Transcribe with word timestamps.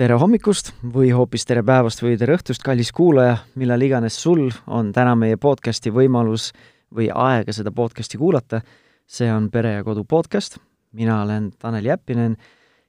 tere 0.00 0.16
hommikust 0.16 0.70
või 0.94 1.10
hoopis 1.12 1.42
tere 1.44 1.60
päevast 1.66 2.00
või 2.00 2.14
tere 2.16 2.32
õhtust, 2.38 2.62
kallis 2.64 2.88
kuulaja, 2.96 3.34
millal 3.60 3.82
iganes 3.84 4.14
sul 4.16 4.46
on 4.64 4.94
täna 4.96 5.12
meie 5.18 5.36
podcasti 5.36 5.92
võimalus 5.92 6.46
või 6.96 7.10
aega 7.12 7.52
seda 7.52 7.68
podcasti 7.68 8.16
kuulata. 8.16 8.62
see 9.06 9.28
on 9.32 9.50
Pere 9.50 9.74
ja 9.74 9.84
Kodu 9.84 10.04
podcast, 10.04 10.56
mina 10.92 11.20
olen 11.22 11.50
Tanel 11.58 11.84
Jeppinen 11.84 12.36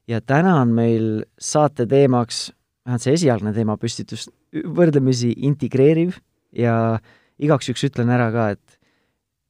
ja 0.08 0.22
täna 0.22 0.62
on 0.62 0.72
meil 0.72 1.26
saate 1.38 1.86
teemaks, 1.86 2.54
vähemalt 2.86 3.04
see 3.04 3.14
esialgne 3.14 3.54
teemapüstitus, 3.54 4.30
võrdlemisi 4.54 5.34
integreeriv. 5.36 6.16
Ja 6.56 7.00
igaks 7.40 7.68
juhuks 7.68 7.84
ütlen 7.90 8.10
ära 8.10 8.32
ka, 8.32 8.50
et 8.56 8.80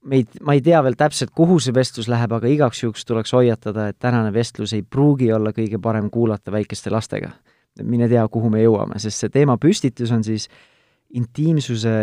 meid, 0.01 0.33
ma 0.41 0.57
ei 0.57 0.61
tea 0.61 0.81
veel 0.81 0.97
täpselt, 0.97 1.29
kuhu 1.29 1.59
see 1.59 1.77
vestlus 1.77 2.09
läheb, 2.09 2.33
aga 2.33 2.47
igaks 2.47 2.81
juhuks 2.83 3.05
tuleks 3.05 3.33
hoiatada, 3.37 3.87
et 3.89 3.99
tänane 3.99 4.33
vestlus 4.33 4.73
ei 4.73 4.81
pruugi 4.81 5.31
olla 5.33 5.53
kõige 5.53 5.77
parem 5.77 6.09
kuulata 6.09 6.51
väikeste 6.51 6.89
lastega 6.89 7.35
mine 7.79 8.09
tea, 8.11 8.23
kuhu 8.31 8.51
me 8.51 8.63
jõuame, 8.63 8.99
sest 8.99 9.23
see 9.23 9.31
teema 9.33 9.57
püstitus 9.61 10.11
on 10.11 10.23
siis 10.27 10.47
intiimsuse 11.15 11.95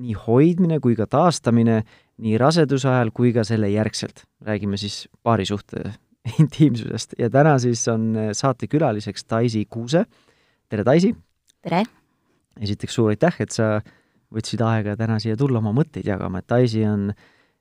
nii 0.00 0.16
hoidmine 0.26 0.80
kui 0.80 0.96
ka 0.96 1.06
taastamine 1.10 1.82
nii 2.20 2.36
raseduse 2.40 2.88
ajal 2.88 3.12
kui 3.16 3.32
ka 3.36 3.44
selle 3.44 3.70
järgselt. 3.72 4.24
räägime 4.44 4.76
siis 4.80 5.08
paarisuhte 5.22 5.92
intiimsusest 6.40 7.14
ja 7.18 7.30
täna 7.30 7.58
siis 7.58 7.86
on 7.88 8.14
saatekülaliseks 8.32 9.24
Daisy 9.30 9.64
Kuuse. 9.64 10.04
tere, 10.68 10.84
Daisy! 10.84 11.14
tere! 11.62 11.84
esiteks 12.60 12.94
suur 12.94 13.10
aitäh, 13.10 13.36
et 13.40 13.50
sa 13.50 13.80
võtsid 14.30 14.62
aega 14.62 14.96
täna 14.96 15.18
siia 15.18 15.36
tulla 15.36 15.58
oma 15.58 15.72
mõtteid 15.74 16.06
jagama, 16.06 16.40
et 16.40 16.48
Daisy 16.48 16.84
on 16.84 17.10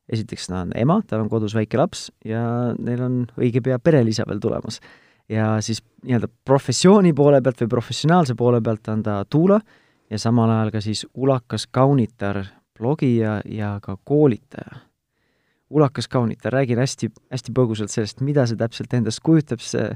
esiteks 0.09 0.49
ta 0.49 0.63
on 0.63 0.73
ema, 0.75 0.99
tal 1.07 1.23
on 1.23 1.29
kodus 1.29 1.55
väike 1.55 1.77
laps 1.77 2.09
ja 2.25 2.73
neil 2.79 3.03
on 3.05 3.21
õige 3.37 3.61
pea 3.63 3.79
perelisa 3.79 4.25
veel 4.27 4.41
tulemas 4.43 4.79
ja 5.29 5.61
siis 5.61 5.83
nii-öelda 6.03 6.27
professiooni 6.45 7.13
poole 7.13 7.41
pealt 7.41 7.61
või 7.61 7.71
professionaalse 7.75 8.35
poole 8.35 8.61
pealt 8.61 8.87
on 8.87 9.03
ta 9.03 9.21
Tuula 9.29 9.59
ja 10.09 10.19
samal 10.19 10.49
ajal 10.49 10.71
ka 10.73 10.81
siis 10.81 11.05
ulakas 11.13 11.67
kaunitar, 11.67 12.43
blogija 12.77 13.41
ja 13.45 13.79
ka 13.81 13.97
koolitaja. 14.03 14.85
ulakas 15.69 16.07
kaunitar, 16.07 16.53
räägin 16.53 16.79
hästi, 16.79 17.11
hästi 17.31 17.51
põgusalt 17.53 17.91
sellest, 17.93 18.21
mida 18.21 18.47
see 18.49 18.57
täpselt 18.57 18.93
endast 18.93 19.19
kujutab, 19.21 19.59
see, 19.61 19.91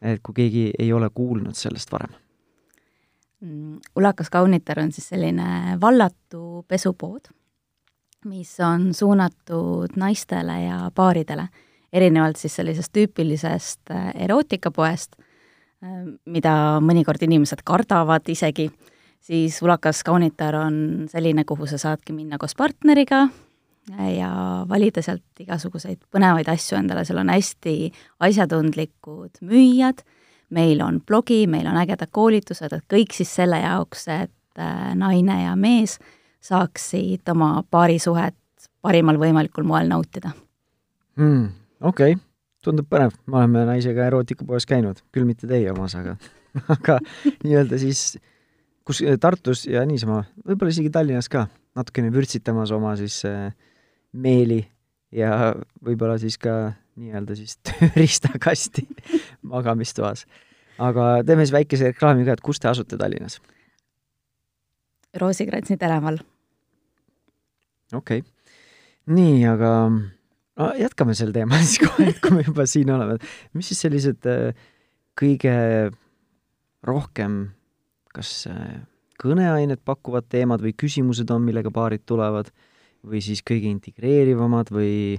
et 0.00 0.22
kui 0.24 0.34
keegi 0.34 0.70
ei 0.78 0.92
ole 0.92 1.10
kuulnud 1.14 1.54
sellest 1.54 1.92
varem. 1.92 2.14
Mm, 3.40 3.76
ulakas 3.96 4.30
kaunitar 4.30 4.80
on 4.80 4.92
siis 4.92 5.08
selline 5.08 5.76
vallatu 5.80 6.64
pesupood, 6.68 7.28
mis 8.24 8.54
on 8.60 8.94
suunatud 8.94 9.96
naistele 9.96 10.60
ja 10.62 10.90
paaridele 10.94 11.48
erinevalt 11.92 12.40
siis 12.40 12.56
sellisest 12.56 12.92
tüüpilisest 12.96 13.92
äh, 13.92 14.10
erootikapoest, 14.26 15.16
äh, 15.84 16.00
mida 16.24 16.54
mõnikord 16.84 17.22
inimesed 17.26 17.64
kardavad 17.68 18.28
isegi, 18.32 18.70
siis 19.22 19.60
Ulakas 19.62 20.02
Kaunitar 20.06 20.56
on 20.58 21.08
selline, 21.12 21.44
kuhu 21.48 21.68
sa 21.70 21.80
saadki 21.80 22.16
minna 22.16 22.40
koos 22.40 22.56
partneriga 22.58 23.26
äh, 23.26 24.08
ja 24.16 24.32
valida 24.68 25.04
sealt 25.04 25.44
igasuguseid 25.44 26.00
põnevaid 26.12 26.48
asju 26.52 26.80
endale, 26.80 27.04
seal 27.08 27.22
on 27.22 27.32
hästi 27.32 27.76
asjatundlikud 28.24 29.42
müüjad, 29.44 30.04
meil 30.52 30.84
on 30.84 31.00
blogi, 31.04 31.44
meil 31.48 31.68
on 31.68 31.80
ägedad 31.80 32.12
koolitused, 32.12 32.72
et 32.72 32.88
kõik 32.90 33.16
siis 33.16 33.32
selle 33.40 33.60
jaoks, 33.62 34.08
et 34.12 34.30
naine 35.00 35.38
ja 35.46 35.54
mees 35.56 35.94
saaksid 36.44 37.24
oma 37.32 37.62
paarisuhet 37.72 38.36
parimal 38.84 39.16
võimalikul 39.16 39.64
moel 39.64 39.88
nautida. 39.88 40.34
Mm 41.16 41.61
okei 41.82 42.16
okay., 42.16 42.20
tundub 42.62 42.86
põnev, 42.90 43.14
me 43.26 43.40
oleme 43.40 43.64
naisega 43.66 44.06
erootikapoes 44.06 44.66
käinud, 44.70 45.00
küll 45.14 45.26
mitte 45.26 45.48
teie 45.50 45.70
omas, 45.72 45.96
aga 45.98 46.14
aga 46.76 46.98
nii-öelda 47.42 47.78
siis 47.82 48.12
kus 48.86 49.02
Tartus 49.20 49.66
ja 49.70 49.84
niisama, 49.86 50.22
võib-olla 50.46 50.74
isegi 50.74 50.90
Tallinnas 50.92 51.30
ka, 51.32 51.46
natukene 51.78 52.12
vürtsitamas 52.14 52.72
oma 52.74 52.94
siis 52.98 53.20
äh, 53.28 53.50
meeli 54.12 54.60
ja 55.14 55.52
võib-olla 55.84 56.18
siis 56.22 56.38
ka 56.40 56.74
nii-öelda 57.00 57.36
siis 57.38 57.56
tööriistakasti 57.68 58.86
magamistoas. 59.48 60.26
aga 60.78 61.22
teeme 61.26 61.46
siis 61.46 61.54
väikese 61.54 61.92
reklaami 61.92 62.26
ka, 62.26 62.36
et 62.36 62.44
kus 62.44 62.60
te 62.60 62.70
asute 62.70 62.98
Tallinnas? 63.00 63.40
Roosikrantsi 65.18 65.76
tänaval. 65.76 66.18
okei 67.92 68.22
okay., 68.22 68.28
nii, 69.06 69.44
aga 69.46 69.72
no 70.60 70.70
jätkame 70.78 71.16
sel 71.18 71.32
teemal 71.34 71.62
siis 71.64 71.80
kohe, 71.82 72.12
kui 72.22 72.36
me 72.36 72.46
juba 72.46 72.66
siin 72.68 72.92
oleme. 72.94 73.18
mis 73.56 73.72
siis 73.72 73.82
sellised 73.86 74.28
äh, 74.30 74.52
kõige 75.18 75.54
rohkem, 76.86 77.44
kas 78.12 78.48
äh, 78.50 78.82
kõneainet 79.22 79.82
pakkuvad 79.86 80.28
teemad 80.32 80.62
või 80.64 80.74
küsimused 80.76 81.30
on, 81.30 81.44
millega 81.46 81.70
paarid 81.74 82.04
tulevad, 82.08 82.50
või 83.06 83.22
siis 83.24 83.42
kõige 83.46 83.70
integreerivamad 83.70 84.70
või, 84.74 85.18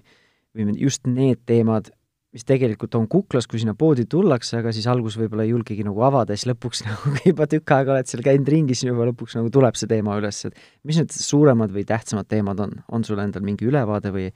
või 0.56 0.76
just 0.80 1.08
need 1.08 1.44
teemad, 1.48 1.90
mis 2.34 2.46
tegelikult 2.50 2.96
on 2.98 3.06
kuklas, 3.12 3.46
kui 3.48 3.62
sinna 3.62 3.76
poodi 3.78 4.08
tullakse, 4.10 4.58
aga 4.58 4.72
siis 4.74 4.88
alguses 4.90 5.20
võib-olla 5.22 5.46
ei 5.46 5.52
julgegi 5.52 5.86
nagu 5.86 6.02
avada, 6.06 6.36
siis 6.36 6.50
lõpuks 6.50 6.84
nagu 6.88 7.14
juba 7.26 7.48
tükk 7.50 7.76
aega 7.76 7.96
oled 7.98 8.10
seal 8.10 8.26
käinud 8.26 8.50
ringi, 8.50 8.78
siis 8.78 8.90
juba 8.90 9.08
lõpuks 9.12 9.38
nagu 9.40 9.52
tuleb 9.54 9.78
see 9.80 9.92
teema 9.92 10.18
üles, 10.20 10.42
et 10.50 10.68
mis 10.88 11.00
need 11.00 11.14
suuremad 11.14 11.74
või 11.76 11.86
tähtsamad 11.88 12.30
teemad 12.32 12.64
on, 12.64 12.76
on 12.90 13.08
sul 13.08 13.22
endal 13.24 13.46
mingi 13.46 13.68
ülevaade 13.70 14.14
või 14.16 14.32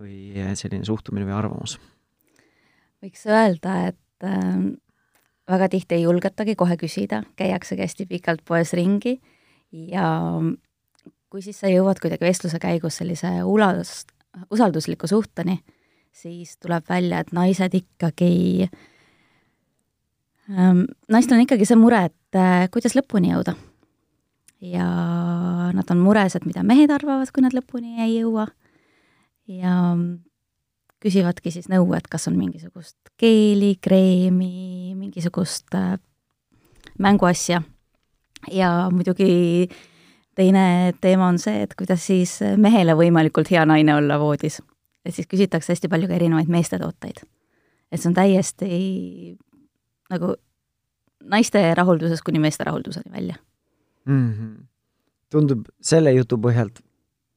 või 0.00 0.56
selline 0.58 0.84
suhtumine 0.84 1.28
või 1.28 1.36
arvamus? 1.36 1.78
võiks 3.04 3.26
öelda, 3.28 3.76
et 3.92 4.26
äh, 4.26 4.56
väga 5.50 5.68
tihti 5.70 5.98
ei 5.98 6.06
julgetagi 6.06 6.56
kohe 6.58 6.76
küsida, 6.80 7.22
käiaksegi 7.38 7.84
hästi 7.84 8.06
pikalt 8.10 8.42
poes 8.46 8.72
ringi 8.76 9.18
ja 9.70 10.08
kui 11.30 11.42
siis 11.44 11.60
sa 11.60 11.70
jõuad 11.70 12.00
kuidagi 12.02 12.24
vestluse 12.26 12.58
käigus 12.62 12.98
sellise 13.00 13.30
ulas, 13.44 14.04
usaldusliku 14.50 15.08
suhteni, 15.10 15.60
siis 16.14 16.56
tuleb 16.62 16.86
välja, 16.88 17.20
et 17.20 17.32
naised 17.36 17.74
ikkagi 17.76 18.68
ähm,, 20.50 20.84
naistel 21.12 21.38
on 21.38 21.46
ikkagi 21.46 21.68
see 21.68 21.78
mure, 21.78 22.06
et 22.10 22.38
äh, 22.40 22.66
kuidas 22.72 22.96
lõpuni 22.98 23.34
jõuda. 23.34 23.56
ja 24.64 24.86
nad 25.76 25.90
on 25.92 25.98
mures, 26.00 26.34
et 26.34 26.46
mida 26.48 26.64
mehed 26.64 26.90
arvavad, 26.90 27.30
kui 27.30 27.44
nad 27.44 27.54
lõpuni 27.54 28.00
ei 28.02 28.16
jõua 28.22 28.48
ja 29.48 29.96
küsivadki 31.02 31.52
siis 31.54 31.68
nõu, 31.70 31.88
et 31.96 32.06
kas 32.10 32.28
on 32.30 32.36
mingisugust 32.38 32.96
keeli, 33.20 33.76
kreemi, 33.82 34.94
mingisugust 34.98 35.74
äh, 35.74 35.96
mänguasja. 36.98 37.62
ja 38.52 38.70
muidugi 38.92 39.68
teine 40.34 40.92
teema 41.00 41.28
on 41.28 41.38
see, 41.38 41.62
et 41.64 41.74
kuidas 41.74 42.06
siis 42.06 42.38
mehele 42.56 42.94
võimalikult 42.94 43.50
hea 43.50 43.64
naine 43.66 43.94
olla 43.94 44.18
voodis. 44.20 44.60
et 45.04 45.14
siis 45.14 45.26
küsitakse 45.26 45.72
hästi 45.72 45.88
palju 45.88 46.08
ka 46.08 46.14
erinevaid 46.14 46.48
meestetooteid. 46.48 47.22
et 47.92 48.00
see 48.00 48.08
on 48.08 48.14
täiesti 48.14 49.36
nagu 50.10 50.34
naiste 51.24 51.62
rahuldusest 51.74 52.22
kuni 52.22 52.38
meeste 52.38 52.64
rahulduseni 52.64 53.12
välja 53.12 53.36
mm. 54.04 54.32
-hmm. 54.32 54.66
tundub 55.30 55.68
selle 55.80 56.12
jutu 56.12 56.38
põhjalt 56.38 56.80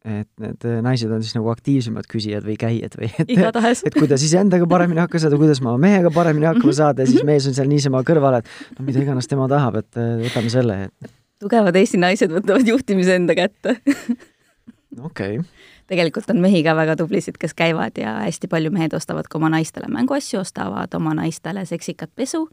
et 0.08 0.30
need 0.40 0.64
äh, 0.64 0.80
naised 0.86 1.12
on 1.12 1.24
siis 1.24 1.36
nagu 1.36 1.50
aktiivsemad 1.52 2.08
küsijad 2.08 2.46
või 2.48 2.56
käijad 2.60 2.96
või 2.96 3.10
et, 3.20 3.32
et 3.90 3.98
kuidas 3.98 4.24
iseendaga 4.24 4.68
paremini 4.70 5.04
hakkama 5.04 5.26
saada, 5.26 5.40
kuidas 5.42 5.60
ma 5.66 5.76
mehega 5.82 6.12
paremini 6.16 6.48
hakkama 6.48 6.76
saada 6.76 7.04
ja 7.04 7.12
siis 7.12 7.26
mees 7.28 7.48
on 7.50 7.58
seal 7.58 7.68
niisama 7.72 8.00
kõrval, 8.08 8.40
et 8.40 8.78
no 8.78 8.88
mida 8.88 9.04
iganes 9.04 9.28
tema 9.28 9.50
tahab, 9.52 9.82
et 9.82 10.00
äh, 10.00 10.16
võtame 10.24 10.54
selle 10.54 10.78
tugevad 11.44 11.76
Eesti 11.80 12.00
naised 12.00 12.31
võtavad 12.31 12.68
juhtimise 12.68 13.16
enda 13.19 13.36
kätte. 13.38 13.75
Okei. 15.00 15.40
Okay. 15.40 15.68
tegelikult 15.92 16.31
on 16.31 16.40
mehi 16.44 16.63
ka 16.66 16.74
väga 16.78 16.96
tublisid, 17.00 17.38
kes 17.40 17.54
käivad 17.57 18.00
ja 18.00 18.19
hästi 18.24 18.50
palju 18.51 18.72
mehed 18.75 18.96
ostavad 18.98 19.28
ka 19.30 19.40
oma 19.40 19.51
naistele 19.54 19.92
mänguasju, 19.92 20.42
ostavad 20.42 20.96
oma 20.98 21.13
naistele 21.18 21.66
seksikat 21.68 22.12
pesu 22.16 22.48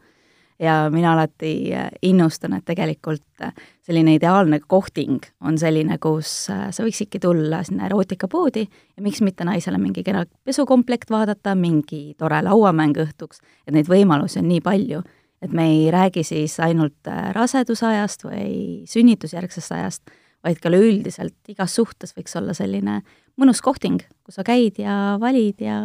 ja 0.59 0.91
mina 0.91 1.13
alati 1.13 1.75
äh, 1.75 1.89
innustan, 2.03 2.57
et 2.57 2.65
tegelikult 2.65 3.43
äh, 3.45 3.53
selline 3.87 4.17
ideaalne 4.17 4.61
kohting 4.67 5.21
on 5.45 5.59
selline, 5.59 5.99
kus 6.03 6.49
äh, 6.53 6.69
sa 6.75 6.85
võiksidki 6.87 7.21
tulla 7.23 7.63
sinna 7.67 7.87
erootikapoodi 7.91 8.65
ja 8.65 9.05
miks 9.05 9.23
mitte 9.25 9.45
naisele 9.45 9.79
mingi 9.83 10.05
kena 10.07 10.25
pesukomplekt 10.45 11.11
vaadata, 11.13 11.55
mingi 11.59 12.15
tore 12.19 12.41
lauamäng 12.47 12.97
õhtuks, 13.05 13.43
et 13.67 13.77
neid 13.77 13.91
võimalusi 13.91 14.41
on 14.41 14.49
nii 14.51 14.63
palju, 14.65 15.03
et 15.45 15.53
me 15.53 15.69
ei 15.73 15.91
räägi 15.93 16.25
siis 16.25 16.57
ainult 16.65 17.11
rasedusajast 17.37 18.25
või 18.25 18.87
sünnitusjärgsest 18.89 19.77
ajast, 19.77 20.17
vaid 20.47 20.61
ka 20.63 20.71
üleüldiselt 20.71 21.51
igas 21.51 21.75
suhtes 21.77 22.15
võiks 22.17 22.37
olla 22.39 22.55
selline 22.57 23.01
mõnus 23.37 23.61
kohting, 23.65 24.01
kus 24.25 24.39
sa 24.39 24.45
käid 24.47 24.79
ja 24.81 25.17
valid 25.21 25.61
ja 25.61 25.77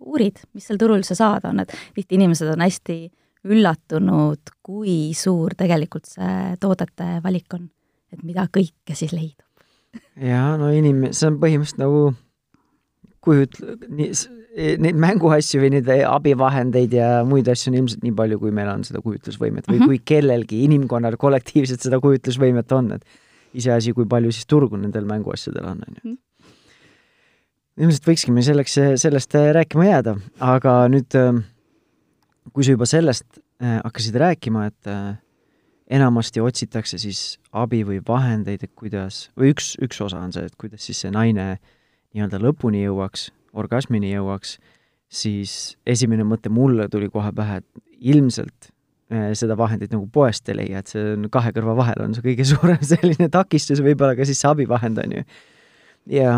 uurid, 0.00 0.42
mis 0.52 0.66
seal 0.68 0.80
turul 0.80 1.00
üldse 1.00 1.16
saada 1.16 1.52
on, 1.54 1.62
et 1.62 1.72
tihti 1.96 2.18
inimesed 2.18 2.50
on 2.52 2.64
hästi 2.66 2.98
üllatunud, 3.48 4.52
kui 4.62 5.12
suur 5.16 5.54
tegelikult 5.58 6.08
see 6.10 6.56
toodete 6.60 7.20
valik 7.24 7.56
on, 7.56 7.68
et 8.12 8.24
mida 8.26 8.46
kõike 8.52 8.96
siis 8.96 9.14
leidub. 9.16 9.46
jaa, 10.20 10.56
no 10.60 10.68
inim-, 10.74 11.08
see 11.16 11.30
on 11.30 11.38
põhimõtteliselt 11.40 11.80
nagu 11.80 12.02
kujut-, 13.24 13.58
nii, 13.88 14.10
e, 14.54 14.74
neid 14.82 15.00
mänguasju 15.00 15.62
või 15.62 15.72
neid 15.76 15.88
abivahendeid 16.06 16.94
ja 16.96 17.10
muid 17.26 17.48
asju 17.50 17.72
on 17.72 17.80
ilmselt 17.80 18.04
nii 18.04 18.14
palju, 18.16 18.40
kui 18.42 18.54
meil 18.54 18.70
on 18.72 18.84
seda 18.86 19.02
kujutlusvõimet 19.04 19.68
või 19.68 19.78
mm 19.78 19.82
-hmm. 19.82 19.92
kui 19.92 20.02
kellelgi 20.12 20.64
inimkonnal 20.68 21.16
kollektiivselt 21.20 21.80
seda 21.86 22.00
kujutlusvõimet 22.00 22.72
on, 22.76 22.92
et 22.98 23.04
iseasi, 23.54 23.94
kui 23.96 24.06
palju 24.06 24.32
siis 24.32 24.46
turgu 24.46 24.76
nendel 24.76 25.08
mänguasjadel 25.08 25.64
on, 25.64 25.80
on 25.86 25.94
ju. 25.96 26.10
Mhm. 26.10 26.18
ilmselt 27.80 28.06
võikski 28.06 28.32
me 28.36 28.42
selleks, 28.44 28.76
sellest 29.00 29.34
rääkima 29.56 29.86
jääda, 29.86 30.16
aga 30.44 30.74
nüüd 30.92 31.16
kui 32.54 32.64
sa 32.64 32.74
juba 32.74 32.88
sellest 32.88 33.40
hakkasid 33.60 34.16
rääkima, 34.16 34.66
et 34.70 34.88
enamasti 35.90 36.40
otsitakse 36.40 36.98
siis 37.02 37.38
abi 37.52 37.82
või 37.86 37.98
vahendeid, 38.06 38.62
et 38.64 38.72
kuidas, 38.78 39.26
või 39.38 39.52
üks, 39.54 39.74
üks 39.82 40.00
osa 40.04 40.22
on 40.22 40.32
see, 40.34 40.46
et 40.46 40.56
kuidas 40.60 40.86
siis 40.86 41.02
see 41.02 41.12
naine 41.14 41.52
nii-öelda 42.14 42.40
lõpuni 42.42 42.84
jõuaks, 42.84 43.28
orgasmini 43.58 44.12
jõuaks, 44.12 44.56
siis 45.10 45.76
esimene 45.86 46.26
mõte 46.26 46.52
mulle 46.52 46.86
tuli 46.90 47.10
kohe 47.10 47.32
pähe, 47.34 47.58
et 47.60 48.14
ilmselt 48.14 48.70
äh, 49.10 49.30
seda 49.38 49.56
vahendit 49.58 49.92
nagu 49.94 50.06
poest 50.12 50.48
ei 50.50 50.60
leia, 50.62 50.82
et 50.82 50.90
see 50.92 51.14
on 51.16 51.26
kahe 51.32 51.52
kõrva 51.56 51.74
vahel 51.82 52.06
on 52.06 52.14
see 52.14 52.26
kõige 52.30 52.46
suurem 52.52 52.82
selline 52.86 53.30
takistus, 53.32 53.82
võib-olla 53.84 54.14
ka 54.18 54.28
siis 54.28 54.42
see 54.42 54.50
abivahend, 54.50 55.02
on 55.02 55.18
ju. 55.18 55.24
ja, 56.20 56.34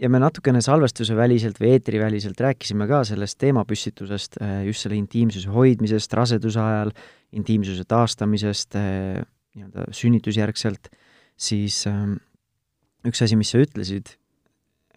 ja 0.00 0.08
me 0.08 0.20
natukene 0.20 0.62
salvestuse 0.64 1.14
väliselt 1.16 1.60
või 1.60 1.74
eetriväliselt 1.76 2.40
rääkisime 2.40 2.86
ka 2.88 3.02
sellest 3.08 3.38
teemapüstitusest, 3.42 4.40
äh, 4.40 4.62
just 4.68 4.84
selle 4.84 4.96
intiimsuse 4.96 5.52
hoidmisest 5.52 6.14
raseduse 6.16 6.60
ajal, 6.62 6.92
intiimsuse 7.36 7.84
taastamisest 7.88 8.78
äh, 8.80 9.20
nii-öelda 9.56 9.88
sünnitusjärgselt, 9.96 10.88
siis 11.40 11.82
ähm, 11.90 12.16
üks 13.06 13.20
asi, 13.24 13.36
mis 13.36 13.50
sa 13.52 13.60
ütlesid, 13.60 14.14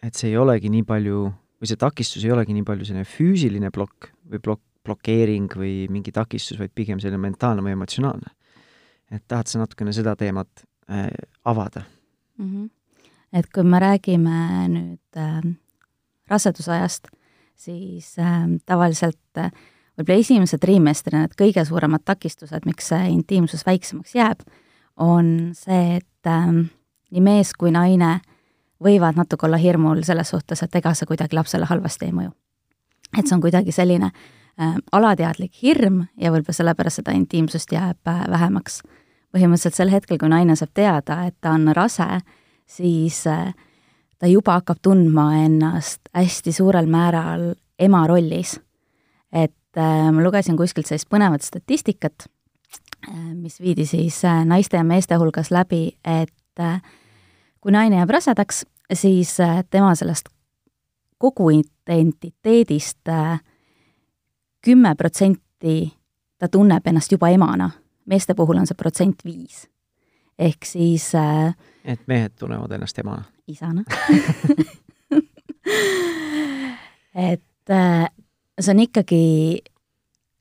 et 0.03 0.19
see 0.19 0.31
ei 0.31 0.37
olegi 0.39 0.71
nii 0.71 0.85
palju, 0.87 1.23
või 1.59 1.71
see 1.71 1.79
takistus 1.79 2.23
ei 2.23 2.35
olegi 2.35 2.55
nii 2.55 2.67
palju 2.67 2.87
selline 2.87 3.07
füüsiline 3.07 3.73
plokk 3.73 4.11
või 4.29 4.43
plokk, 4.43 4.63
blokeering 4.83 5.47
või 5.55 5.87
mingi 5.91 6.11
takistus, 6.11 6.59
vaid 6.59 6.73
pigem 6.75 6.99
selline 6.99 7.21
mentaalne 7.23 7.63
või 7.63 7.75
emotsionaalne. 7.77 8.33
et 9.13 9.23
tahad 9.27 9.47
sa 9.47 9.59
natukene 9.61 9.93
seda 9.95 10.15
teemat 10.19 10.63
äh, 10.91 11.09
avada 11.45 11.85
mm? 12.37 12.47
-hmm 12.47 12.71
et 13.33 13.49
kui 13.53 13.63
me 13.65 13.79
räägime 13.81 14.39
nüüd 14.69 15.19
äh, 15.19 15.41
rasedusajast, 16.29 17.07
siis 17.55 18.15
äh, 18.19 18.45
tavaliselt 18.65 19.41
äh, 19.41 19.51
võib-olla 19.97 20.19
esimese 20.19 20.59
triimestri 20.61 21.17
need 21.17 21.33
kõige 21.39 21.65
suuremad 21.67 22.03
takistused, 22.05 22.65
miks 22.65 22.91
see 22.91 23.09
intiimsus 23.13 23.65
väiksemaks 23.65 24.15
jääb, 24.17 24.45
on 24.97 25.53
see, 25.57 25.99
et 26.01 26.29
äh, 26.29 26.53
nii 27.13 27.25
mees 27.25 27.53
kui 27.57 27.73
naine 27.73 28.19
võivad 28.83 29.17
natuke 29.17 29.47
olla 29.47 29.57
hirmul 29.57 30.03
selles 30.03 30.33
suhtes, 30.33 30.63
et 30.63 30.75
ega 30.75 30.93
see 30.97 31.09
kuidagi 31.09 31.37
lapsele 31.37 31.69
halvasti 31.69 32.09
ei 32.09 32.15
mõju. 32.15 32.31
et 33.17 33.27
see 33.27 33.35
on 33.35 33.41
kuidagi 33.41 33.71
selline 33.71 34.09
äh, 34.09 34.75
alateadlik 34.91 35.61
hirm 35.61 36.05
ja 36.17 36.31
võib-olla 36.31 36.57
sellepärast 36.57 37.01
seda 37.01 37.13
intiimsust 37.13 37.71
jääb 37.71 38.07
äh, 38.07 38.25
vähemaks. 38.29 38.81
põhimõtteliselt 39.33 39.75
sel 39.75 39.89
hetkel, 39.89 40.17
kui 40.17 40.29
naine 40.29 40.55
saab 40.55 40.73
teada, 40.73 41.23
et 41.25 41.35
ta 41.41 41.51
on 41.51 41.71
rase 41.73 42.21
siis 42.77 43.27
äh, 43.27 43.53
ta 44.19 44.27
juba 44.27 44.57
hakkab 44.59 44.81
tundma 44.81 45.27
ennast 45.43 46.09
hästi 46.13 46.51
suurel 46.51 46.87
määral 46.89 47.53
ema 47.79 48.07
rollis. 48.07 48.59
et 49.31 49.77
äh, 49.77 50.11
ma 50.11 50.23
lugesin 50.23 50.57
kuskilt 50.57 50.87
sellist 50.87 51.09
põnevat 51.09 51.41
statistikat, 51.41 52.27
äh, 53.09 53.33
mis 53.33 53.59
viidi 53.61 53.85
siis 53.85 54.21
naiste 54.45 54.77
ja 54.77 54.83
meeste 54.83 55.15
hulgas 55.15 55.51
läbi, 55.51 55.97
et 56.05 56.31
kui 57.61 57.71
naine 57.71 57.97
jääb 57.97 58.09
rasedaks, 58.13 58.65
siis 58.93 59.37
tema 59.73 59.95
sellest 59.95 60.29
kogu 61.17 61.49
identiteedist 61.49 63.09
kümme 64.61 64.95
protsenti 64.95 65.93
ta 66.37 66.47
tunneb 66.47 66.87
ennast 66.87 67.11
juba 67.11 67.31
emana, 67.33 67.71
meeste 68.05 68.35
puhul 68.35 68.61
on 68.61 68.69
see 68.69 68.77
protsent 68.77 69.25
viis. 69.25 69.65
Ehk 70.39 70.65
siis 70.65 71.15
äh, 71.15 71.55
et 71.85 72.01
mehed 72.07 72.31
tunnevad 72.39 72.71
ennast 72.71 72.99
emana? 72.99 73.23
isana 73.47 73.83
et 77.31 77.69
äh, 77.69 78.09
see 78.59 78.71
on 78.73 78.79
ikkagi, 78.79 79.23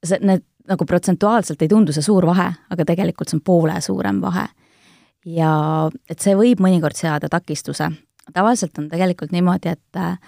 see, 0.05 0.19
need 0.23 0.43
nagu 0.69 0.87
protsentuaalselt 0.87 1.63
ei 1.63 1.69
tundu 1.69 1.93
see 1.95 2.05
suur 2.05 2.27
vahe, 2.27 2.53
aga 2.71 2.85
tegelikult 2.87 3.29
see 3.31 3.39
on 3.41 3.45
poole 3.45 3.81
suurem 3.83 4.21
vahe. 4.23 4.47
ja 5.27 5.53
et 6.11 6.19
see 6.23 6.35
võib 6.39 6.63
mõnikord 6.63 6.97
seada 6.99 7.29
takistuse. 7.31 7.91
tavaliselt 8.33 8.79
on 8.79 8.89
tegelikult 8.89 9.33
niimoodi, 9.35 9.69
et 9.69 9.97
äh, 9.99 10.19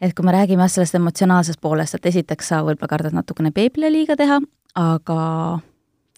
et 0.00 0.14
kui 0.14 0.24
me 0.26 0.32
räägime 0.34 0.62
jah, 0.66 0.70
sellest 0.70 0.94
emotsionaalsest 0.98 1.60
poolest, 1.60 1.94
et 1.96 2.06
esiteks 2.12 2.52
sa 2.52 2.62
võib-olla 2.62 2.88
kardad 2.90 3.16
natukene 3.16 3.50
beebile 3.52 3.90
liiga 3.92 4.16
teha, 4.16 4.40
aga 4.76 5.18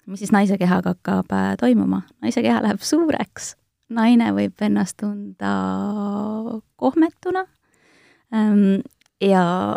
mis 0.09 0.25
siis 0.25 0.33
naise 0.35 0.59
kehaga 0.59 0.97
hakkab 0.97 1.33
äh, 1.33 1.55
toimuma? 1.61 2.03
naise 2.25 2.43
keha 2.45 2.63
läheb 2.65 2.83
suureks 2.85 3.55
naine 3.93 4.33
võib 4.37 4.65
ennast 4.65 4.99
tunda 5.01 5.53
kohmetuna 6.81 7.45
ähm, 8.35 8.81
ja 9.21 9.77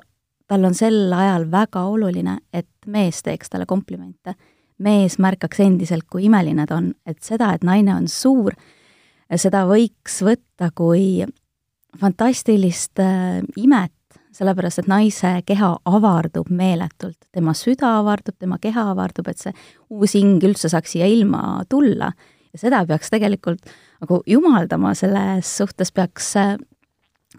tal 0.52 0.68
on 0.68 0.76
sel 0.76 1.14
ajal 1.16 1.48
väga 1.52 1.86
oluline, 1.88 2.42
et 2.54 2.68
mees 2.86 3.22
teeks 3.24 3.52
talle 3.52 3.66
komplimente. 3.66 4.36
mees 4.82 5.20
märkaks 5.22 5.60
endiselt, 5.62 6.08
kui 6.10 6.26
imeline 6.26 6.66
ta 6.68 6.80
on, 6.82 6.90
et 7.06 7.20
seda, 7.22 7.52
et 7.54 7.64
naine 7.64 7.94
on 7.94 8.08
suur, 8.10 8.56
seda 9.30 9.62
võiks 9.70 10.18
võtta 10.26 10.72
kui 10.76 11.22
fantastilist 12.02 13.00
äh, 13.00 13.40
imet, 13.62 13.94
sellepärast 14.32 14.80
et 14.84 14.88
naise 14.88 15.32
keha 15.46 15.74
avardub 15.86 16.50
meeletult, 16.50 17.18
tema 17.32 17.54
süda 17.58 17.98
avardub, 18.00 18.38
tema 18.40 18.58
keha 18.62 18.92
avardub, 18.94 19.28
et 19.28 19.42
see 19.42 19.54
uus 19.90 20.16
hing 20.16 20.44
üldse 20.48 20.72
saaks 20.72 20.96
siia 20.96 21.10
ilma 21.12 21.64
tulla 21.70 22.12
ja 22.52 22.60
seda 22.60 22.84
peaks 22.88 23.12
tegelikult 23.12 23.74
nagu 24.02 24.22
jumaldama, 24.28 24.94
selles 24.98 25.52
suhtes 25.58 25.92
peaks 25.92 26.34
äh, 26.40 26.56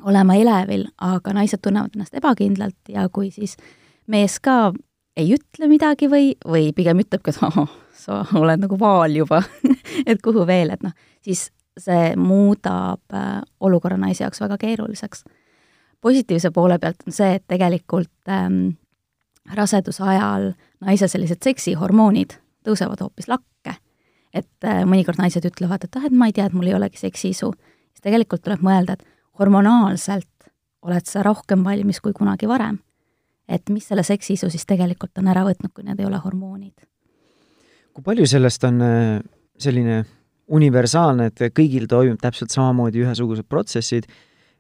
olema 0.05 0.37
elevil, 0.39 0.87
aga 1.01 1.35
naised 1.37 1.63
tunnevad 1.63 1.97
ennast 1.97 2.17
ebakindlalt 2.17 2.93
ja 2.93 3.09
kui 3.13 3.31
siis 3.35 3.57
mees 4.11 4.39
ka 4.43 4.73
ei 5.17 5.35
ütle 5.37 5.69
midagi 5.69 6.09
või, 6.11 6.33
või 6.49 6.71
pigem 6.77 7.03
ütlebki, 7.03 7.35
et 7.35 7.43
oh, 7.45 7.75
sa 7.97 8.23
oled 8.39 8.63
nagu 8.65 8.79
vaal 8.81 9.17
juba 9.17 9.43
et 10.11 10.23
kuhu 10.25 10.47
veel, 10.49 10.73
et 10.73 10.85
noh, 10.85 10.95
siis 11.25 11.51
see 11.79 12.13
muudab 12.21 13.17
äh, 13.17 13.41
olukorra 13.61 13.97
naise 14.01 14.25
jaoks 14.25 14.43
väga 14.45 14.59
keeruliseks. 14.61 15.25
Positiivse 16.03 16.51
poole 16.51 16.79
pealt 16.83 17.07
on 17.07 17.15
see, 17.15 17.39
et 17.39 17.45
tegelikult 17.49 18.11
ähm, 18.29 18.75
raseduse 19.55 20.03
ajal 20.03 20.53
naise 20.83 21.09
sellised 21.09 21.43
seksihormoonid 21.43 22.37
tõusevad 22.67 23.01
hoopis 23.03 23.31
lakke 23.31 23.53
et 24.35 24.67
äh, 24.67 24.83
mõnikord 24.89 25.21
naised 25.21 25.45
ütlevad, 25.47 25.85
et 25.87 25.99
ah, 25.99 26.07
et 26.09 26.15
ma 26.17 26.29
ei 26.29 26.37
tea, 26.37 26.49
et 26.49 26.57
mul 26.57 26.71
ei 26.71 26.77
olegi 26.77 27.01
seksiisu. 27.01 27.53
siis 27.93 28.05
tegelikult 28.05 28.43
tuleb 28.45 28.65
mõelda, 28.65 28.97
et 28.97 29.05
hormonaalselt 29.39 30.49
oled 30.83 31.07
sa 31.07 31.23
rohkem 31.23 31.65
valmis 31.65 32.01
kui 32.01 32.13
kunagi 32.17 32.49
varem. 32.49 32.79
et 33.49 33.69
mis 33.69 33.85
selle 33.85 34.03
seksiisu 34.03 34.51
siis 34.51 34.67
tegelikult 34.67 35.19
on 35.19 35.29
ära 35.29 35.45
võtnud, 35.45 35.73
kui 35.75 35.85
need 35.85 36.01
ei 36.01 36.09
ole 36.09 36.19
hormoonid. 36.25 36.89
kui 37.93 38.05
palju 38.05 38.27
sellest 38.27 38.65
on 38.65 38.81
äh, 38.83 39.21
selline 39.59 40.05
universaalne, 40.53 41.27
et 41.27 41.55
kõigil 41.55 41.87
toimub 41.89 42.21
täpselt 42.21 42.51
samamoodi 42.51 43.05
ühesugused 43.05 43.47
protsessid, 43.49 44.09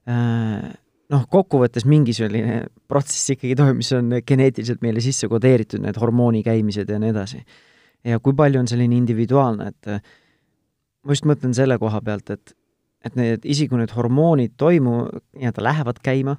äh, 0.08 0.72
noh, 1.10 1.26
kokkuvõttes 1.30 1.86
mingi 1.88 2.14
selline 2.16 2.62
protsess 2.88 3.34
ikkagi 3.34 3.56
toimub, 3.58 3.80
mis 3.82 3.92
on 3.96 4.14
geneetiliselt 4.26 4.82
meile 4.84 5.02
sisse 5.04 5.28
kodeeritud, 5.30 5.82
need 5.82 5.98
hormooni 6.00 6.42
käimised 6.46 6.90
ja 6.90 7.00
nii 7.02 7.12
edasi. 7.14 7.42
Ja 8.06 8.18
kui 8.22 8.34
palju 8.38 8.62
on 8.62 8.70
selline 8.70 8.96
individuaalne, 8.98 9.70
et 9.72 9.90
äh, 9.90 10.02
ma 11.02 11.16
just 11.16 11.26
mõtlen 11.28 11.54
selle 11.56 11.78
koha 11.82 12.02
pealt, 12.04 12.34
et 12.34 12.56
et 13.02 13.16
need, 13.18 13.42
isegi 13.42 13.66
kui 13.72 13.80
need 13.80 13.90
hormoonid 13.96 14.52
toimu-, 14.62 15.08
nii-öelda 15.34 15.62
lähevad 15.66 15.96
käima 16.06 16.36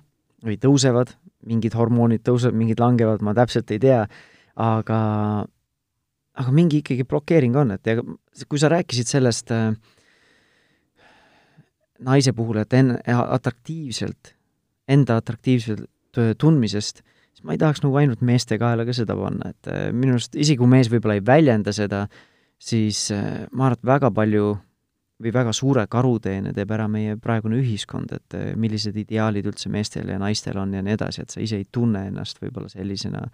või 0.47 0.55
tõusevad, 0.63 1.09
mingid 1.43 1.75
hormoonid 1.75 2.23
tõusevad, 2.23 2.55
mingid 2.55 2.79
langevad, 2.79 3.19
ma 3.19 3.33
täpselt 3.35 3.71
ei 3.75 3.81
tea, 3.83 4.05
aga 4.55 4.99
aga 6.39 6.53
mingi 6.55 6.79
ikkagi 6.79 7.03
blokeering 7.05 7.57
on, 7.59 7.75
et 7.75 7.89
ja 7.91 7.97
kui 8.47 8.61
sa 8.61 8.71
rääkisid 8.71 9.11
sellest 9.11 9.51
äh, 9.51 9.75
naise 12.03 12.33
puhul, 12.35 12.61
et 12.63 12.73
enne, 12.77 12.97
atraktiivselt, 13.05 14.33
enda 14.87 15.17
atraktiivselt 15.21 15.89
tundmisest 16.37 17.01
siis 17.33 17.45
ma 17.47 17.55
ei 17.55 17.61
tahaks 17.61 17.81
nagu 17.83 17.97
ainult 17.99 18.21
meeste 18.25 18.57
kaela 18.61 18.85
ka 18.87 18.95
seda 18.95 19.15
panna, 19.17 19.51
et 19.53 19.71
äh, 19.71 19.87
minu 19.95 20.17
arust 20.17 20.35
isegi 20.35 20.59
kui 20.61 20.69
mees 20.69 20.89
võib-olla 20.91 21.17
ei 21.19 21.25
väljenda 21.25 21.73
seda, 21.75 22.05
siis 22.61 23.09
äh, 23.11 23.43
ma 23.51 23.67
arvan, 23.67 23.79
et 23.79 23.89
väga 23.89 24.11
palju 24.15 24.53
või 25.23 25.33
väga 25.33 25.53
suure 25.55 25.85
karuteene 25.87 26.53
teeb 26.55 26.71
ära 26.75 26.87
meie 26.91 27.15
praegune 27.21 27.59
ühiskond, 27.61 28.13
et 28.15 28.37
äh, 28.37 28.53
millised 28.59 28.97
ideaalid 28.99 29.49
üldse 29.49 29.71
meestel 29.73 30.13
ja 30.13 30.19
naistel 30.21 30.59
on 30.61 30.73
ja 30.75 30.83
nii 30.85 30.95
edasi, 30.95 31.25
et 31.25 31.33
sa 31.33 31.43
ise 31.43 31.59
ei 31.61 31.67
tunne 31.71 32.07
ennast 32.11 32.41
võib-olla 32.43 32.71
sellisena, 32.71 33.25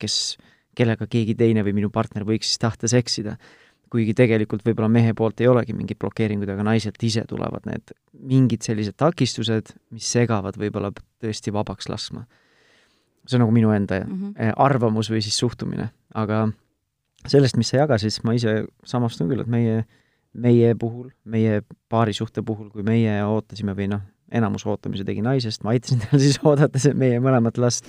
kes, 0.00 0.36
kellega 0.76 1.08
keegi 1.10 1.36
teine 1.38 1.64
või 1.66 1.78
minu 1.80 1.92
partner 1.94 2.26
võiks 2.28 2.52
siis 2.52 2.62
tahta 2.62 2.90
seksida. 2.90 3.38
Kuigi 3.90 4.14
tegelikult 4.14 4.64
võib-olla 4.66 4.88
mehe 4.92 5.14
poolt 5.16 5.40
ei 5.40 5.48
olegi 5.48 5.72
mingeid 5.72 5.98
blokeeringuid, 5.98 6.50
aga 6.52 6.66
naiselt 6.66 7.02
ise 7.02 7.24
tulevad 7.28 7.64
need 7.66 7.94
mingid 8.12 8.66
sellised 8.66 8.98
takistused, 9.00 9.72
mis 9.94 10.10
segavad 10.12 10.58
võib-olla 10.60 10.92
tõesti 11.22 11.54
vabaks 11.54 11.88
laskma 11.88 12.26
see 13.28 13.36
on 13.36 13.44
nagu 13.44 13.52
minu 13.52 13.72
enda 13.72 14.00
mm 14.00 14.14
-hmm. 14.14 14.52
arvamus 14.56 15.10
või 15.12 15.20
siis 15.22 15.38
suhtumine, 15.38 15.90
aga 16.14 16.48
sellest, 17.26 17.56
mis 17.56 17.68
sa 17.68 17.82
jagasid, 17.82 18.10
siis 18.10 18.24
ma 18.24 18.34
ise 18.34 18.64
samastun 18.84 19.28
küll, 19.28 19.40
et 19.40 19.50
meie, 19.50 19.84
meie 20.32 20.74
puhul, 20.74 21.10
meie 21.24 21.62
paarisuhte 21.88 22.42
puhul, 22.42 22.70
kui 22.70 22.82
meie 22.82 23.24
ootasime 23.24 23.74
või 23.76 23.88
noh, 23.88 24.02
enamus 24.32 24.66
ootamise 24.66 25.04
tegi 25.04 25.22
naisest, 25.22 25.64
ma 25.64 25.74
aitasin 25.76 26.00
tal 26.04 26.20
siis 26.26 26.40
oodata 26.44 26.78
meie 26.94 27.20
mõlemat 27.20 27.58
last, 27.58 27.86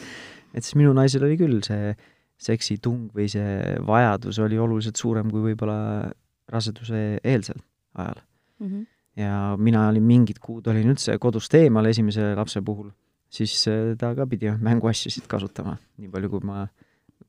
et 0.53 0.63
siis 0.63 0.75
minu 0.75 0.94
naisel 0.94 1.24
oli 1.24 1.38
küll 1.38 1.62
see 1.63 1.96
seksitung 2.39 3.10
või 3.15 3.27
see 3.31 3.75
vajadus 3.86 4.39
oli 4.39 4.60
oluliselt 4.60 5.00
suurem 5.00 5.29
kui 5.31 5.43
võib-olla 5.50 6.10
raseduse 6.50 7.19
eelsel 7.24 7.60
ajal 8.00 8.22
mm. 8.60 8.67
-hmm. 8.67 8.86
ja 9.22 9.55
mina 9.58 9.88
olin 9.89 10.03
mingid 10.03 10.39
kuud, 10.39 10.67
olin 10.67 10.93
üldse 10.93 11.17
kodust 11.19 11.53
eemal 11.53 11.86
esimese 11.86 12.34
lapse 12.36 12.62
puhul, 12.62 12.91
siis 13.29 13.67
äh, 13.67 13.96
ta 13.98 14.13
ka 14.15 14.27
pidi 14.27 14.51
mänguasjusid 14.51 15.27
kasutama, 15.27 15.77
nii 15.98 16.10
palju 16.10 16.29
kui 16.29 16.46
ma, 16.48 16.67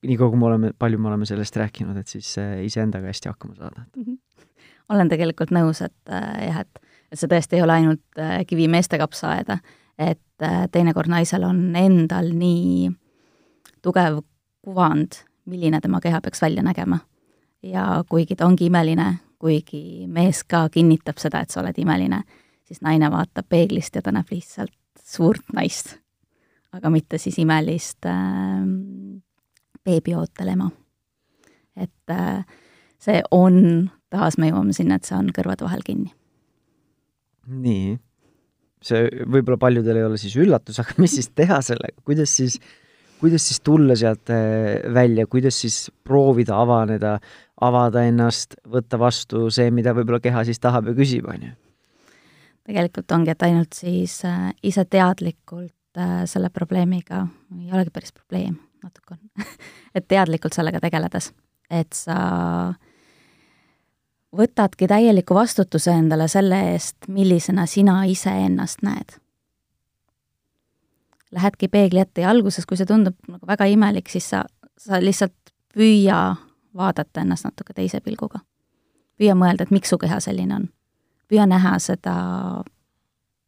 nii 0.02 0.16
kaua, 0.16 0.30
kui 0.30 0.38
me 0.38 0.46
oleme, 0.46 0.72
palju 0.78 0.98
me 0.98 1.08
oleme 1.08 1.26
sellest 1.26 1.56
rääkinud, 1.56 1.96
et 1.96 2.08
siis 2.08 2.38
äh, 2.38 2.60
iseendaga 2.64 3.10
hästi 3.10 3.28
hakkama 3.28 3.54
saada 3.54 3.82
mm. 3.96 4.02
-hmm. 4.02 4.18
olen 4.88 5.08
tegelikult 5.08 5.50
nõus, 5.50 5.84
et 5.84 5.98
äh, 6.08 6.46
jah, 6.46 6.60
et, 6.60 6.82
et 7.12 7.18
see 7.18 7.28
tõesti 7.28 7.58
ei 7.58 7.62
ole 7.66 7.72
ainult 7.72 8.18
äh, 8.18 8.46
kivi 8.46 8.68
meeste 8.68 8.98
kapsaaeda, 8.98 9.58
et 9.98 10.42
äh, 10.42 10.68
teinekord 10.72 11.08
naisel 11.08 11.44
on 11.44 11.76
endal 11.76 12.30
nii 12.32 12.90
tugev 13.82 14.22
kuvand, 14.64 15.22
milline 15.50 15.80
tema 15.80 16.00
keha 16.00 16.20
peaks 16.20 16.42
välja 16.42 16.62
nägema. 16.62 16.98
ja 17.62 18.04
kuigi 18.08 18.36
ta 18.36 18.46
ongi 18.46 18.66
imeline, 18.66 19.18
kuigi 19.38 20.06
mees 20.08 20.44
ka 20.44 20.68
kinnitab 20.72 21.18
seda, 21.20 21.40
et 21.40 21.50
sa 21.50 21.60
oled 21.60 21.76
imeline, 21.78 22.22
siis 22.64 22.80
naine 22.80 23.10
vaatab 23.12 23.48
peeglist 23.48 23.96
ja 23.96 24.02
ta 24.02 24.12
näeb 24.12 24.30
lihtsalt 24.32 24.72
suurt 25.04 25.52
naist, 25.52 25.96
aga 26.72 26.90
mitte 26.90 27.18
siis 27.18 27.38
imelist 27.42 28.06
äh, 28.08 28.64
beebiootel 29.84 30.54
ema. 30.54 30.70
et 31.76 32.10
äh, 32.10 32.44
see 33.00 33.22
on, 33.30 33.90
taas 34.12 34.38
me 34.38 34.50
jõuame 34.50 34.76
sinna, 34.76 34.96
et 34.96 35.08
see 35.08 35.16
on 35.18 35.30
kõrvad 35.36 35.64
vahel 35.64 35.84
kinni. 35.86 36.12
nii, 37.46 37.96
see 38.84 39.08
võib-olla 39.26 39.58
paljudel 39.60 40.00
ei 40.00 40.06
ole 40.08 40.20
siis 40.20 40.36
üllatus, 40.40 40.80
aga 40.80 40.96
mis 41.02 41.16
siis 41.18 41.30
teha 41.34 41.60
sellega, 41.64 42.00
kuidas 42.06 42.36
siis 42.36 42.60
kuidas 43.20 43.48
siis 43.48 43.60
tulla 43.60 43.96
sealt 43.96 44.30
äh, 44.30 44.80
välja, 44.94 45.26
kuidas 45.26 45.60
siis 45.60 45.90
proovida 46.04 46.56
avaneda, 46.60 47.18
avada 47.60 48.04
ennast, 48.08 48.56
võtta 48.68 48.98
vastu 48.98 49.48
see, 49.52 49.70
mida 49.74 49.94
võib-olla 49.96 50.20
keha 50.24 50.44
siis 50.48 50.60
tahab 50.60 50.90
ja 50.90 50.96
küsib, 50.96 51.28
on 51.28 51.50
ju? 51.50 51.56
tegelikult 52.70 53.12
ongi, 53.16 53.32
et 53.32 53.42
ainult 53.42 53.74
siis 53.74 54.20
äh, 54.28 54.50
ise 54.62 54.84
teadlikult 54.84 55.98
äh, 55.98 56.20
selle 56.30 56.52
probleemiga, 56.54 57.24
ei 57.58 57.72
olegi 57.72 57.92
päris 57.94 58.14
probleem, 58.14 58.58
natuke 58.84 59.16
on 59.16 59.48
et 59.96 60.06
teadlikult 60.08 60.56
sellega 60.56 60.80
tegeledes, 60.82 61.32
et 61.70 61.96
sa 61.96 62.20
võtadki 64.36 64.86
täieliku 64.88 65.34
vastutuse 65.34 65.92
endale 65.96 66.28
selle 66.30 66.60
eest, 66.72 67.08
millisena 67.08 67.66
sina 67.66 68.04
iseennast 68.06 68.86
näed 68.86 69.18
lähedki 71.32 71.68
peegli 71.68 72.00
ette 72.00 72.24
ja 72.24 72.30
alguses, 72.30 72.66
kui 72.66 72.78
see 72.78 72.88
tundub 72.88 73.16
nagu 73.28 73.46
väga 73.46 73.66
imelik, 73.70 74.08
siis 74.10 74.28
sa, 74.32 74.44
sa 74.78 75.00
lihtsalt 75.02 75.54
püüa 75.74 76.20
vaadata 76.76 77.22
ennast 77.22 77.46
natuke 77.46 77.74
teise 77.74 78.00
pilguga. 78.00 78.40
püüa 79.20 79.34
mõelda, 79.36 79.66
et 79.66 79.74
miks 79.74 79.90
su 79.92 79.98
keha 79.98 80.20
selline 80.20 80.54
on. 80.54 80.68
püüa 81.28 81.46
näha 81.46 81.78
seda, 81.78 82.16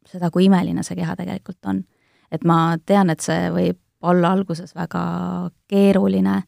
seda, 0.07 0.31
kui 0.31 0.47
imeline 0.47 0.83
see 0.83 0.97
keha 0.97 1.17
tegelikult 1.17 1.67
on. 1.67 1.85
et 2.31 2.45
ma 2.45 2.79
tean, 2.87 3.11
et 3.11 3.21
see 3.21 3.51
võib 3.51 3.79
olla 4.03 4.33
alguses 4.33 4.75
väga 4.75 5.51
keeruline, 5.69 6.43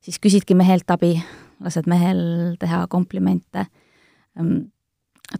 siis 0.00 0.18
küsidki 0.18 0.54
mehelt 0.54 0.90
abi, 0.90 1.14
lased 1.60 1.86
mehel 1.86 2.56
teha 2.58 2.86
komplimente, 2.88 3.66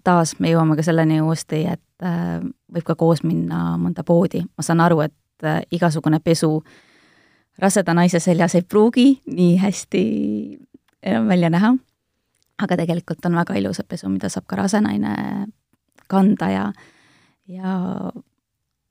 taas 0.04 0.36
me 0.38 0.52
jõuame 0.52 0.76
ka 0.78 0.84
selleni 0.86 1.20
uuesti, 1.24 1.64
et 1.66 2.06
äh, 2.06 2.38
võib 2.72 2.86
ka 2.86 2.96
koos 2.98 3.24
minna 3.26 3.76
mõnda 3.80 4.04
poodi, 4.06 4.42
ma 4.56 4.64
saan 4.66 4.82
aru, 4.84 5.02
et 5.06 5.46
äh, 5.46 5.60
igasugune 5.74 6.20
pesu 6.24 6.60
raseda 7.60 7.94
naise 7.94 8.20
seljas 8.22 8.54
ei 8.56 8.62
pruugi 8.62 9.08
nii 9.26 9.56
hästi 9.60 10.02
enam 11.02 11.28
välja 11.28 11.50
näha, 11.50 11.74
aga 12.62 12.76
tegelikult 12.82 13.26
on 13.26 13.40
väga 13.40 13.56
ilusad 13.60 13.88
pesu, 13.88 14.08
mida 14.12 14.30
saab 14.32 14.46
ka 14.48 14.60
rase 14.60 14.80
naine 14.84 15.14
kanda 16.10 16.50
ja, 16.50 16.64
ja 17.48 17.74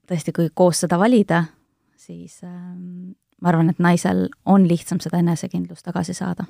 tõesti, 0.10 0.34
kui 0.36 0.50
koos 0.54 0.84
seda 0.86 1.00
valida, 1.00 1.44
siis 2.00 2.42
äh, 2.44 2.54
ma 3.42 3.52
arvan, 3.52 3.72
et 3.72 3.80
naisel 3.80 4.28
on 4.46 4.68
lihtsam 4.68 5.02
seda 5.04 5.22
enesekindlust 5.24 5.86
tagasi 5.86 6.14
saada. 6.18 6.46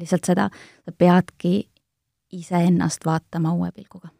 lihtsalt 0.00 0.24
seda, 0.24 0.46
sa 0.86 0.92
peadki 0.96 1.68
iseennast 2.36 3.06
vaatama 3.06 3.52
uue 3.56 3.70
pilguga. 3.74 4.10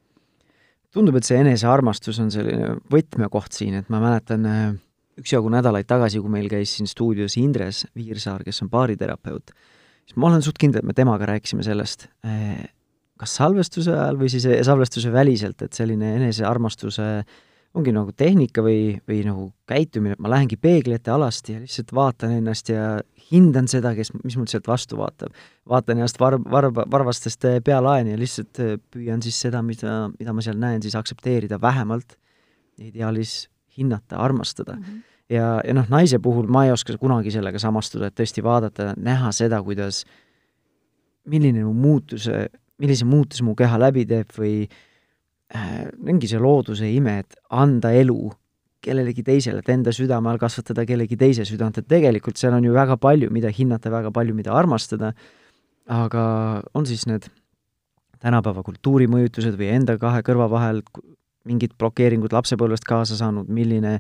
tundub, 0.91 1.21
et 1.21 1.27
see 1.27 1.39
enesearmastus 1.39 2.19
on 2.19 2.33
selline 2.35 2.73
võtmekoht 2.91 3.55
siin, 3.55 3.77
et 3.79 3.91
ma 3.93 4.01
mäletan 4.03 4.47
äh, 4.51 4.65
üksjagu 5.21 5.53
nädalaid 5.53 5.87
tagasi, 5.87 6.19
kui 6.23 6.33
meil 6.33 6.49
käis 6.51 6.75
siin 6.77 6.91
stuudios 6.91 7.37
Indres 7.39 7.85
Viirsaar, 7.95 8.43
kes 8.47 8.63
on 8.65 8.71
baariterapeut, 8.73 9.53
siis 10.03 10.19
ma 10.19 10.31
olen 10.33 10.43
suht 10.43 10.59
kindel, 10.59 10.83
et 10.83 10.91
me 10.91 10.97
temaga 10.97 11.29
rääkisime 11.31 11.63
sellest, 11.67 12.09
äh, 12.27 12.65
kas 13.21 13.37
salvestuse 13.39 13.95
ajal 13.95 14.19
või 14.19 14.33
siis 14.33 14.49
salvestuse 14.67 15.13
väliselt, 15.13 15.63
et 15.63 15.77
selline 15.77 16.17
enesearmastuse 16.19 17.09
äh, 17.21 17.39
ongi 17.79 17.93
nagu 17.95 18.11
tehnika 18.17 18.63
või, 18.67 18.97
või 19.09 19.21
nagu 19.27 19.45
käitumine, 19.71 20.17
et 20.17 20.23
ma 20.23 20.31
lähengi 20.33 20.59
peegli 20.61 20.95
ette 20.97 21.13
alasti 21.15 21.55
ja 21.55 21.61
lihtsalt 21.63 21.93
vaatan 21.95 22.33
ennast 22.41 22.71
ja 22.73 22.87
hindan 23.31 23.69
seda, 23.71 23.93
kes, 23.95 24.11
mis 24.25 24.37
mul 24.39 24.49
sealt 24.51 24.67
vastu 24.67 24.99
vaatab. 24.99 25.37
vaatan 25.71 26.01
ennast 26.01 26.19
varb, 26.21 26.47
varb, 26.51 26.81
varvastest 26.91 27.47
eh, 27.47 27.61
pealaeni 27.65 28.17
ja 28.17 28.19
lihtsalt 28.19 28.63
eh, 28.63 28.75
püüan 28.91 29.23
siis 29.23 29.39
seda, 29.47 29.63
mida, 29.63 30.09
mida 30.19 30.35
ma 30.35 30.43
seal 30.43 30.59
näen, 30.59 30.83
siis 30.83 30.99
aktsepteerida 30.99 31.61
vähemalt, 31.63 32.17
ideaalis 32.81 33.49
hinnata, 33.77 34.19
armastada 34.19 34.75
mm. 34.75 34.83
-hmm. 34.83 35.03
ja, 35.37 35.61
ja 35.65 35.75
noh, 35.75 35.87
naise 35.89 36.19
puhul 36.19 36.51
ma 36.51 36.65
ei 36.67 36.73
oska 36.73 36.99
kunagi 36.99 37.31
sellega 37.31 37.59
samastuda, 37.59 38.11
et 38.11 38.19
tõesti 38.19 38.43
vaadata, 38.43 38.95
näha 38.97 39.31
seda, 39.33 39.63
kuidas, 39.63 40.05
milline 41.25 41.65
mu 41.65 41.73
muutuse, 41.73 42.49
millise 42.79 43.05
muutuse 43.05 43.45
mu 43.45 43.55
keha 43.55 43.79
läbi 43.79 44.07
teeb 44.09 44.35
või 44.35 44.65
äh, 44.65 44.90
Äh, 45.51 45.89
ongi 46.07 46.29
see 46.31 46.39
looduse 46.39 46.87
ime, 46.87 47.21
et 47.25 47.39
anda 47.51 47.91
elu 47.97 48.31
kellelegi 48.81 49.25
teisele, 49.27 49.61
et 49.61 49.73
enda 49.73 49.93
südame 49.93 50.31
all 50.31 50.39
kasvatada 50.41 50.87
kellegi 50.89 51.19
teise 51.21 51.45
südant, 51.49 51.77
et 51.81 51.89
tegelikult 51.91 52.39
seal 52.41 52.55
on 52.57 52.65
ju 52.65 52.73
väga 52.73 52.97
palju, 53.01 53.29
mida 53.35 53.51
hinnata, 53.53 53.91
väga 53.93 54.13
palju, 54.15 54.37
mida 54.37 54.55
armastada, 54.57 55.11
aga 55.91 56.23
on 56.79 56.87
siis 56.89 57.03
need 57.11 57.27
tänapäeva 58.23 58.63
kultuurimõjutused 58.65 59.59
või 59.59 59.73
enda 59.75 59.99
kahe 60.01 60.23
kõrva 60.25 60.47
vahel 60.53 60.81
mingid 61.49 61.75
blokeeringud 61.81 62.33
lapsepõlvest 62.37 62.87
kaasa 62.89 63.19
saanud, 63.19 63.51
milline 63.53 63.99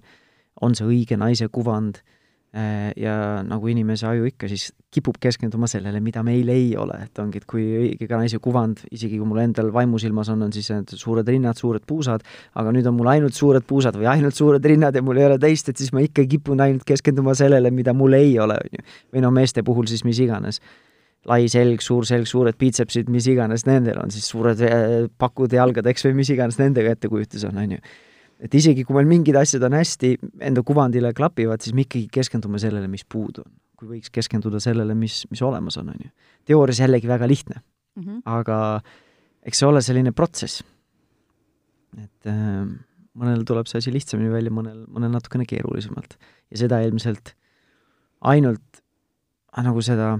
on 0.63 0.77
see 0.77 0.87
õige 0.87 1.19
naise 1.19 1.49
kuvand 1.53 1.99
Äh, 2.01 2.20
ja 2.51 3.15
nagu 3.47 3.69
inimese 3.71 4.09
aju 4.11 4.25
ikka, 4.27 4.49
siis 4.51 4.73
kipub 4.91 5.21
keskenduma 5.23 5.69
sellele, 5.71 6.01
mida 6.03 6.25
meil 6.27 6.49
ei 6.51 6.73
ole, 6.79 6.97
et 7.05 7.19
ongi, 7.23 7.39
et 7.39 7.47
kui 7.47 7.63
õige 7.79 8.11
naise 8.11 8.41
kuvand, 8.43 8.83
isegi 8.91 9.21
kui 9.21 9.29
mul 9.29 9.39
endal 9.45 9.71
vaimusilmas 9.75 10.33
on, 10.35 10.43
on 10.49 10.55
siis 10.55 10.67
need 10.73 10.91
suured 10.99 11.31
rinnad, 11.31 11.61
suured 11.61 11.87
puusad, 11.87 12.27
aga 12.59 12.75
nüüd 12.75 12.91
on 12.91 12.99
mul 12.99 13.13
ainult 13.13 13.39
suured 13.39 13.67
puusad 13.69 13.95
või 14.01 14.11
ainult 14.11 14.35
suured 14.35 14.67
rinnad 14.67 14.99
ja 14.99 15.05
mul 15.07 15.23
ei 15.23 15.29
ole 15.29 15.39
teist, 15.39 15.71
et 15.71 15.79
siis 15.79 15.95
ma 15.95 16.03
ikka 16.03 16.27
kipun 16.27 16.67
ainult 16.67 16.83
keskenduma 16.91 17.37
sellele, 17.39 17.71
mida 17.71 17.95
mul 17.95 18.19
ei 18.19 18.35
ole, 18.43 18.59
on 18.59 18.79
ju. 18.81 18.87
või 19.15 19.27
no 19.29 19.31
meeste 19.39 19.63
puhul 19.63 19.87
siis 19.87 20.03
mis 20.09 20.19
iganes. 20.19 20.59
lai 21.29 21.51
selg, 21.53 21.83
suur 21.85 22.07
selg, 22.09 22.25
suured 22.27 22.57
piitsepsid, 22.57 23.11
mis 23.13 23.27
iganes 23.29 23.67
nendel 23.69 23.99
on 24.01 24.11
siis 24.11 24.25
suured 24.27 24.59
äh, 24.65 25.05
pakud 25.21 25.53
jalgadeks 25.53 26.07
või 26.09 26.15
mis 26.23 26.31
iganes 26.33 26.57
nendega 26.59 26.97
ettekujutus 26.97 27.45
on, 27.45 27.59
on 27.61 27.75
ju 27.77 27.83
et 28.41 28.55
isegi, 28.57 28.85
kui 28.89 28.97
meil 28.97 29.09
mingid 29.11 29.37
asjad 29.39 29.65
on 29.69 29.77
hästi, 29.77 30.15
enda 30.49 30.65
kuvandile 30.67 31.13
klapivad, 31.17 31.63
siis 31.65 31.77
me 31.77 31.85
ikkagi 31.85 32.09
keskendume 32.21 32.61
sellele, 32.63 32.89
mis 32.91 33.05
puudu 33.05 33.45
on. 33.45 33.53
kui 33.81 33.95
võiks 33.95 34.13
keskenduda 34.13 34.59
sellele, 34.61 34.93
mis, 34.93 35.23
mis 35.33 35.41
olemas 35.41 35.79
on, 35.81 35.89
on 35.89 36.03
ju. 36.05 36.11
teoorias 36.49 36.83
jällegi 36.83 37.09
väga 37.09 37.29
lihtne 37.29 37.61
mm, 37.61 38.03
-hmm. 38.03 38.23
aga 38.25 38.81
eks 39.43 39.59
see 39.59 39.69
ole 39.69 39.83
selline 39.83 40.13
protsess. 40.13 40.63
et 41.97 42.27
äh, 42.27 42.67
mõnel 43.15 43.45
tuleb 43.45 43.67
see 43.67 43.79
asi 43.79 43.93
lihtsamini 43.93 44.31
välja, 44.33 44.51
mõnel, 44.51 44.85
mõnel 44.89 45.13
natukene 45.13 45.45
keerulisemalt. 45.49 46.19
ja 46.51 46.57
seda 46.57 46.81
ilmselt 46.81 47.35
ainult 48.21 48.83
nagu 49.57 49.83
seda 49.83 50.19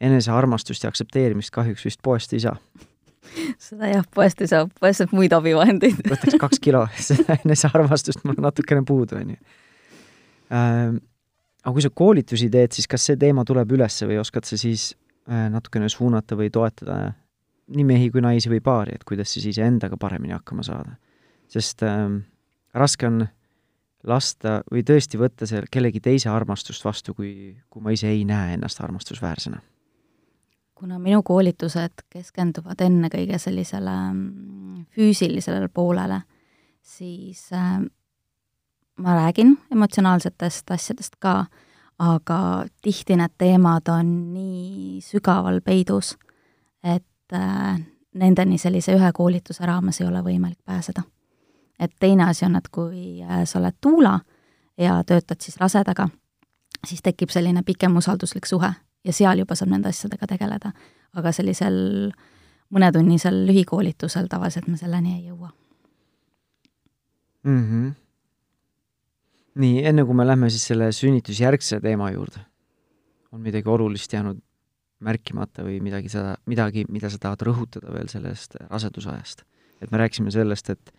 enesearmastust 0.00 0.84
ja 0.84 0.88
aktsepteerimist 0.88 1.50
kahjuks 1.50 1.84
vist 1.84 2.02
poest 2.02 2.32
ei 2.32 2.40
saa 2.40 2.56
seda 3.60 3.90
jah, 3.90 4.06
poest 4.14 4.40
ei 4.44 4.50
saa, 4.50 4.66
poest 4.80 5.02
saab 5.02 5.14
muid 5.16 5.34
abivahendeid 5.36 6.00
võtaks 6.08 6.38
kaks 6.40 6.62
kilo, 6.62 6.86
seda 6.96 7.36
enesearmastust 7.44 8.24
mul 8.24 8.40
natukene 8.40 8.84
puudu, 8.88 9.20
on 9.20 9.34
ju. 9.34 9.40
Ähm, 10.50 11.00
aga 11.62 11.74
kui 11.76 11.84
sa 11.84 11.92
koolitusi 11.94 12.48
teed, 12.52 12.74
siis 12.74 12.88
kas 12.90 13.04
see 13.06 13.18
teema 13.20 13.44
tuleb 13.46 13.76
üles 13.76 14.00
või 14.06 14.18
oskad 14.22 14.48
sa 14.48 14.58
siis 14.60 14.90
äh, 15.28 15.48
natukene 15.52 15.90
suunata 15.92 16.38
või 16.38 16.50
toetada 16.52 17.12
nii 17.70 17.86
mehi 17.86 18.08
kui 18.10 18.24
naisi 18.24 18.50
või 18.50 18.62
paari, 18.64 18.96
et 18.96 19.04
kuidas 19.06 19.30
siis 19.34 19.46
iseendaga 19.52 20.00
paremini 20.00 20.34
hakkama 20.34 20.66
saada? 20.66 20.96
sest 21.50 21.82
äh, 21.82 22.08
raske 22.78 23.08
on, 23.08 23.24
lasta 24.06 24.60
või 24.70 24.84
tõesti 24.86 25.18
võtta 25.20 25.48
seal 25.48 25.66
kellegi 25.70 26.00
teise 26.00 26.30
armastust 26.32 26.84
vastu, 26.84 27.14
kui, 27.14 27.56
kui 27.68 27.82
ma 27.84 27.92
ise 27.92 28.08
ei 28.08 28.24
näe 28.24 28.54
ennast 28.56 28.80
armastusväärsena? 28.80 29.60
Kuna 30.80 30.98
minu 30.98 31.20
koolitused 31.22 32.06
keskenduvad 32.08 32.80
ennekõike 32.80 33.38
sellisele 33.38 33.92
mm, 34.12 34.86
füüsilisele 34.96 35.68
poolele, 35.68 36.22
siis 36.80 37.50
äh, 37.52 37.82
ma 38.96 39.16
räägin 39.18 39.58
emotsionaalsetest 39.72 40.70
asjadest 40.70 41.18
ka, 41.20 41.44
aga 42.00 42.40
tihti 42.82 43.18
need 43.20 43.36
teemad 43.38 43.92
on 43.92 44.16
nii 44.32 45.04
sügaval 45.04 45.60
peidus, 45.60 46.14
et 46.80 47.36
äh, 47.36 47.76
nendeni 48.16 48.58
sellise 48.58 48.96
ühe 48.96 49.12
koolituse 49.12 49.68
raames 49.68 50.00
ei 50.00 50.08
ole 50.08 50.24
võimalik 50.24 50.64
pääseda. 50.64 51.02
et 51.80 51.92
teine 52.00 52.24
asi 52.24 52.44
on, 52.44 52.56
et 52.56 52.68
kui 52.68 53.22
äh, 53.22 53.44
sa 53.44 53.58
oled 53.58 53.76
tuula 53.80 54.20
ja 54.78 55.02
töötad 55.04 55.40
siis 55.40 55.56
rasedaga, 55.60 56.08
siis 56.86 57.02
tekib 57.02 57.28
selline 57.28 57.62
pikem 57.62 57.96
usalduslik 57.96 58.46
suhe 58.46 58.72
ja 59.04 59.12
seal 59.12 59.38
juba 59.38 59.54
saab 59.54 59.70
nende 59.70 59.88
asjadega 59.88 60.26
tegeleda. 60.26 60.72
aga 61.14 61.32
sellisel 61.32 62.12
mõnetunnisel 62.70 63.46
lühikoolitusel 63.46 64.28
tavaliselt 64.30 64.68
me 64.68 64.76
selleni 64.76 65.16
ei 65.16 65.26
jõua 65.28 65.50
mm. 67.44 67.64
-hmm 67.64 67.90
nii, 69.60 69.82
enne 69.90 70.04
kui 70.06 70.16
me 70.16 70.26
lähme 70.26 70.50
siis 70.52 70.68
selle 70.70 70.90
sünnitusjärgse 70.94 71.80
teema 71.82 72.10
juurde, 72.14 72.42
on 73.32 73.42
midagi 73.44 73.68
olulist 73.68 74.12
jäänud 74.12 74.40
märkimata 75.04 75.64
või 75.64 75.78
midagi 75.82 76.10
seda, 76.12 76.34
midagi, 76.50 76.84
mida 76.92 77.10
sa 77.10 77.20
tahad 77.20 77.42
rõhutada 77.48 77.92
veel 77.94 78.10
sellest 78.12 78.58
rasedusajast? 78.68 79.46
et 79.80 79.88
me 79.88 79.96
rääkisime 79.96 80.28
sellest, 80.28 80.68
et 80.68 80.90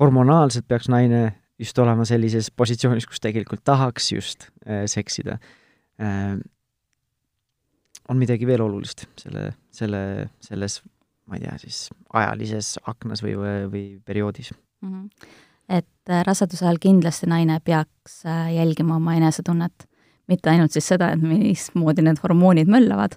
hormonaalselt 0.00 0.66
peaks 0.68 0.90
naine 0.92 1.30
just 1.58 1.78
olema 1.80 2.04
sellises 2.04 2.50
positsioonis, 2.52 3.06
kus 3.08 3.22
tegelikult 3.24 3.62
tahaks 3.64 4.10
just 4.12 4.50
äh, 4.66 4.84
seksida 4.86 5.38
äh,. 6.00 6.36
On 8.08 8.18
midagi 8.18 8.46
veel 8.46 8.64
olulist 8.64 9.06
selle, 9.20 9.52
selle, 9.70 10.02
selles, 10.42 10.80
ma 11.26 11.38
ei 11.38 11.46
tea, 11.46 11.54
siis 11.62 11.86
ajalises 12.12 12.74
aknas 12.90 13.22
või, 13.24 13.36
või, 13.70 13.86
perioodis 14.04 14.52
mm? 14.54 14.90
-hmm 14.90 15.40
et 15.72 16.10
äh, 16.10 16.22
raseduse 16.26 16.66
ajal 16.66 16.80
kindlasti 16.82 17.28
naine 17.30 17.58
peaks 17.64 18.22
äh, 18.26 18.54
jälgima 18.56 18.96
oma 18.96 19.14
enesetunnet. 19.14 19.88
mitte 20.28 20.50
ainult 20.50 20.72
siis 20.72 20.86
seda, 20.88 21.10
et 21.12 21.22
mismoodi 21.22 22.02
need 22.06 22.20
hormoonid 22.22 22.68
möllavad, 22.70 23.16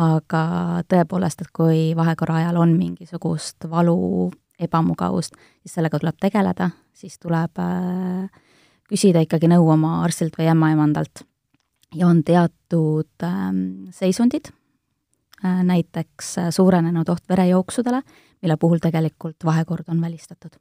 aga 0.00 0.42
tõepoolest, 0.90 1.42
et 1.44 1.50
kui 1.54 1.92
vahekorra 1.94 2.38
ajal 2.40 2.56
on 2.56 2.72
mingisugust 2.78 3.66
valu, 3.70 4.30
ebamugavust, 4.58 5.36
siis 5.62 5.76
sellega 5.76 6.00
tuleb 6.00 6.16
tegeleda, 6.18 6.70
siis 6.96 7.18
tuleb 7.20 7.60
äh, 7.62 8.40
küsida 8.88 9.22
ikkagi 9.22 9.50
nõu 9.52 9.68
oma 9.74 10.00
arstilt 10.06 10.38
või 10.40 10.48
ämmaemandalt. 10.50 11.22
Ja 11.94 12.06
on 12.06 12.24
teatud 12.24 13.24
ähm, 13.24 13.88
seisundid, 13.90 14.52
näiteks 15.42 16.34
suurenenud 16.50 17.08
oht 17.08 17.22
verejooksudele, 17.28 18.02
mille 18.42 18.56
puhul 18.56 18.80
tegelikult 18.82 19.44
vahekord 19.44 19.86
on 19.88 20.00
välistatud 20.00 20.58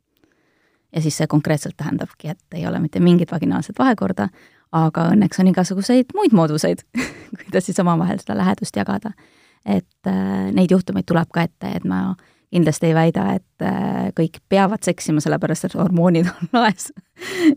ja 0.96 1.02
siis 1.02 1.18
see 1.18 1.28
konkreetselt 1.28 1.78
tähendabki, 1.78 2.30
et 2.30 2.56
ei 2.56 2.68
ole 2.68 2.80
mitte 2.80 3.00
mingit 3.00 3.32
vaginaalset 3.32 3.80
vahekorda, 3.80 4.30
aga 4.72 5.10
õnneks 5.14 5.42
on 5.42 5.52
igasuguseid 5.52 6.16
muid 6.16 6.36
mooduseid 6.36 6.84
kuidas 7.44 7.68
siis 7.68 7.80
omavahel 7.84 8.20
seda 8.24 8.38
lähedust 8.38 8.76
jagada. 8.76 9.12
et 9.66 10.08
äh, 10.08 10.52
neid 10.56 10.72
juhtumeid 10.72 11.06
tuleb 11.06 11.30
ka 11.34 11.44
ette, 11.44 11.72
et 11.76 11.86
ma 11.86 12.16
kindlasti 12.54 12.90
ei 12.90 12.96
väida, 12.96 13.26
et 13.38 13.66
äh, 13.66 14.10
kõik 14.18 14.40
peavad 14.50 14.84
seksima, 14.86 15.24
sellepärast 15.24 15.68
et 15.68 15.78
hormoonid 15.78 16.30
on 16.36 16.52
laes 16.56 16.92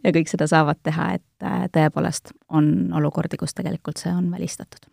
ja 0.05 0.15
kõik 0.15 0.31
seda 0.31 0.49
saavad 0.51 0.81
teha, 0.83 1.13
et 1.21 1.47
äh, 1.47 1.67
tõepoolest 1.73 2.35
on 2.49 2.91
olukordi, 2.97 3.39
kus 3.41 3.55
tegelikult 3.55 4.03
see 4.03 4.13
on 4.15 4.31
välistatud 4.33 4.91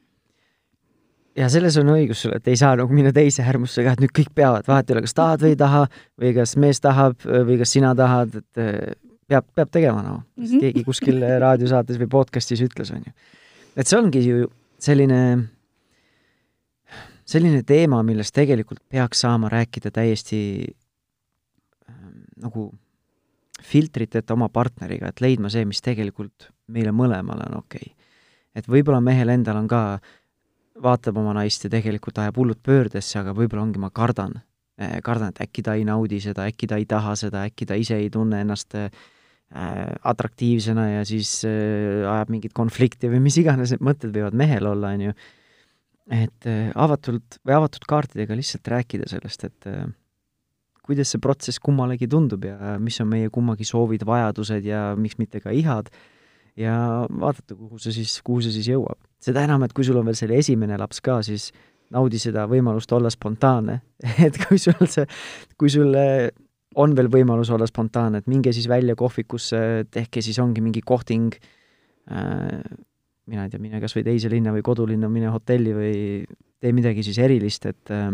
ja 1.38 1.50
selles 1.54 1.78
on 1.80 1.92
õigus 1.94 2.24
sul, 2.26 2.36
et 2.38 2.48
ei 2.50 2.58
saa 2.60 2.76
nagu 2.80 2.94
minna 2.94 3.12
teise 3.16 3.44
äärmusse 3.46 3.84
ka, 3.86 3.94
et 3.94 4.04
nüüd 4.04 4.14
kõik 4.16 4.32
peavad, 4.38 4.66
vahet 4.68 4.90
ei 4.90 4.98
ole, 4.98 5.04
kas 5.06 5.18
tahad 5.18 5.44
või 5.44 5.54
ei 5.54 5.60
taha 5.60 5.84
või 6.22 6.32
kas 6.38 6.56
mees 6.60 6.82
tahab 6.84 7.28
või 7.28 7.60
kas 7.62 7.74
sina 7.76 7.94
tahad, 7.98 8.40
et 8.42 8.62
eh, 8.64 8.96
peab, 9.30 9.46
peab 9.56 9.74
tegema 9.74 10.02
noh 10.02 10.22
mm 10.22 10.46
-hmm., 10.46 10.64
keegi 10.64 10.86
kuskil 10.88 11.22
raadiosaates 11.44 12.00
või 12.02 12.10
podcast'is 12.16 12.64
ütles, 12.66 12.92
on 12.96 13.06
ju. 13.06 13.14
et 13.76 13.88
see 13.88 14.00
ongi 14.00 14.24
ju 14.26 14.50
selline, 14.80 15.22
selline 17.28 17.64
teema, 17.68 18.02
millest 18.08 18.36
tegelikult 18.36 18.80
peaks 18.90 19.26
saama 19.26 19.50
rääkida 19.52 19.92
täiesti 19.92 20.40
ähm, 21.90 22.22
nagu 22.44 22.70
filtriteta 23.64 24.36
oma 24.38 24.48
partneriga, 24.54 25.10
et 25.10 25.22
leidma 25.22 25.50
see, 25.50 25.66
mis 25.66 25.82
tegelikult 25.84 26.52
meile 26.72 26.94
mõlemale 26.96 27.50
on 27.50 27.60
okei 27.64 27.92
okay.. 27.92 28.10
et 28.56 28.70
võib-olla 28.70 29.02
mehel 29.04 29.34
endal 29.34 29.60
on 29.60 29.68
ka 29.72 29.82
äh, 29.98 30.16
vaatab 30.84 31.18
oma 31.22 31.34
naist 31.38 31.66
ja 31.66 31.72
tegelikult 31.72 32.20
ajab 32.22 32.38
hullult 32.40 32.62
pöördesse, 32.66 33.18
aga 33.20 33.34
võib-olla 33.36 33.66
ongi, 33.66 33.82
ma 33.82 33.90
kardan, 33.94 34.38
eh, 34.80 34.98
kardan, 35.04 35.34
et 35.34 35.42
äkki 35.48 35.64
ta 35.66 35.78
ei 35.78 35.86
naudi 35.88 36.20
seda, 36.24 36.48
äkki 36.50 36.70
ta 36.70 36.78
ei 36.78 36.86
taha 36.90 37.16
seda, 37.20 37.46
äkki 37.50 37.68
ta 37.70 37.78
ise 37.80 37.98
ei 37.98 38.10
tunne 38.14 38.42
ennast 38.46 38.76
äh, 38.78 38.92
atraktiivsena 40.04 40.90
ja 40.98 41.06
siis 41.08 41.40
äh, 41.48 42.06
ajab 42.12 42.34
mingit 42.34 42.54
konflikti 42.58 43.12
või 43.12 43.24
mis 43.30 43.40
iganes 43.42 43.74
need 43.74 43.86
mõtted 43.86 44.14
võivad 44.16 44.38
mehel 44.38 44.68
olla, 44.74 44.94
on 44.94 45.10
ju. 45.10 45.18
Et 46.14 46.48
äh, 46.48 46.70
avatult 46.76 47.40
või 47.46 47.56
avatud 47.58 47.88
kaartidega 47.88 48.36
lihtsalt 48.38 48.68
rääkida 48.72 49.10
sellest, 49.12 49.48
et 49.48 49.70
äh, 49.70 49.88
kuidas 50.88 51.12
see 51.12 51.24
protsess 51.24 51.60
kummalegi 51.64 52.08
tundub 52.12 52.46
ja 52.48 52.78
mis 52.80 53.00
on 53.04 53.10
meie 53.12 53.32
kummagi 53.34 53.68
soovid, 53.68 54.06
vajadused 54.08 54.68
ja 54.68 54.92
miks 55.00 55.20
mitte 55.20 55.42
ka 55.44 55.52
ihad 55.52 55.92
ja 56.58 56.78
vaadata, 57.12 57.58
kuhu 57.58 57.80
see 57.82 58.00
siis, 58.00 58.20
kuhu 58.26 58.42
see 58.46 58.56
siis 58.56 58.72
jõuab. 58.72 59.00
seda 59.22 59.44
enam, 59.44 59.66
et 59.68 59.76
kui 59.76 59.86
sul 59.86 60.00
on 60.00 60.08
veel 60.08 60.18
selle 60.18 60.40
esimene 60.40 60.78
laps 60.80 61.04
ka, 61.04 61.20
siis 61.26 61.52
naudi 61.94 62.20
seda 62.20 62.48
võimalust 62.50 62.92
olla 62.96 63.12
spontaanne 63.12 63.82
et 64.28 64.40
kui 64.48 64.60
sul 64.62 64.88
see, 64.88 65.06
kui 65.60 65.72
sul 65.72 65.96
on 66.78 66.94
veel 66.96 67.10
võimalus 67.12 67.52
olla 67.54 67.68
spontaanne, 67.68 68.22
et 68.22 68.28
minge 68.30 68.54
siis 68.56 68.68
välja 68.70 68.96
kohvikusse, 68.96 69.60
tehke 69.92 70.22
siis 70.24 70.40
ongi 70.40 70.64
mingi 70.64 70.84
kohting 70.86 71.36
äh,, 72.12 72.62
mina 73.28 73.46
ei 73.46 73.52
tea, 73.52 73.62
mine 73.62 73.82
kas 73.84 73.96
või 73.98 74.06
teise 74.08 74.32
linna 74.32 74.54
või 74.56 74.64
kodulinna, 74.66 75.10
mine 75.12 75.32
hotelli 75.34 75.74
või 75.76 75.94
tee 76.64 76.74
midagi 76.76 77.04
siis 77.06 77.20
erilist, 77.24 77.68
et 77.70 77.94
äh, 77.94 78.12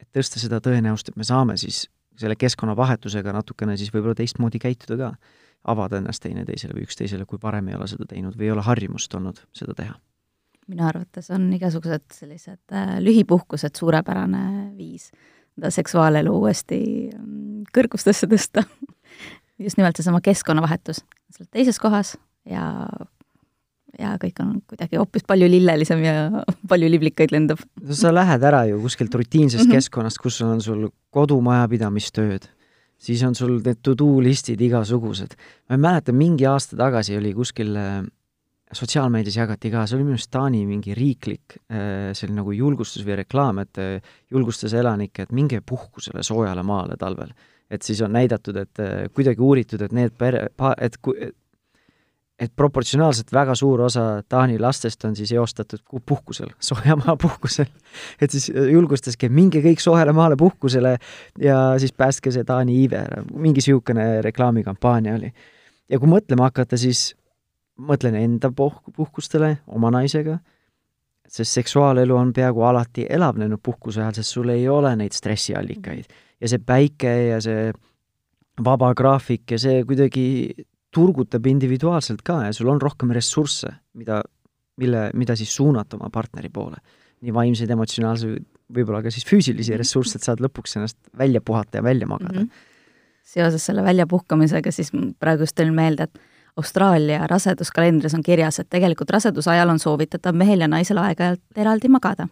et 0.00 0.08
tõsta 0.16 0.40
seda 0.42 0.60
tõenäosust, 0.64 1.12
et 1.12 1.20
me 1.20 1.26
saame 1.26 1.56
siis 1.60 1.84
selle 2.20 2.36
keskkonnavahetusega 2.38 3.34
natukene 3.34 3.76
siis 3.78 3.90
võib-olla 3.94 4.16
teistmoodi 4.18 4.60
käituda 4.62 4.98
ka. 5.00 5.14
Avada 5.72 5.96
ennast 5.96 6.20
teineteisele 6.20 6.74
või 6.76 6.82
üksteisele, 6.84 7.24
kui 7.24 7.38
varem 7.40 7.70
ei 7.70 7.76
ole 7.78 7.86
seda 7.88 8.04
teinud 8.10 8.34
või 8.36 8.50
ei 8.50 8.52
ole 8.52 8.64
harjumust 8.66 9.14
olnud 9.16 9.40
seda 9.56 9.76
teha? 9.78 9.94
minu 10.64 10.86
arvates 10.88 11.26
on 11.34 11.42
igasugused 11.52 12.06
sellised 12.16 12.72
äh, 12.72 12.94
lühipuhkused 13.04 13.76
suurepärane 13.76 14.72
viis 14.78 15.10
seda 15.54 15.70
seksuaalelu 15.74 16.32
uuesti 16.32 16.78
mm, 17.12 17.66
kõrgustesse 17.74 18.28
tõsta. 18.30 18.64
Just 19.64 19.78
nimelt 19.78 20.00
seesama 20.00 20.22
keskkonnavahetus, 20.24 21.02
sa 21.04 21.42
oled 21.42 21.50
teises 21.52 21.78
kohas 21.82 22.14
ja 22.48 22.64
ja 23.98 24.16
kõik 24.20 24.40
on 24.42 24.56
kuidagi 24.70 24.98
hoopis 25.00 25.26
palju 25.26 25.48
lillelisem 25.50 26.02
ja 26.04 26.42
palju 26.72 26.90
liblikaid 26.96 27.34
lendab. 27.34 27.62
no 27.82 27.94
sa 27.94 28.12
lähed 28.14 28.42
ära 28.42 28.64
ju 28.70 28.80
kuskilt 28.82 29.14
rutiinsest 29.14 29.64
mm 29.64 29.70
-hmm. 29.70 29.80
keskkonnast, 29.80 30.18
kus 30.18 30.40
on 30.42 30.60
sul 30.62 30.88
kodumajapidamistööd 31.10 32.50
siis 33.04 33.22
on 33.26 33.36
sul 33.36 33.58
need 33.60 33.82
to-do 33.84 34.08
listid 34.22 34.60
igasugused. 34.64 35.36
ma 35.68 35.76
ei 35.76 35.82
mäleta, 35.86 36.12
mingi 36.12 36.46
aasta 36.48 36.76
tagasi 36.76 37.16
oli 37.18 37.34
kuskil 37.36 37.74
äh, 37.76 38.02
sotsiaalmeedias 38.74 39.36
jagati 39.38 39.70
ka, 39.70 39.84
see 39.86 39.98
oli 39.98 40.06
minu 40.08 40.18
arust 40.18 40.30
Taani 40.34 40.64
mingi 40.66 40.96
riiklik 40.96 41.58
äh, 41.68 42.12
selline 42.16 42.40
nagu 42.40 42.54
julgustus 42.56 43.04
või 43.06 43.18
reklaam, 43.22 43.60
et 43.62 43.82
äh, 43.82 44.14
julgustas 44.32 44.74
elanikke, 44.76 45.26
et 45.26 45.34
minge 45.34 45.60
puhkusele 45.60 46.24
soojale 46.26 46.64
maale 46.66 46.98
talvel. 47.00 47.34
et 47.70 47.82
siis 47.82 48.00
on 48.04 48.12
näidatud, 48.12 48.56
et 48.60 48.80
kuidagi 49.16 49.40
uuritud, 49.42 49.80
et 49.82 49.92
need 49.96 50.12
pere, 50.20 50.44
et 50.84 50.98
kui, 51.02 51.30
et 52.38 52.50
proportsionaalselt 52.56 53.30
väga 53.32 53.54
suur 53.54 53.84
osa 53.86 54.04
Taani 54.28 54.58
lastest 54.58 55.04
on 55.06 55.14
siis 55.16 55.32
eostatud 55.32 55.82
puhkusel, 56.06 56.50
soojamaa 56.60 57.16
puhkusel. 57.22 57.66
et 58.20 58.30
siis 58.30 58.50
äh, 58.50 58.70
julgustaski, 58.72 59.26
et 59.26 59.32
minge 59.32 59.62
kõik 59.62 59.82
soojale 59.82 60.12
maale 60.12 60.36
puhkusele 60.36 60.96
ja 61.40 61.58
siis 61.78 61.92
päästke 61.92 62.32
see 62.34 62.44
Taani 62.44 62.80
iive 62.82 63.04
ära, 63.04 63.22
mingi 63.32 63.62
niisugune 63.62 64.22
reklaamikampaania 64.26 65.14
oli. 65.14 65.30
ja 65.88 65.98
kui 65.98 66.10
mõtlema 66.10 66.50
hakata, 66.50 66.78
siis 66.80 67.12
mõtlen 67.78 68.18
enda 68.18 68.50
puh-, 68.50 68.82
puhkustele 68.96 69.56
oma 69.66 69.90
naisega, 69.94 70.38
sest 71.28 71.60
seksuaalelu 71.60 72.16
on 72.16 72.32
peaaegu 72.34 72.62
alati 72.66 73.06
elavnenud 73.10 73.62
puhkuse 73.62 74.02
ajal, 74.02 74.18
sest 74.18 74.34
sul 74.34 74.50
ei 74.50 74.68
ole 74.68 74.96
neid 74.96 75.14
stressiallikaid. 75.14 76.10
ja 76.40 76.50
see 76.50 76.58
päike 76.58 77.16
ja 77.30 77.40
see 77.40 77.72
vaba 78.64 78.94
graafik 78.94 79.50
ja 79.50 79.58
see 79.58 79.84
kuidagi 79.86 80.26
turgutab 80.94 81.46
individuaalselt 81.50 82.22
ka 82.26 82.44
ja 82.46 82.52
sul 82.56 82.70
on 82.72 82.80
rohkem 82.82 83.12
ressursse, 83.14 83.70
mida, 83.98 84.22
mille, 84.80 85.08
mida 85.14 85.36
siis 85.38 85.54
suunata 85.56 85.98
oma 85.98 86.10
partneri 86.12 86.50
poole. 86.52 86.78
nii 87.24 87.32
vaimseid, 87.32 87.70
emotsionaalseid, 87.72 88.42
võib-olla 88.74 89.00
ka 89.04 89.10
siis 89.12 89.24
füüsilisi 89.24 89.72
mhm. 89.72 89.80
ressursse, 89.80 90.18
et 90.18 90.26
saad 90.26 90.42
lõpuks 90.44 90.76
ennast 90.76 90.98
välja 91.18 91.40
puhata 91.40 91.78
ja 91.78 91.82
välja 91.82 92.06
magada 92.06 92.40
mm. 92.40 92.46
-hmm. 92.46 93.24
seoses 93.24 93.66
selle 93.66 93.84
väljapuhkamisega, 93.84 94.72
siis 94.72 94.90
praegu 95.18 95.42
just 95.42 95.56
tulin 95.56 95.74
meelde, 95.74 96.02
et 96.02 96.20
Austraalia 96.56 97.26
raseduskalendris 97.26 98.14
on 98.14 98.22
kirjas, 98.22 98.58
et 98.58 98.68
tegelikult 98.70 99.10
raseduse 99.10 99.50
ajal 99.50 99.72
on 99.72 99.78
soovitatav 99.78 100.36
mehel 100.38 100.60
ja 100.60 100.68
naisel 100.68 101.00
aeg-ajalt 101.02 101.42
eraldi 101.56 101.88
magada. 101.88 102.28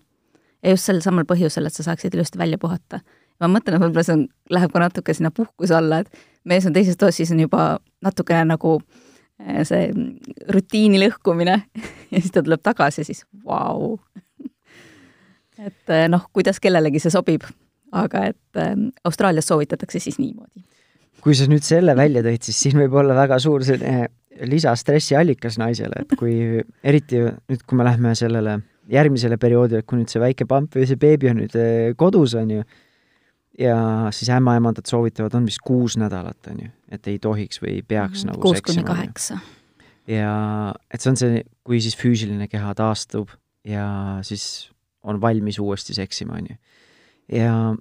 ja 0.63 0.71
just 0.71 0.85
sel 0.85 1.01
samal 1.01 1.25
põhjusel, 1.25 1.67
et 1.67 1.75
sa 1.75 1.83
saaksid 1.83 2.15
ilusti 2.15 2.39
välja 2.39 2.59
puhata. 2.59 3.01
ma 3.41 3.49
mõtlen, 3.49 3.75
et 3.75 3.83
võib-olla 3.83 4.05
see 4.05 4.15
on, 4.15 4.29
läheb 4.51 4.73
ka 4.73 4.79
natuke 4.79 5.15
sinna 5.15 5.31
puhkuse 5.31 5.75
alla, 5.75 5.99
et 5.99 6.09
mees 6.49 6.67
on 6.67 6.75
teises 6.75 6.99
toas, 6.99 7.17
siis 7.17 7.33
on 7.35 7.41
juba 7.43 7.77
natukene 8.05 8.45
nagu 8.53 8.77
eh, 9.41 9.63
see 9.69 9.91
rutiini 10.53 11.01
lõhkumine 11.03 11.59
ja 12.13 12.21
siis 12.21 12.33
ta 12.35 12.43
tuleb 12.43 12.63
tagasi 12.65 13.03
ja 13.03 13.11
siis 13.11 13.25
vau. 13.45 13.97
et 15.67 15.95
eh, 15.95 16.09
noh, 16.11 16.27
kuidas 16.33 16.61
kellelegi 16.63 17.03
see 17.03 17.15
sobib, 17.15 17.47
aga 17.93 18.29
et 18.33 18.61
äh, 18.61 18.75
Austraalias 19.09 19.51
soovitatakse 19.53 20.03
siis 20.03 20.21
niimoodi 20.23 20.67
kui 21.23 21.37
sa 21.39 21.47
nüüd 21.47 21.63
selle 21.63 21.95
välja 21.95 22.19
tõid, 22.25 22.43
siis 22.43 22.57
siin 22.65 22.81
võib 22.81 22.97
olla 22.99 23.15
väga 23.15 23.37
suur 23.39 23.63
selline 23.63 24.09
lisastressi 24.49 25.15
allikas 25.15 25.55
naisele, 25.61 26.03
et 26.03 26.15
kui 26.19 26.35
eriti 26.91 27.21
nüüd, 27.23 27.63
kui 27.63 27.79
me 27.79 27.87
lähme 27.87 28.15
sellele 28.19 28.59
järgmisele 28.91 29.39
perioodile, 29.39 29.85
kui 29.87 30.01
nüüd 30.01 30.11
see 30.11 30.19
väike 30.19 30.49
pamp 30.51 30.75
või 30.75 30.89
see 30.89 30.99
beebi 30.99 31.31
on 31.31 31.39
nüüd 31.39 31.55
kodus, 32.01 32.35
on 32.41 32.51
ju, 32.57 32.65
ja 33.59 33.77
siis 34.11 34.31
ämmaemandad 34.33 34.89
soovitavad, 34.89 35.35
on 35.35 35.47
vist 35.47 35.63
kuus 35.65 35.97
nädalat, 36.01 36.47
on 36.51 36.65
ju, 36.65 36.71
et 36.93 37.07
ei 37.11 37.19
tohiks 37.23 37.63
või 37.63 37.77
ei 37.79 37.83
peaks 37.83 38.25
mm 38.25 38.29
-hmm. 38.29 38.33
nagu 38.33 38.41
kuus 38.41 38.63
kuni 38.63 38.85
kaheksa. 38.85 39.39
ja 40.07 40.75
et 40.91 41.01
see 41.01 41.11
on 41.11 41.17
see, 41.17 41.45
kui 41.65 41.81
siis 41.81 41.97
füüsiline 41.97 42.49
keha 42.49 42.75
taastub 42.75 43.29
ja 43.65 44.19
siis 44.23 44.73
on 45.03 45.21
valmis 45.21 45.59
uuesti 45.59 45.95
seksima, 45.95 46.33
on 46.33 46.47
ju. 46.51 46.57
ja 47.39 47.75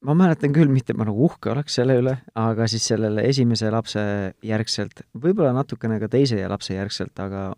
ma 0.00 0.14
mäletan 0.14 0.52
küll, 0.52 0.68
mitte 0.68 0.94
ma 0.96 1.04
nagu 1.04 1.24
uhke 1.24 1.50
oleks 1.50 1.74
selle 1.74 1.98
üle, 2.00 2.16
aga 2.34 2.66
siis 2.66 2.86
sellele 2.86 3.26
esimese 3.28 3.70
lapse 3.70 4.00
järgselt, 4.42 5.04
võib-olla 5.14 5.52
natukene 5.52 6.00
ka 6.00 6.08
teise 6.08 6.40
lapse 6.48 6.74
järgselt, 6.74 7.18
aga 7.20 7.54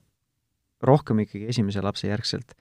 rohkem 0.82 1.22
ikkagi 1.22 1.46
esimese 1.52 1.82
lapse 1.84 2.08
järgselt, 2.08 2.56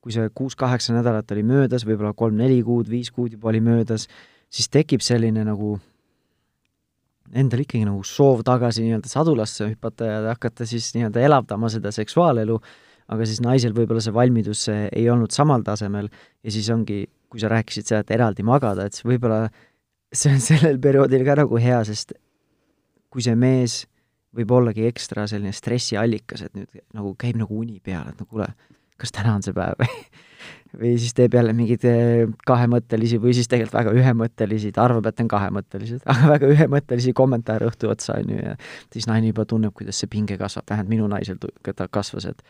kui 0.00 0.14
see 0.14 0.30
kuus-kaheksa 0.34 0.94
nädalat 0.96 1.30
oli 1.34 1.44
möödas, 1.46 1.84
võib-olla 1.88 2.14
kolm-neli 2.16 2.62
kuud, 2.64 2.88
viis 2.88 3.10
kuud 3.12 3.36
juba 3.36 3.50
oli 3.52 3.60
möödas, 3.64 4.06
siis 4.48 4.70
tekib 4.72 5.04
selline 5.04 5.44
nagu 5.44 5.76
endal 7.36 7.62
ikkagi 7.62 7.86
nagu 7.86 8.02
soov 8.06 8.42
tagasi 8.46 8.82
nii-öelda 8.86 9.10
sadulasse 9.10 9.68
hüpata 9.68 10.08
ja 10.08 10.20
hakata 10.32 10.66
siis 10.66 10.88
nii-öelda 10.96 11.22
elavdama 11.28 11.70
seda 11.70 11.92
seksuaalelu, 11.94 12.56
aga 13.10 13.26
siis 13.28 13.42
naisel 13.44 13.76
võib-olla 13.76 14.02
see 14.02 14.14
valmidus 14.14 14.66
ei 14.72 15.06
olnud 15.12 15.34
samal 15.34 15.62
tasemel 15.66 16.08
ja 16.10 16.54
siis 16.54 16.70
ongi 16.74 17.04
kui 17.30 17.42
sa 17.42 17.50
rääkisid 17.50 17.86
seda, 17.86 18.02
et 18.02 18.10
eraldi 18.16 18.44
magada, 18.46 18.88
et 18.88 18.98
võib-olla 19.06 19.44
see 20.10 20.34
on 20.34 20.42
sellel 20.50 20.80
perioodil 20.82 21.24
ka 21.26 21.38
nagu 21.42 21.62
hea, 21.62 21.78
sest 21.86 22.16
kui 23.10 23.24
see 23.24 23.36
mees 23.38 23.84
võib 24.36 24.52
ollagi 24.54 24.86
ekstra 24.86 25.26
selline 25.30 25.54
stressiallikas, 25.54 26.44
et 26.46 26.54
nüüd 26.58 26.82
nagu 26.94 27.14
käib 27.18 27.38
nagu 27.40 27.56
uni 27.62 27.80
peal, 27.82 28.10
et 28.10 28.20
no 28.20 28.26
kuule, 28.30 28.46
kas 29.00 29.14
täna 29.16 29.36
on 29.38 29.46
see 29.46 29.56
päev 29.56 29.78
või 29.80 29.94
või 30.80 30.92
siis 31.02 31.14
teeb 31.18 31.34
jälle 31.34 31.54
mingeid 31.56 31.84
eh, 31.88 32.24
kahemõttelisi 32.46 33.18
või 33.22 33.34
siis 33.36 33.48
tegelikult 33.50 33.78
väga 33.80 33.94
ühemõttelisi, 33.98 34.70
ta 34.76 34.84
arvab, 34.86 35.08
et 35.10 35.22
on 35.24 35.30
kahemõttelised, 35.30 36.04
aga 36.12 36.34
väga 36.34 36.52
ühemõttelisi 36.54 37.14
kommentaare 37.16 37.70
õhtu 37.70 37.90
otsa, 37.90 38.20
on 38.20 38.34
ju, 38.36 38.42
ja 38.44 38.54
siis 38.92 39.08
naine 39.10 39.32
juba 39.32 39.46
tunneb, 39.50 39.74
kuidas 39.76 39.98
see 40.00 40.10
pinge 40.10 40.38
kasvab, 40.40 40.68
vähemalt 40.70 40.92
minu 40.92 41.08
naisel 41.10 41.40
ta 41.40 41.88
kasvas, 41.90 42.28
et 42.30 42.44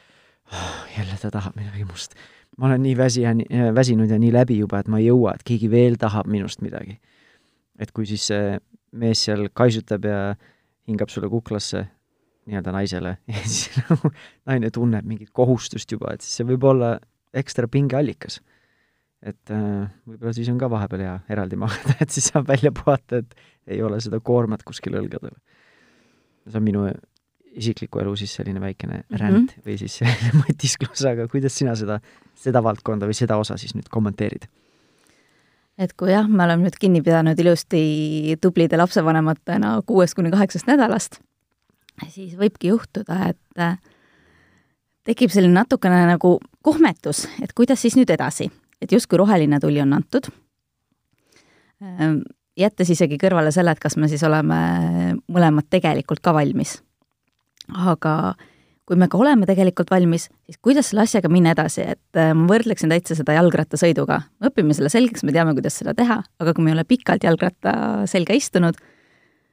oh, 0.52 0.76
jälle 0.98 1.16
ta 1.22 1.32
tahab 1.32 1.56
midagi 1.56 1.88
must 1.88 2.18
ma 2.58 2.66
olen 2.68 2.82
nii 2.82 2.96
väsi 2.98 3.22
ja 3.24 3.34
nii, 3.34 3.46
äh, 3.54 3.70
väsinud 3.74 4.10
ja 4.10 4.18
nii 4.20 4.32
läbi 4.34 4.58
juba, 4.58 4.80
et 4.80 4.88
ma 4.90 5.00
ei 5.00 5.08
jõua, 5.08 5.34
et 5.34 5.44
keegi 5.46 5.70
veel 5.72 5.96
tahab 6.00 6.28
minust 6.30 6.60
midagi. 6.64 6.98
et 7.80 7.92
kui 7.96 8.04
siis 8.04 8.26
see 8.28 8.58
mees 8.92 9.22
seal 9.24 9.46
kaisutab 9.56 10.04
ja 10.04 10.34
hingab 10.90 11.08
sulle 11.08 11.30
kuklasse, 11.32 11.86
nii-öelda 12.50 12.74
naisele, 12.74 13.16
ja 13.30 13.42
siis 13.44 13.80
nagu 13.80 14.12
naine 14.50 14.70
tunneb 14.74 15.06
mingit 15.06 15.32
kohustust 15.36 15.90
juba, 15.92 16.14
et 16.14 16.26
siis 16.26 16.40
see 16.40 16.48
võib 16.52 16.66
olla 16.72 16.96
ekstra 17.36 17.68
pingeallikas. 17.70 18.40
et 19.22 19.52
äh, 19.52 19.86
võib-olla 20.08 20.32
siis 20.36 20.48
on 20.48 20.58
ka 20.58 20.70
vahepeal 20.72 21.04
hea 21.06 21.16
eraldi 21.30 21.58
magada, 21.60 21.96
et 22.00 22.10
siis 22.10 22.30
saab 22.32 22.48
välja 22.48 22.72
puhata, 22.72 23.20
et 23.20 23.34
ei 23.70 23.82
ole 23.82 24.00
seda 24.00 24.20
koormat 24.20 24.64
kuskil 24.66 24.96
õlgadel. 25.00 25.36
see 26.48 26.58
on 26.58 26.66
minu 26.66 26.88
isikliku 27.50 28.00
elu 28.02 28.14
siis 28.16 28.32
selline 28.34 28.60
väikene 28.60 28.96
mm 28.96 29.02
-hmm. 29.02 29.20
ränd 29.20 29.52
või 29.66 29.76
siis 29.78 29.98
selline 29.98 30.32
mõtisklus, 30.44 31.04
aga 31.10 31.28
kuidas 31.28 31.56
sina 31.58 31.74
seda, 31.76 32.00
seda 32.34 32.62
valdkonda 32.62 33.06
või 33.06 33.18
seda 33.18 33.36
osa 33.36 33.56
siis 33.56 33.74
nüüd 33.74 33.88
kommenteerid? 33.90 34.46
et 35.78 35.92
kui 35.96 36.12
jah, 36.12 36.28
me 36.28 36.44
oleme 36.44 36.66
nüüd 36.66 36.76
kinni 36.80 37.02
pidanud 37.02 37.38
ilusti 37.38 38.36
tublide 38.40 38.76
lapsevanematena 38.76 39.80
kuuest 39.86 40.14
kuni 40.14 40.30
kaheksast 40.30 40.66
nädalast, 40.66 41.20
siis 42.08 42.36
võibki 42.38 42.72
juhtuda, 42.72 43.30
et 43.32 43.62
äh, 43.62 43.78
tekib 45.08 45.32
selline 45.32 45.54
natukene 45.56 46.02
nagu 46.08 46.38
kohmetus, 46.64 47.26
et 47.42 47.54
kuidas 47.56 47.82
siis 47.82 47.96
nüüd 47.98 48.10
edasi, 48.12 48.50
et 48.80 48.92
justkui 48.92 49.20
roheline 49.20 49.60
tuli 49.60 49.80
on 49.82 49.96
antud, 49.96 50.30
ähm, 51.82 52.20
jättes 52.58 52.92
isegi 52.92 53.18
kõrvale 53.20 53.52
selle, 53.54 53.72
et 53.72 53.82
kas 53.82 53.96
me 53.96 54.08
siis 54.10 54.22
oleme 54.26 54.60
mõlemad 55.30 55.68
tegelikult 55.72 56.22
ka 56.24 56.34
valmis. 56.36 56.78
Aga 57.70 58.34
kui 58.90 58.98
me 58.98 59.06
ka 59.06 59.20
oleme 59.22 59.46
tegelikult 59.46 59.92
valmis, 59.92 60.26
siis 60.50 60.58
kuidas 60.58 60.90
selle 60.90 61.04
asjaga 61.06 61.30
minna 61.30 61.54
edasi, 61.54 61.84
et 61.94 62.18
äh, 62.18 62.32
ma 62.34 62.48
võrdleksin 62.50 62.90
täitsa 62.90 63.14
seda 63.18 63.36
jalgrattasõiduga. 63.38 64.22
me 64.40 64.50
õpime 64.50 64.74
selle 64.74 64.90
selgeks, 64.90 65.22
me 65.22 65.34
teame, 65.36 65.54
kuidas 65.54 65.78
seda 65.78 65.94
teha, 65.94 66.20
aga 66.42 66.54
kui 66.54 66.66
me 66.66 66.72
ei 66.72 66.78
ole 66.78 66.86
pikalt 66.88 67.24
jalgratta 67.24 67.74
selga 68.10 68.34
istunud, 68.34 68.80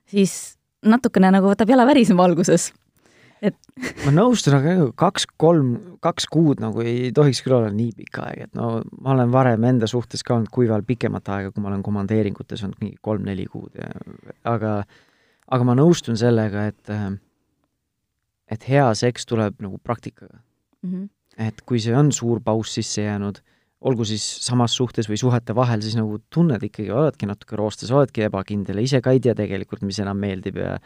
siis 0.09 0.56
natukene 0.85 1.31
nagu 1.33 1.49
võtab 1.49 1.69
jala 1.69 1.85
värisema 1.89 2.25
alguses 2.27 2.71
et 3.41 3.57
ma 4.05 4.13
nõustun, 4.13 4.55
aga 4.57 4.87
kaks-kolm, 4.97 5.73
kaks 6.03 6.27
kuud 6.31 6.61
nagu 6.63 6.83
ei 6.85 7.11
tohiks 7.15 7.43
küll 7.45 7.57
olla 7.59 7.71
nii 7.73 7.93
pikk 7.99 8.21
aeg, 8.23 8.47
et 8.47 8.57
no 8.57 8.77
ma 9.01 9.13
olen 9.13 9.33
varem 9.33 9.67
enda 9.69 9.89
suhtes 9.89 10.25
ka 10.25 10.35
olnud 10.37 10.51
kuival 10.53 10.85
pikemat 10.87 11.29
aega, 11.35 11.51
kui 11.53 11.63
ma 11.63 11.71
olen 11.71 11.85
komandeeringutes 11.85 12.63
olnud 12.65 12.81
mingi 12.83 12.97
kolm-neli 13.05 13.47
kuud 13.51 13.77
ja 13.77 13.91
aga, 14.49 14.79
aga 15.53 15.67
ma 15.67 15.77
nõustun 15.77 16.19
sellega, 16.19 16.67
et 16.71 16.93
et 18.47 18.69
hea 18.69 18.87
seks 18.95 19.27
tuleb 19.27 19.59
nagu 19.63 19.79
praktikaga 19.83 20.39
mm. 20.39 20.89
-hmm. 20.89 21.07
et 21.49 21.61
kui 21.65 21.81
see 21.83 21.95
on 21.95 22.11
suur 22.11 22.41
paus 22.41 22.73
sisse 22.73 23.03
jäänud, 23.03 23.41
olgu 23.81 24.05
siis 24.09 24.23
samas 24.45 24.73
suhtes 24.77 25.09
või 25.09 25.19
suhete 25.21 25.53
vahel, 25.55 25.83
siis 25.85 25.97
nagu 25.97 26.17
tunned 26.33 26.63
ikkagi, 26.65 26.89
oledki 26.93 27.29
natuke 27.29 27.59
roostes, 27.59 27.91
oledki 27.93 28.25
ebakindel 28.25 28.79
ja 28.81 28.87
ise 28.87 29.01
ka 29.05 29.13
ei 29.13 29.21
tea 29.21 29.35
tegelikult, 29.37 29.83
mis 29.85 29.99
enam 30.03 30.17
meeldib 30.21 30.57
ja 30.61 30.77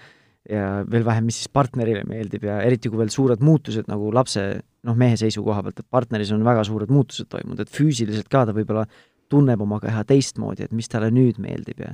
ja 0.49 0.81
veel 0.89 1.03
vähem, 1.05 1.27
mis 1.29 1.37
siis 1.37 1.51
partnerile 1.53 2.01
meeldib 2.09 2.47
ja 2.47 2.55
eriti, 2.65 2.89
kui 2.89 2.97
veel 2.97 3.11
suured 3.13 3.43
muutused 3.45 3.85
nagu 3.91 4.07
lapse, 4.13 4.41
noh, 4.87 4.95
mehe 4.97 5.13
seisukoha 5.19 5.61
pealt, 5.67 5.83
et 5.83 5.93
partneris 5.93 6.31
on 6.33 6.41
väga 6.45 6.63
suured 6.65 6.89
muutused 6.89 7.29
toimunud, 7.29 7.61
et 7.61 7.69
füüsiliselt 7.69 8.25
ka 8.31 8.47
ta 8.49 8.55
võib-olla 8.57 8.87
tunneb 9.29 9.61
oma 9.61 9.77
keha 9.83 10.01
teistmoodi, 10.09 10.65
et 10.65 10.73
mis 10.75 10.89
talle 10.89 11.11
nüüd 11.13 11.37
meeldib 11.41 11.85
ja 11.85 11.93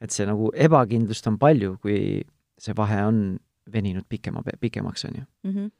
et 0.00 0.16
see 0.16 0.24
nagu 0.28 0.48
ebakindlust 0.56 1.28
on 1.28 1.36
palju, 1.40 1.76
kui 1.84 2.24
see 2.60 2.76
vahe 2.76 3.02
on 3.04 3.20
veninud 3.72 4.08
pikema, 4.08 4.42
pikemaks, 4.60 5.04
on 5.04 5.20
ju 5.20 5.24
mm. 5.24 5.54
-hmm. 5.54 5.70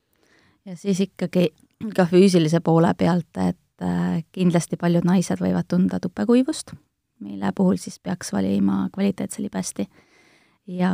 ja 0.68 0.76
siis 0.76 1.00
ikkagi 1.00 1.48
ka 1.96 2.04
füüsilise 2.04 2.60
poole 2.60 2.92
pealt, 2.98 3.32
et 3.48 3.58
äh, 3.82 4.22
kindlasti 4.32 4.76
paljud 4.80 5.06
naised 5.08 5.40
võivad 5.42 5.68
tunda 5.68 6.00
tupekuivust, 6.02 6.74
mille 7.24 7.52
puhul 7.56 7.78
siis 7.80 7.98
peaks 7.98 8.32
valima 8.32 8.88
kvaliteetse 8.94 9.42
libesti 9.42 9.88
ja 10.66 10.90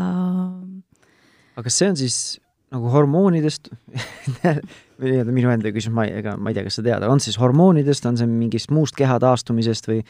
aga 1.57 1.67
kas 1.67 1.79
see 1.81 1.91
on 1.91 1.99
siis 1.99 2.17
nagu 2.71 2.91
hormoonidest 2.93 3.71
või 5.01 5.23
minu 5.35 5.51
enda 5.51 5.73
küsimus, 5.75 5.97
ma 5.97 6.07
ei, 6.07 6.19
ega 6.21 6.37
ma 6.39 6.51
ei 6.51 6.59
tea, 6.59 6.67
kas 6.67 6.79
sa 6.79 6.85
tead, 6.87 7.07
on 7.07 7.23
siis 7.23 7.39
hormoonidest, 7.41 8.07
on 8.07 8.19
see 8.21 8.31
mingist 8.31 8.71
muust 8.75 8.97
keha 8.99 9.19
taastumisest 9.23 9.91
või 9.91 10.01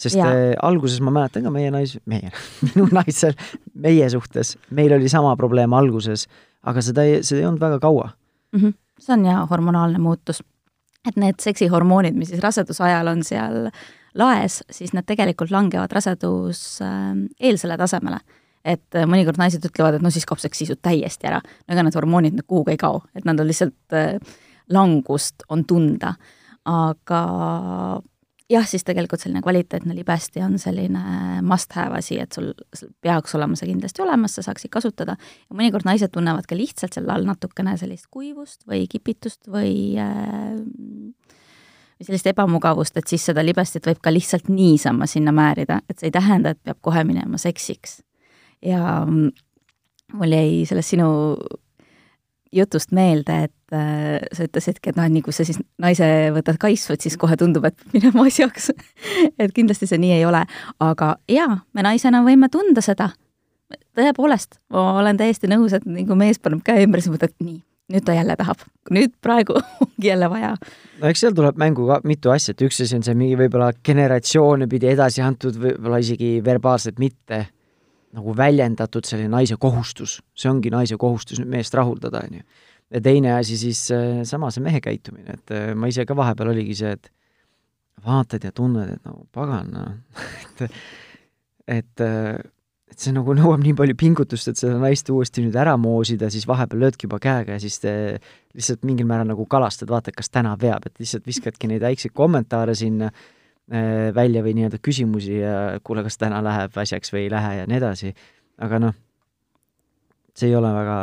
sest 0.00 0.18
ja. 0.18 0.26
äh, 0.26 0.54
alguses 0.66 1.02
ma 1.04 1.12
mäletan 1.14 1.46
ka 1.46 1.52
meie 1.54 1.70
nais, 1.74 1.96
meie, 2.10 2.32
minu 2.70 2.88
naisel, 2.94 3.36
meie 3.74 4.08
suhtes, 4.12 4.56
meil 4.74 4.94
oli 4.96 5.10
sama 5.12 5.36
probleem 5.38 5.74
alguses, 5.76 6.26
aga 6.66 6.82
seda 6.84 7.06
ei, 7.06 7.20
seda 7.26 7.44
ei 7.44 7.50
olnud 7.50 7.62
väga 7.62 7.80
kaua 7.82 8.10
mm. 8.10 8.60
-hmm. 8.60 8.78
see 9.00 9.14
on 9.16 9.26
jah 9.28 9.44
hormonaalne 9.50 9.98
muutus. 10.02 10.42
Et 11.08 11.16
need 11.16 11.40
seksihormoonid, 11.40 12.18
mis 12.18 12.28
siis 12.32 12.42
raseduse 12.44 12.84
ajal 12.84 13.08
on 13.14 13.24
seal 13.24 13.70
laes, 14.18 14.60
siis 14.70 14.92
need 14.92 15.06
tegelikult 15.08 15.52
langevad 15.54 15.92
rasedus 15.94 16.80
äh, 16.84 17.76
tasemele 17.78 18.20
et 18.64 18.96
äh, 18.96 19.06
mõnikord 19.08 19.40
naised 19.40 19.64
ütlevad, 19.64 19.96
et 19.96 20.04
no 20.04 20.12
siis 20.12 20.26
kaob 20.28 20.40
seksisud 20.42 20.80
täiesti 20.84 21.28
ära. 21.30 21.40
no 21.40 21.74
ega 21.74 21.84
need 21.86 21.96
hormoonid 21.96 22.36
nüüd 22.36 22.48
kuhugi 22.48 22.74
ei 22.74 22.80
kao, 22.80 23.02
et 23.16 23.24
nad 23.28 23.40
on 23.40 23.48
lihtsalt 23.48 23.96
äh,, 23.96 24.20
langust 24.70 25.46
on 25.48 25.64
tunda. 25.64 26.14
aga 26.68 27.20
jah, 28.50 28.66
siis 28.66 28.84
tegelikult 28.86 29.22
selline 29.22 29.42
kvaliteetne 29.44 29.94
libesti 29.94 30.42
on 30.44 30.58
selline 30.58 31.40
must 31.46 31.74
have 31.78 31.98
asi, 31.98 32.18
et 32.22 32.32
sul, 32.34 32.52
sul 32.76 32.90
peaks 33.02 33.34
olema 33.38 33.58
see 33.58 33.70
kindlasti 33.70 34.02
olemas, 34.04 34.36
sa 34.36 34.44
saaksid 34.46 34.72
kasutada. 34.72 35.16
ja 35.16 35.56
mõnikord 35.56 35.86
naised 35.88 36.12
tunnevad 36.14 36.48
ka 36.50 36.58
lihtsalt 36.58 36.96
selle 36.96 37.12
all 37.14 37.28
natukene 37.28 37.76
sellist 37.80 38.10
kuivust 38.10 38.66
või 38.68 38.86
kipitust 38.90 39.48
või 39.50 39.98
äh, 40.00 40.58
sellist 42.00 42.30
ebamugavust, 42.32 42.96
et 42.96 43.10
siis 43.10 43.24
seda 43.30 43.44
libestit 43.44 43.86
võib 43.86 44.00
ka 44.02 44.12
lihtsalt 44.12 44.48
niisama 44.48 45.08
sinna 45.10 45.34
määrida, 45.36 45.80
et 45.88 45.98
see 45.98 46.10
ei 46.10 46.16
tähenda, 46.16 46.54
et 46.54 46.62
peab 46.64 46.80
kohe 46.80 47.04
minema 47.04 47.38
seksiks. 47.38 48.00
ja 48.64 49.04
mm, 49.06 49.30
mul 50.20 50.36
jäi 50.36 50.64
sellest 50.68 50.96
sinu 50.96 51.10
jutust 52.52 52.92
meelde, 52.92 53.36
et 53.46 53.76
äh, 53.76 54.18
sa 54.34 54.46
ütlesidki, 54.46 54.90
et 54.90 54.98
noh, 54.98 55.06
et 55.06 55.14
nii 55.14 55.22
kui 55.24 55.34
sa 55.34 55.46
siis 55.46 55.60
naise 55.82 56.04
võtad 56.34 56.58
kaisu, 56.60 56.94
et 56.94 57.06
siis 57.06 57.16
kohe 57.20 57.38
tundub, 57.38 57.66
et 57.68 57.86
minema 57.94 58.26
asjaks 58.26 58.70
et 59.38 59.54
kindlasti 59.56 59.88
see 59.90 60.00
nii 60.02 60.18
ei 60.18 60.26
ole, 60.28 60.42
aga 60.82 61.14
jaa, 61.30 61.60
me 61.74 61.86
naisena 61.86 62.24
võime 62.26 62.50
tunda 62.52 62.82
seda. 62.84 63.12
tõepoolest, 63.94 64.58
ma 64.74 64.98
olen 64.98 65.18
täiesti 65.20 65.50
nõus, 65.50 65.74
et 65.76 65.86
nii 65.86 66.06
kui 66.08 66.18
mees 66.18 66.42
paneb 66.42 66.64
käe 66.66 66.82
ümber, 66.86 67.02
siis 67.02 67.14
mõtled, 67.14 67.36
nii, 67.38 67.60
nüüd 67.94 68.06
ta 68.06 68.16
jälle 68.18 68.34
tahab, 68.38 68.66
nüüd 68.90 69.14
praegu 69.22 69.60
ongi 69.86 70.10
jälle 70.10 70.30
vaja. 70.30 70.56
no 71.00 71.10
eks 71.10 71.26
seal 71.26 71.36
tuleb 71.36 71.58
mängu 71.60 71.86
ka 71.86 72.00
mitu 72.04 72.34
asja, 72.34 72.56
et 72.56 72.66
üks 72.66 72.82
asi 72.82 72.98
on 72.98 73.06
see 73.06 73.14
mingi 73.14 73.38
võib-olla 73.38 73.70
generatsioone 73.86 74.66
pidi 74.70 74.90
edasi 74.90 75.22
antud, 75.22 75.58
võib-olla 75.62 76.02
isegi 76.02 76.38
verbaalselt 76.44 76.98
mitte 76.98 77.44
nagu 78.16 78.34
väljendatud 78.36 79.06
selline 79.06 79.30
naise 79.30 79.56
kohustus, 79.60 80.18
see 80.34 80.50
ongi 80.50 80.72
naise 80.72 80.98
kohustus 81.00 81.40
nüüd 81.40 81.52
meest 81.52 81.74
rahuldada, 81.78 82.24
on 82.26 82.40
ju. 82.40 82.46
ja 82.90 83.02
teine 83.04 83.34
asi 83.36 83.58
siis 83.60 83.84
äh, 83.94 84.22
sama, 84.28 84.50
see 84.50 84.64
mehe 84.64 84.80
käitumine, 84.82 85.38
et 85.38 85.54
äh, 85.54 85.72
ma 85.78 85.90
ise 85.90 86.06
ka 86.06 86.16
vahepeal 86.18 86.52
oligi 86.54 86.74
see, 86.82 86.94
et 86.98 87.10
vaatad 88.06 88.46
ja 88.46 88.52
tunned, 88.56 88.96
et 88.96 89.04
nagu 89.06 89.26
pagan, 89.34 89.70
noh 89.74 90.24
et 90.66 90.80
et 91.70 92.06
äh, 92.06 92.40
et 92.90 92.98
see 92.98 93.14
nagu 93.14 93.34
nõuab 93.38 93.62
nii 93.62 93.76
palju 93.78 93.94
pingutust, 93.98 94.50
et 94.50 94.58
seda 94.58 94.78
naist 94.82 95.08
uuesti 95.12 95.44
nüüd 95.44 95.54
ära 95.58 95.76
moosida, 95.78 96.26
siis 96.32 96.46
vahepeal 96.50 96.82
löödki 96.84 97.06
juba 97.06 97.20
käega 97.22 97.54
ja 97.54 97.62
siis 97.62 97.78
te 97.82 97.92
lihtsalt 98.56 98.82
mingil 98.88 99.06
määral 99.06 99.30
nagu 99.30 99.46
kalastad, 99.50 99.92
vaatad, 99.92 100.16
kas 100.18 100.32
täna 100.32 100.56
veab, 100.58 100.88
et 100.88 100.98
lihtsalt 100.98 101.28
viskadki 101.28 101.70
neid 101.70 101.84
väikseid 101.84 102.14
kommentaare 102.16 102.74
sinna 102.74 103.12
välja 104.14 104.42
või 104.42 104.56
nii-öelda 104.58 104.80
küsimusi 104.82 105.36
ja 105.38 105.80
kuule, 105.84 106.02
kas 106.02 106.18
täna 106.18 106.40
läheb 106.42 106.74
asjaks 106.82 107.12
või 107.14 107.26
ei 107.26 107.30
lähe 107.30 107.52
ja 107.60 107.66
nii 107.70 107.76
edasi. 107.78 108.14
aga 108.58 108.80
noh, 108.82 108.96
see 110.34 110.50
ei 110.50 110.56
ole 110.58 110.72
väga 110.74 110.96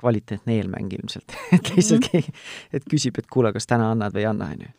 kvaliteetne 0.00 0.56
eelmäng 0.56 0.92
ilmselt 0.96 1.36
et 1.56 1.74
lihtsalt 1.76 2.00
mm 2.00 2.06
-hmm. 2.06 2.10
keegi, 2.10 2.32
et 2.72 2.88
küsib, 2.90 3.18
et 3.18 3.28
kuule, 3.30 3.52
kas 3.52 3.66
täna 3.66 3.90
annad 3.90 4.16
või 4.16 4.24
ei 4.24 4.30
anna, 4.30 4.48
on 4.54 4.64
ju. 4.64 4.72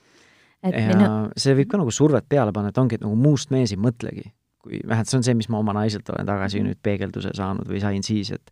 ja 0.72 0.88
minu... 0.96 1.12
see 1.38 1.56
võib 1.56 1.70
ka 1.70 1.78
nagu 1.78 1.92
survet 1.92 2.26
peale 2.30 2.52
panna, 2.52 2.74
et 2.74 2.78
ongi, 2.78 2.96
et 2.96 3.06
nagu 3.06 3.16
muust 3.16 3.54
mees 3.54 3.72
ei 3.72 3.78
mõtlegi 3.78 4.32
kui 4.66 4.82
vähemalt 4.82 5.12
see 5.12 5.20
on 5.20 5.26
see, 5.28 5.38
mis 5.38 5.50
ma 5.54 5.62
oma 5.62 5.76
naiselt 5.78 6.10
olen 6.10 6.26
tagasi 6.28 6.64
nüüd 6.66 6.80
peegelduse 6.84 7.36
saanud 7.38 7.70
või 7.70 7.82
sain 7.84 8.06
siis, 8.06 8.32
et 8.34 8.52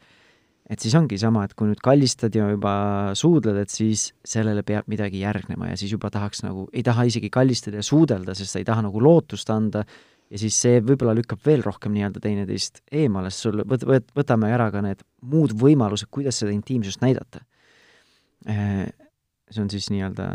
et 0.72 0.80
siis 0.80 0.94
ongi 0.96 1.18
sama, 1.20 1.44
et 1.44 1.54
kui 1.58 1.68
nüüd 1.68 1.82
kallistad 1.84 2.36
ja 2.38 2.48
juba 2.54 2.74
suudled, 3.20 3.58
et 3.60 3.74
siis 3.74 4.12
sellele 4.28 4.64
peab 4.68 4.88
midagi 4.92 5.20
järgnema 5.24 5.74
ja 5.74 5.78
siis 5.80 5.92
juba 5.92 6.12
tahaks 6.14 6.44
nagu, 6.46 6.70
ei 6.72 6.84
taha 6.86 7.06
isegi 7.10 7.30
kallistada 7.34 7.82
ja 7.82 7.86
suudelda, 7.86 8.36
sest 8.38 8.56
sa 8.56 8.62
ei 8.62 8.68
taha 8.68 8.86
nagu 8.86 9.04
lootust 9.04 9.52
anda 9.54 9.84
ja 10.34 10.40
siis 10.42 10.58
see 10.64 10.80
võib-olla 10.82 11.16
lükkab 11.18 11.44
veel 11.46 11.66
rohkem 11.66 11.94
nii-öelda 11.96 12.24
teineteist 12.24 12.82
eemale, 12.96 13.32
sest 13.32 13.50
sul 13.50 13.62
võt-, 13.68 13.86
võt-, 13.90 14.10
võtame 14.16 14.50
ära 14.56 14.70
ka 14.74 14.82
need 14.86 15.04
muud 15.30 15.54
võimalused, 15.60 16.10
kuidas 16.14 16.40
seda 16.42 16.56
intiimsust 16.56 17.04
näidata. 17.04 17.44
Äh, 18.50 18.88
see 19.52 19.64
on 19.64 19.70
siis 19.72 19.92
nii-öelda 19.94 20.32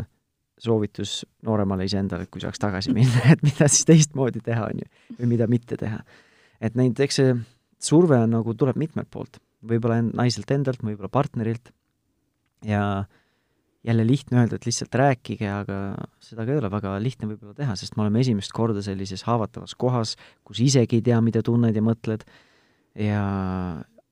soovitus 0.59 1.23
nooremale 1.47 1.87
iseendale, 1.87 2.27
et 2.27 2.33
kui 2.33 2.43
saaks 2.43 2.61
tagasi 2.61 2.93
minna, 2.95 3.25
et 3.33 3.43
mida 3.45 3.67
siis 3.71 3.87
teistmoodi 3.89 4.43
teha, 4.45 4.69
on 4.69 4.83
ju, 4.83 4.89
või 5.19 5.33
mida 5.35 5.49
mitte 5.51 5.79
teha. 5.79 6.01
et 6.61 6.75
neid, 6.75 6.99
eks 6.99 7.21
see 7.21 7.35
surve 7.79 8.17
on 8.19 8.33
nagu, 8.35 8.53
tuleb 8.59 8.79
mitmelt 8.79 9.07
poolt, 9.11 9.39
võib-olla 9.65 10.01
naiselt 10.07 10.51
endalt, 10.51 10.83
võib-olla 10.83 11.11
partnerilt. 11.11 11.71
Ja 12.67 13.05
jälle 13.83 14.03
lihtne 14.07 14.41
öelda, 14.41 14.57
et 14.59 14.65
lihtsalt 14.67 14.95
rääkige, 14.99 15.47
aga 15.47 15.77
seda 16.23 16.43
ka 16.45 16.51
ei 16.51 16.59
ole 16.59 16.71
väga 16.71 16.95
lihtne 17.01 17.29
võib-olla 17.29 17.55
teha, 17.55 17.75
sest 17.79 17.95
me 17.95 18.03
oleme 18.03 18.19
esimest 18.23 18.51
korda 18.55 18.83
sellises 18.83 19.23
haavatavas 19.27 19.75
kohas, 19.79 20.15
kus 20.47 20.59
isegi 20.63 20.99
ei 20.99 21.05
tea, 21.05 21.19
mida 21.23 21.43
tunned 21.45 21.75
ja 21.75 21.83
mõtled. 21.85 22.25
Ja 22.99 23.21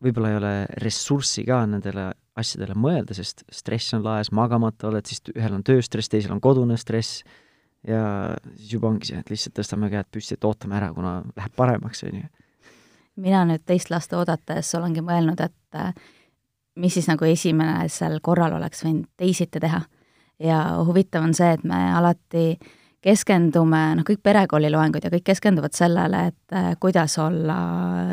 võib-olla 0.04 0.32
ei 0.32 0.40
ole 0.40 0.54
ressurssi 0.84 1.44
ka 1.48 1.66
nendele 1.68 2.12
asjadele 2.38 2.78
mõelda, 2.78 3.18
sest 3.18 3.44
stress 3.52 3.96
on 3.98 4.06
laes, 4.06 4.32
magamata 4.36 4.92
oled, 4.92 5.08
siis 5.10 5.24
ühel 5.34 5.58
on 5.58 5.66
tööstress, 5.68 6.12
teisel 6.12 6.36
on 6.36 6.42
kodune 6.44 6.78
stress. 6.80 7.24
Ja 7.88 8.36
siis 8.56 8.76
juba 8.76 8.92
ongi 8.92 9.10
see, 9.10 9.20
et 9.22 9.30
lihtsalt 9.32 9.56
tõstame 9.58 9.90
käed 9.92 10.08
püsti, 10.14 10.38
et 10.38 10.48
ootame 10.48 10.78
ära, 10.80 10.92
kuna 10.96 11.20
läheb 11.38 11.56
paremaks, 11.58 12.04
on 12.08 12.22
ju. 12.22 12.37
Mina 13.18 13.44
nüüd 13.50 13.66
teist 13.66 13.92
last 13.94 14.14
oodates 14.14 14.74
olengi 14.78 15.04
mõelnud, 15.06 15.42
et 15.44 15.78
äh, 15.80 15.94
mis 16.78 16.94
siis 16.98 17.08
nagu 17.10 17.26
esimesel 17.28 18.20
korral 18.24 18.58
oleks 18.58 18.84
võinud 18.86 19.08
teisiti 19.18 19.62
teha. 19.64 19.82
ja 20.40 20.58
huvitav 20.86 21.24
on 21.26 21.34
see, 21.34 21.50
et 21.58 21.64
me 21.66 21.78
alati 21.98 22.60
keskendume, 23.02 23.80
noh, 23.98 24.06
kõik 24.06 24.20
perekooliloengud 24.26 25.06
ja 25.06 25.10
kõik 25.14 25.26
keskenduvad 25.26 25.74
sellele, 25.78 26.28
et 26.32 26.56
äh, 26.56 26.72
kuidas 26.80 27.18
olla 27.22 27.58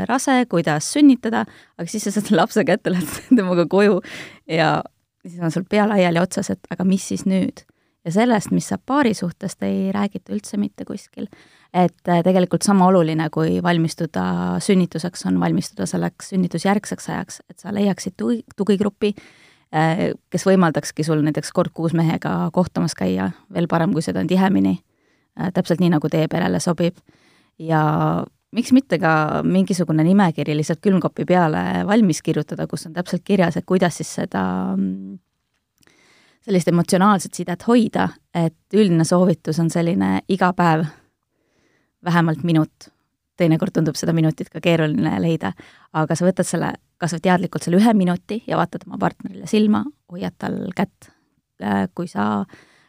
rase, 0.09 0.45
kuidas 0.49 0.93
sünnitada, 0.93 1.45
aga 1.79 1.89
siis 1.91 2.09
sa 2.09 2.15
saad 2.15 2.33
lapse 2.41 2.65
kätte, 2.65 2.93
lähed 2.93 3.37
temaga 3.37 3.67
koju 3.71 4.01
ja 4.49 4.77
siis 5.25 5.41
on 5.43 5.53
sul 5.53 5.67
pea 5.69 5.89
laiali 5.89 6.21
otsas, 6.21 6.53
et 6.55 6.73
aga 6.73 6.87
mis 6.89 7.09
siis 7.13 7.27
nüüd? 7.29 7.65
ja 8.05 8.13
sellest, 8.13 8.53
mis 8.53 8.67
saab 8.69 8.83
paari 8.87 9.15
suhtest, 9.17 9.63
ei 9.65 9.89
räägita 9.95 10.35
üldse 10.37 10.59
mitte 10.61 10.85
kuskil. 10.85 11.29
Et 11.75 12.09
äh, 12.09 12.23
tegelikult 12.23 12.63
sama 12.63 12.87
oluline, 12.87 13.29
kui 13.35 13.63
valmistuda 13.63 14.61
sünnituseks, 14.63 15.27
on 15.27 15.41
valmistuda 15.43 15.87
selleks 15.91 16.31
sünnitusjärgseks 16.35 17.11
ajaks, 17.11 17.41
et 17.51 17.59
sa 17.59 17.75
leiaksid 17.75 18.15
tugi, 18.17 18.45
tugigrupi, 18.57 19.15
Äh, 19.75 20.13
kes 20.31 20.45
võimaldakski 20.47 21.03
sul 21.03 21.25
näiteks 21.27 21.51
kord 21.55 21.73
kuus 21.75 21.97
mehega 21.99 22.31
kohtumas 22.55 22.95
käia, 22.95 23.33
veel 23.51 23.67
parem, 23.67 23.91
kui 23.91 24.05
seda 24.07 24.21
on 24.23 24.29
tihemini, 24.31 24.77
äh, 25.41 25.51
täpselt 25.57 25.83
nii, 25.83 25.91
nagu 25.97 26.11
teie 26.13 26.29
perele 26.31 26.61
sobib. 26.63 27.01
ja 27.59 28.25
miks 28.51 28.73
mitte 28.75 28.99
ka 28.99 29.43
mingisugune 29.47 30.03
nimekiri 30.05 30.57
lihtsalt 30.57 30.81
külmkapi 30.83 31.25
peale 31.25 31.87
valmis 31.87 32.23
kirjutada, 32.23 32.67
kus 32.67 32.87
on 32.87 32.93
täpselt 32.93 33.23
kirjas, 33.25 33.57
et 33.57 33.67
kuidas 33.67 33.97
siis 33.97 34.11
seda 34.15 34.43
mm, 34.77 35.19
sellist 36.43 36.69
emotsionaalset 36.69 37.35
sidet 37.35 37.67
hoida, 37.67 38.09
et 38.35 38.75
üldine 38.75 39.05
soovitus 39.05 39.59
on 39.63 39.71
selline 39.71 40.21
iga 40.29 40.53
päev 40.53 40.83
vähemalt 42.05 42.45
minut. 42.45 42.91
Teinekord 43.37 43.75
tundub 43.75 43.97
seda 43.99 44.13
minutit 44.15 44.51
ka 44.53 44.61
keeruline 44.63 45.17
leida, 45.19 45.51
aga 45.93 46.15
sa 46.15 46.27
võtad 46.27 46.47
selle 46.47 46.69
kas 47.03 47.17
või 47.17 47.25
teadlikult 47.25 47.67
selle 47.67 47.81
ühe 47.81 47.95
minuti 47.97 48.41
ja 48.47 48.59
vaatad 48.61 48.87
oma 48.87 48.99
partnerile 49.03 49.49
silma, 49.51 49.83
hoiad 50.13 50.37
tal 50.39 50.59
kätt, 50.77 51.11
äh, 51.63 51.89
kui 51.95 52.09
sa 52.11 52.45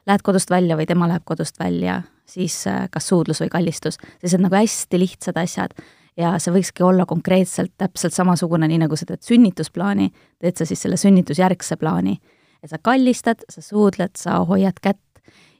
lähed 0.06 0.24
kodust 0.26 0.52
välja 0.54 0.78
või 0.78 0.86
tema 0.86 1.10
läheb 1.10 1.26
kodust 1.26 1.60
välja, 1.60 2.04
siis 2.30 2.62
äh, 2.70 2.86
kas 2.92 3.10
suudlus 3.10 3.42
või 3.42 3.52
kallistus, 3.54 4.00
sellised 4.20 4.44
nagu 4.46 4.58
hästi 4.58 5.02
lihtsad 5.02 5.40
asjad 5.42 5.74
ja 6.18 6.36
see 6.40 6.54
võikski 6.56 6.86
olla 6.86 7.06
konkreetselt 7.10 7.74
täpselt 7.78 8.16
samasugune, 8.16 8.70
nii 8.72 8.84
nagu 8.86 8.98
sa 8.98 9.08
teed 9.10 9.26
sünnitusplaani, 9.26 10.12
teed 10.40 10.60
sa 10.60 10.68
siis 10.68 10.86
selle 10.86 11.00
sünnitusjärgse 11.02 11.78
plaani. 11.82 12.20
et 12.64 12.70
sa 12.70 12.78
kallistad, 12.82 13.44
sa 13.50 13.62
suudled, 13.62 14.16
sa 14.18 14.40
hoiad 14.46 14.80
kätt, 14.82 15.02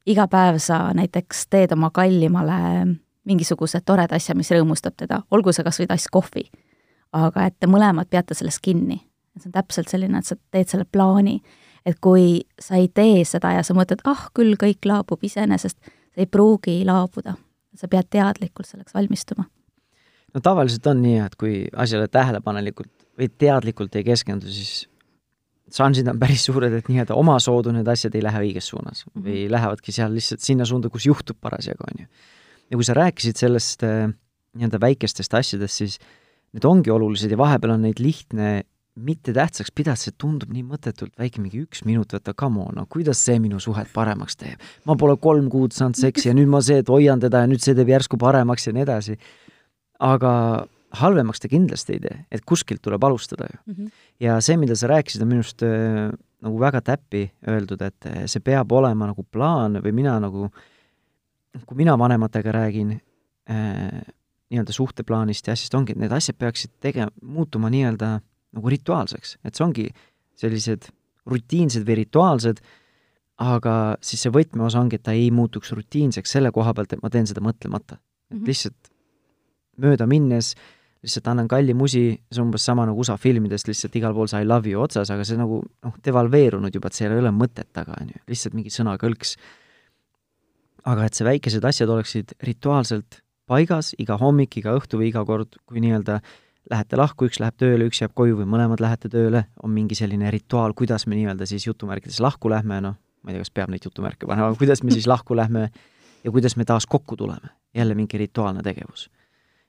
iga 0.06 0.28
päev 0.28 0.58
sa 0.60 0.94
näiteks 0.94 1.48
teed 1.50 1.74
oma 1.74 1.92
kallimale 1.94 2.96
mingisuguse 3.26 3.82
toreda 3.86 4.16
asja, 4.16 4.36
mis 4.38 4.52
rõõmustab 4.54 4.96
teda, 4.98 5.22
olgu 5.34 5.54
see 5.54 5.66
kas 5.66 5.80
või 5.82 5.90
tass 5.92 6.12
kohvi. 6.12 6.48
aga 7.16 7.46
et 7.48 7.56
te 7.60 7.68
mõlemad 7.68 8.10
peate 8.12 8.36
sellest 8.36 8.60
kinni. 8.62 9.02
see 9.38 9.50
on 9.50 9.52
täpselt 9.52 9.90
selline, 9.90 10.18
et 10.18 10.26
sa 10.26 10.36
teed 10.52 10.68
selle 10.68 10.86
plaani, 10.86 11.42
et 11.86 12.00
kui 12.02 12.42
sa 12.60 12.76
ei 12.76 12.88
tee 12.88 13.24
seda 13.26 13.52
ja 13.52 13.64
sa 13.64 13.74
mõtled, 13.74 14.02
ah, 14.06 14.30
küll 14.34 14.56
kõik 14.56 14.86
laabub 14.86 15.24
iseenesest, 15.24 15.78
see 16.14 16.26
ei 16.26 16.26
pruugi 16.26 16.84
laabuda. 16.86 17.36
sa 17.76 17.88
pead 17.92 18.08
teadlikult 18.10 18.68
selleks 18.68 18.94
valmistuma. 18.94 19.46
no 20.34 20.42
tavaliselt 20.42 20.88
on 20.88 21.02
nii, 21.02 21.20
et 21.26 21.36
kui 21.36 21.68
asjale 21.76 22.08
tähelepanelikult 22.08 22.92
või 23.20 23.30
teadlikult 23.38 23.96
ei 23.96 24.04
keskendu, 24.04 24.48
siis 24.48 24.88
šansid 25.76 26.08
on 26.08 26.20
päris 26.20 26.46
suured, 26.46 26.74
et 26.74 26.88
nii-öelda 26.88 27.16
omasoodu 27.16 27.72
need 27.72 27.88
asjad 27.88 28.16
ei 28.16 28.24
lähe 28.24 28.40
õiges 28.40 28.70
suunas 28.72 29.06
-hmm. 29.06 29.24
või 29.24 29.52
lähevadki 29.52 29.92
seal 29.92 30.14
lihtsalt 30.14 30.42
sinna 30.42 30.66
suunda, 30.66 30.90
kus 30.90 31.06
juhtub 31.06 31.38
parasjagu, 31.42 31.84
on 31.92 32.06
ju 32.06 32.08
ja 32.72 32.78
kui 32.78 32.86
sa 32.88 32.96
rääkisid 32.98 33.40
sellest 33.40 33.84
äh, 33.86 34.08
nii-öelda 34.56 34.80
väikestest 34.82 35.34
asjadest, 35.38 35.82
siis 35.82 36.00
need 36.56 36.66
ongi 36.68 36.94
olulised 36.94 37.32
ja 37.32 37.40
vahepeal 37.40 37.76
on 37.76 37.86
neid 37.86 38.02
lihtne 38.02 38.64
mitte 38.96 39.34
tähtsaks 39.36 39.74
pidada, 39.76 40.00
see 40.00 40.14
tundub 40.16 40.54
nii 40.56 40.64
mõttetult 40.64 41.12
väike, 41.20 41.42
mingi 41.44 41.60
üks 41.66 41.84
minut 41.88 42.14
võtta, 42.16 42.32
come 42.38 42.62
on, 42.64 42.78
no 42.78 42.86
kuidas 42.92 43.20
see 43.28 43.42
minu 43.44 43.60
suhet 43.60 43.90
paremaks 43.94 44.40
teeb? 44.40 44.62
ma 44.88 44.96
pole 45.00 45.18
kolm 45.22 45.50
kuud 45.52 45.76
saanud 45.76 46.00
seksi 46.00 46.30
ja 46.30 46.36
nüüd 46.38 46.48
ma 46.52 46.62
see, 46.64 46.80
et 46.80 46.92
hoian 46.92 47.20
teda 47.20 47.44
ja 47.44 47.50
nüüd 47.52 47.64
see 47.64 47.76
teeb 47.76 47.92
järsku 47.92 48.20
paremaks 48.22 48.70
ja 48.70 48.76
nii 48.76 48.86
edasi. 48.86 49.18
aga 50.00 50.32
halvemaks 50.96 51.44
ta 51.44 51.52
kindlasti 51.52 51.98
ei 51.98 52.06
tee, 52.06 52.22
et 52.32 52.46
kuskilt 52.48 52.82
tuleb 52.88 53.04
alustada 53.04 53.50
ju 53.52 53.58
mm. 53.66 53.74
-hmm. 53.74 53.92
ja 54.24 54.40
see, 54.40 54.56
mida 54.58 54.76
sa 54.76 54.88
rääkisid, 54.88 55.22
on 55.22 55.28
minu 55.28 55.44
arust 55.44 55.64
äh, 55.64 56.16
nagu 56.46 56.60
väga 56.60 56.82
täppi 56.82 57.32
öeldud, 57.48 57.82
et 57.82 58.06
äh, 58.06 58.24
see 58.32 58.40
peab 58.40 58.72
olema 58.72 59.12
nagu 59.12 59.24
plaan 59.24 59.76
või 59.84 59.92
mina 59.92 60.20
nagu 60.24 60.46
äh, 60.46 60.64
kui 61.66 61.78
mina 61.80 61.96
vanematega 62.00 62.52
räägin 62.52 62.96
äh, 63.50 64.02
nii-öelda 64.52 64.76
suhteplaanist 64.76 65.48
ja 65.48 65.56
asjast, 65.56 65.74
ongi, 65.78 65.96
et 65.96 66.02
need 66.02 66.14
asjad 66.14 66.38
peaksid 66.40 66.76
tegema, 66.84 67.12
muutuma 67.22 67.72
nii-öelda 67.74 68.18
nagu 68.56 68.72
rituaalseks, 68.72 69.38
et 69.44 69.56
see 69.56 69.66
ongi 69.66 69.86
sellised 70.40 70.90
rutiinsed 71.26 71.86
või 71.88 72.02
rituaalsed, 72.04 72.62
aga 73.42 73.76
siis 74.06 74.24
see 74.26 74.32
võtmeosa 74.32 74.80
ongi, 74.80 75.00
et 75.00 75.04
ta 75.04 75.16
ei 75.16 75.32
muutuks 75.34 75.74
rutiinseks 75.76 76.38
selle 76.38 76.52
koha 76.56 76.74
pealt, 76.76 76.94
et 76.94 77.04
ma 77.04 77.12
teen 77.12 77.28
seda 77.28 77.44
mõtlemata. 77.44 77.96
et 77.96 78.36
mm 78.36 78.40
-hmm. 78.40 78.48
lihtsalt 78.48 78.92
mööda 79.78 80.08
minnes 80.08 80.56
lihtsalt 81.06 81.28
annan 81.30 81.48
kalli 81.48 81.74
musi, 81.78 82.06
see 82.32 82.42
on 82.42 82.50
umbes 82.50 82.66
sama 82.66 82.86
nagu 82.90 83.00
USA 83.04 83.18
filmidest, 83.22 83.70
lihtsalt 83.70 83.96
igal 84.00 84.14
pool 84.14 84.30
see 84.32 84.42
I 84.42 84.48
love 84.48 84.70
you 84.70 84.82
otsas, 84.82 85.12
aga 85.14 85.26
see 85.28 85.38
nagu 85.38 85.62
noh, 85.62 86.00
devalveerunud 86.06 86.74
juba, 86.74 86.90
et 86.90 86.98
seal 86.98 87.14
ei 87.14 87.22
ole 87.22 87.32
mõtet 87.36 87.70
taga, 87.76 87.98
on 88.02 88.10
ju, 88.14 88.22
lihtsalt 88.32 88.58
mingi 88.58 88.74
sõnakõlks. 88.74 89.36
Aga 90.86 91.06
et 91.08 91.18
see 91.18 91.26
väikesed 91.28 91.66
asjad 91.66 91.90
oleksid 91.90 92.36
rituaalselt 92.46 93.22
paigas 93.50 93.94
iga 94.02 94.18
hommik, 94.22 94.58
iga 94.60 94.74
õhtu 94.78 95.00
või 95.02 95.10
iga 95.12 95.24
kord, 95.26 95.58
kui 95.66 95.82
nii-öelda 95.84 96.20
lähete 96.72 96.98
lahku, 96.98 97.28
üks 97.30 97.40
läheb 97.42 97.58
tööle, 97.62 97.88
üks 97.90 98.02
jääb 98.02 98.14
koju 98.18 98.40
või 98.40 98.48
mõlemad 98.50 98.82
lähete 98.82 99.10
tööle, 99.12 99.46
on 99.62 99.74
mingi 99.74 99.98
selline 99.98 100.32
rituaal, 100.34 100.74
kuidas 100.78 101.06
me 101.06 101.18
nii-öelda 101.18 101.46
siis 101.50 101.68
jutumärkides 101.68 102.18
lahku 102.26 102.50
lähme, 102.50 102.80
noh, 102.82 102.96
ma 103.22 103.32
ei 103.32 103.38
tea, 103.38 103.46
kas 103.46 103.54
peab 103.54 103.74
neid 103.74 103.86
jutumärke 103.86 104.30
panema, 104.30 104.54
kuidas 104.58 104.82
me 104.84 104.94
siis 104.94 105.06
lahku 105.10 105.38
lähme 105.38 105.68
ja 106.26 106.34
kuidas 106.34 106.58
me 106.58 106.66
taas 106.66 106.90
kokku 106.90 107.18
tuleme. 107.18 107.54
jälle 107.76 107.96
mingi 107.96 108.18
rituaalne 108.18 108.64
tegevus. 108.64 109.10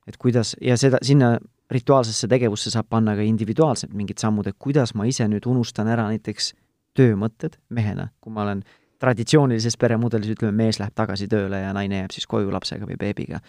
et 0.07 0.17
kuidas, 0.17 0.57
ja 0.61 0.77
seda, 0.77 0.99
sinna 1.03 1.39
rituaalsesse 1.71 2.29
tegevusse 2.29 2.71
saab 2.71 2.87
panna 2.89 3.17
ka 3.17 3.23
individuaalselt 3.27 3.93
mingid 3.93 4.19
sammud, 4.23 4.47
et 4.47 4.57
kuidas 4.59 4.95
ma 4.95 5.05
ise 5.05 5.27
nüüd 5.29 5.47
unustan 5.47 5.89
ära 5.89 6.07
näiteks 6.09 6.55
töömõtted 6.95 7.59
mehena, 7.69 8.09
kui 8.21 8.33
ma 8.33 8.45
olen 8.47 8.63
traditsioonilises 9.03 9.77
peremudelis, 9.81 10.33
ütleme, 10.37 10.55
mees 10.65 10.81
läheb 10.81 10.95
tagasi 10.97 11.29
tööle 11.29 11.61
ja 11.63 11.73
naine 11.77 12.03
jääb 12.03 12.15
siis 12.15 12.27
koju 12.31 12.53
lapsega 12.53 12.89
või 12.89 12.99
beebiga. 13.01 13.41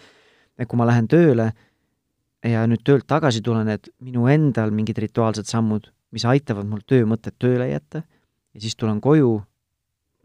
et 0.58 0.66
kui 0.68 0.76
ma 0.76 0.86
lähen 0.86 1.06
tööle 1.06 1.52
ja 2.42 2.64
nüüd 2.66 2.82
töölt 2.84 3.06
tagasi 3.06 3.40
tulen, 3.42 3.68
et 3.68 3.88
minu 4.02 4.26
endal 4.26 4.72
mingid 4.74 4.98
rituaalsed 4.98 5.46
sammud, 5.46 5.86
mis 6.10 6.24
aitavad 6.24 6.66
mul 6.66 6.82
töömõtted 6.86 7.36
tööle 7.38 7.68
jätta 7.68 8.02
ja 8.02 8.60
siis 8.60 8.76
tulen 8.76 9.00
koju 9.00 9.38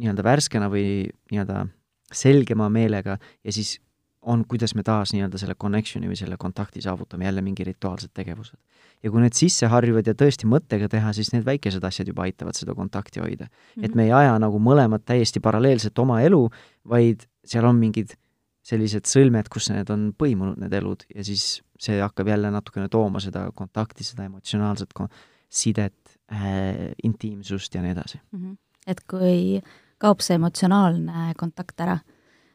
nii-öelda 0.02 0.24
värskena 0.26 0.70
või 0.74 1.10
nii-öelda 1.32 1.68
selgema 2.14 2.70
meelega 2.70 3.18
ja 3.44 3.52
siis 3.54 3.80
on, 4.24 4.46
kuidas 4.48 4.76
me 4.76 4.84
taas 4.84 5.14
nii-öelda 5.14 5.40
selle 5.42 5.56
connection'i 5.60 6.10
või 6.10 6.18
selle 6.20 6.38
kontakti 6.40 6.82
saavutame, 6.82 7.26
jälle 7.26 7.42
mingi 7.42 7.64
rituaalsed 7.68 8.14
tegevused. 8.14 8.58
ja 9.04 9.12
kui 9.12 9.22
need 9.22 9.36
sisse 9.36 9.68
harjuvad 9.68 10.08
ja 10.08 10.14
tõesti 10.16 10.48
mõttega 10.48 10.88
teha, 10.90 11.14
siis 11.14 11.34
need 11.34 11.46
väikesed 11.46 11.84
asjad 11.84 12.08
juba 12.08 12.24
aitavad 12.24 12.56
seda 12.56 12.76
kontakti 12.76 13.20
hoida 13.20 13.46
mm. 13.46 13.52
-hmm. 13.52 13.86
et 13.86 13.92
Mhm. 13.92 13.98
me 13.98 14.04
ei 14.04 14.12
aja 14.12 14.40
nagu 14.40 14.60
mõlemad 14.60 15.04
täiesti 15.06 15.40
paralleelselt 15.40 16.00
oma 16.00 16.22
elu, 16.22 16.50
vaid 16.90 17.28
seal 17.46 17.66
on 17.66 17.76
mingid 17.76 18.16
sellised 18.64 19.06
sõlmed, 19.06 19.50
kus 19.52 19.70
need 19.70 19.90
on 19.90 20.14
põimunud, 20.18 20.58
need 20.58 20.74
elud, 20.74 21.04
ja 21.16 21.24
siis 21.24 21.62
see 21.80 22.00
hakkab 22.00 22.28
jälle 22.28 22.52
natukene 22.52 22.88
tooma 22.90 23.20
seda 23.20 23.52
kontakti, 23.56 24.04
seda 24.04 24.24
emotsionaalset 24.24 24.94
kon-, 24.94 25.12
sidet 25.50 26.18
äh,, 26.32 26.94
intiimsust 27.04 27.76
ja 27.76 27.82
nii 27.82 27.92
edasi. 27.92 28.22
Mhm. 28.32 28.54
et 28.88 29.00
kui 29.08 29.62
kaob 29.98 30.20
see 30.20 30.36
emotsionaalne 30.36 31.34
kontakt 31.40 31.80
ära, 31.80 32.00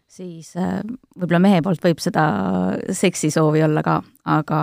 siis 0.08 0.54
äh, 0.56 0.80
võib-olla 1.18 1.40
mehe 1.42 1.62
poolt 1.62 1.84
võib 1.84 2.00
seda 2.02 2.24
seksisoovi 2.96 3.62
olla 3.66 3.84
ka, 3.86 4.00
aga 4.24 4.60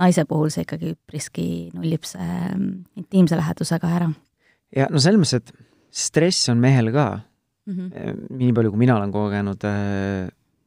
naise 0.00 0.24
puhul 0.26 0.50
see 0.50 0.64
ikkagi 0.66 0.94
üpriski 0.96 1.48
nullib 1.74 2.06
see 2.08 2.24
mm, 2.24 2.70
intiimse 3.04 3.38
lähedusega 3.38 3.92
ära 4.00 4.08
ja 4.74 4.88
no 4.90 5.02
selles 5.02 5.20
mõttes, 5.20 5.40
et 5.40 5.54
stress 5.94 6.50
on 6.52 6.60
mehel 6.62 6.90
ka, 6.94 7.06
mm. 7.68 7.76
-hmm. 7.76 8.24
nii 8.40 8.52
palju, 8.56 8.72
kui 8.74 8.82
mina 8.82 8.96
olen 8.98 9.12
kogenud, 9.14 9.68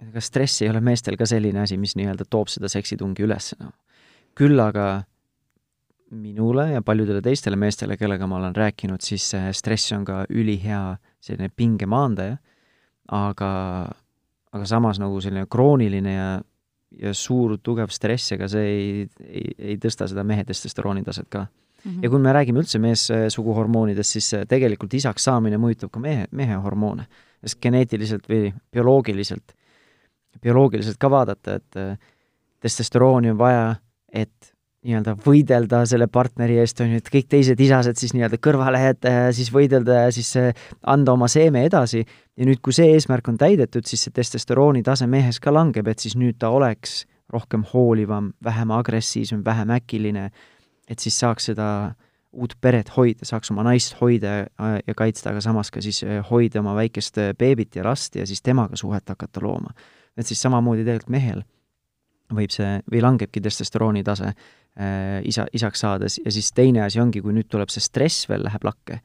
ega 0.08 0.24
stress 0.24 0.62
ei 0.62 0.72
ole 0.72 0.82
meestel 0.82 1.18
ka 1.20 1.28
selline 1.28 1.66
asi, 1.66 1.78
mis 1.78 1.98
nii-öelda 2.00 2.28
toob 2.30 2.52
seda 2.54 2.72
seksitungi 2.72 3.26
üles, 3.26 3.54
noh. 3.60 3.74
küll 4.38 4.60
aga 4.62 5.04
minule 6.12 6.70
ja 6.72 6.82
paljudele 6.82 7.22
teistele 7.22 7.58
meestele, 7.60 7.98
kellega 7.98 8.28
ma 8.28 8.38
olen 8.38 8.56
rääkinud, 8.56 9.04
siis 9.04 9.34
stress 9.52 9.92
on 9.92 10.06
ka 10.06 10.24
ülihea 10.30 10.98
selline 11.20 11.50
pinge 11.50 11.86
maandaja, 11.86 12.38
aga, 13.08 13.52
aga 14.54 14.66
samas 14.66 15.00
nagu 15.00 15.22
selline 15.22 15.46
krooniline 15.50 16.14
ja, 16.14 16.28
ja 17.00 17.14
suur 17.14 17.58
tugev 17.64 17.92
stress, 17.94 18.32
ega 18.36 18.50
see 18.52 18.68
ei, 18.68 19.08
ei, 19.28 19.48
ei 19.74 19.78
tõsta 19.82 20.10
seda 20.10 20.24
mehe 20.28 20.44
testosterooni 20.48 21.04
taset 21.08 21.30
ka 21.30 21.48
Mhm. 21.88 22.04
ja 22.04 22.10
kui 22.10 22.20
me 22.20 22.34
räägime 22.34 22.62
üldse 22.62 22.80
meessuguhormoonidest, 22.82 24.18
siis 24.18 24.34
äh, 24.36 24.46
tegelikult 24.50 24.94
isaks 24.98 25.28
saamine 25.30 25.60
mõjutab 25.62 25.92
ka 25.94 26.02
mehe, 26.04 26.28
mehe 26.32 26.60
hormoone. 26.64 27.08
sest 27.38 27.60
geneetiliselt 27.62 28.24
või 28.26 28.48
bioloogiliselt, 28.74 29.52
bioloogiliselt 30.42 30.98
ka 30.98 31.10
vaadata, 31.14 31.54
et 31.60 31.78
äh, 31.78 32.00
testosterooni 32.60 33.30
on 33.30 33.38
vaja, 33.38 33.76
et 34.10 34.54
nii-öelda 34.88 35.18
võidelda 35.26 35.84
selle 35.90 36.08
partneri 36.12 36.58
eest, 36.62 36.80
on 36.84 36.94
ju, 36.94 37.02
et 37.02 37.12
kõik 37.12 37.28
teised 37.32 37.60
isased 37.62 38.00
siis 38.00 38.16
nii-öelda 38.16 38.40
kõrvale 38.44 38.82
jätta 38.82 39.14
ja 39.14 39.28
siis 39.36 39.52
võidelda 39.54 40.06
ja 40.06 40.16
siis 40.16 40.32
äh, 40.40 40.66
anda 40.88 41.14
oma 41.14 41.30
seeme 41.32 41.66
edasi. 41.68 42.06
ja 42.38 42.48
nüüd, 42.48 42.62
kui 42.64 42.74
see 42.76 42.94
eesmärk 42.96 43.28
on 43.28 43.38
täidetud, 43.38 43.86
siis 43.86 44.08
see 44.08 44.16
testosterooni 44.16 44.84
tase 44.84 45.08
mehes 45.08 45.42
ka 45.44 45.54
langeb, 45.54 45.88
et 45.88 46.00
siis 46.00 46.16
nüüd 46.16 46.40
ta 46.40 46.50
oleks 46.50 47.06
rohkem 47.34 47.66
hoolivam, 47.74 48.32
vähem 48.44 48.72
agressiivsem, 48.72 49.44
vähem 49.46 49.74
äkiline 49.76 50.30
et 50.88 51.04
siis 51.04 51.18
saaks 51.20 51.50
seda 51.52 51.68
uut 52.38 52.54
peret 52.62 52.90
hoida, 52.96 53.26
saaks 53.28 53.52
oma 53.52 53.66
naist 53.68 53.98
hoida 54.02 54.40
äh, 54.46 54.80
ja 54.88 54.96
kaitsta, 54.98 55.32
aga 55.34 55.42
samas 55.44 55.72
ka 55.74 55.84
siis 55.84 56.04
äh, 56.06 56.22
hoida 56.30 56.62
oma 56.62 56.76
väikest 56.78 57.20
beebit 57.40 57.80
ja 57.80 57.86
last 57.88 58.16
ja 58.16 58.28
siis 58.28 58.44
temaga 58.46 58.80
suhet 58.80 59.10
hakata 59.10 59.44
looma. 59.44 59.76
et 60.18 60.26
siis 60.26 60.42
samamoodi 60.42 60.86
tegelikult 60.86 61.14
mehel 61.14 61.44
võib 62.34 62.52
see, 62.52 62.80
või 62.92 63.04
langebki 63.04 63.42
testosterooni 63.44 64.04
tase 64.08 64.32
äh, 64.32 65.20
isa, 65.28 65.48
isaks 65.56 65.84
saades 65.84 66.20
ja 66.24 66.34
siis 66.34 66.52
teine 66.56 66.84
asi 66.86 67.00
ongi, 67.00 67.22
kui 67.24 67.36
nüüd 67.36 67.50
tuleb 67.52 67.72
see 67.74 67.84
stress 67.84 68.28
veel 68.30 68.44
läheb 68.48 68.66
lakke, 68.68 69.00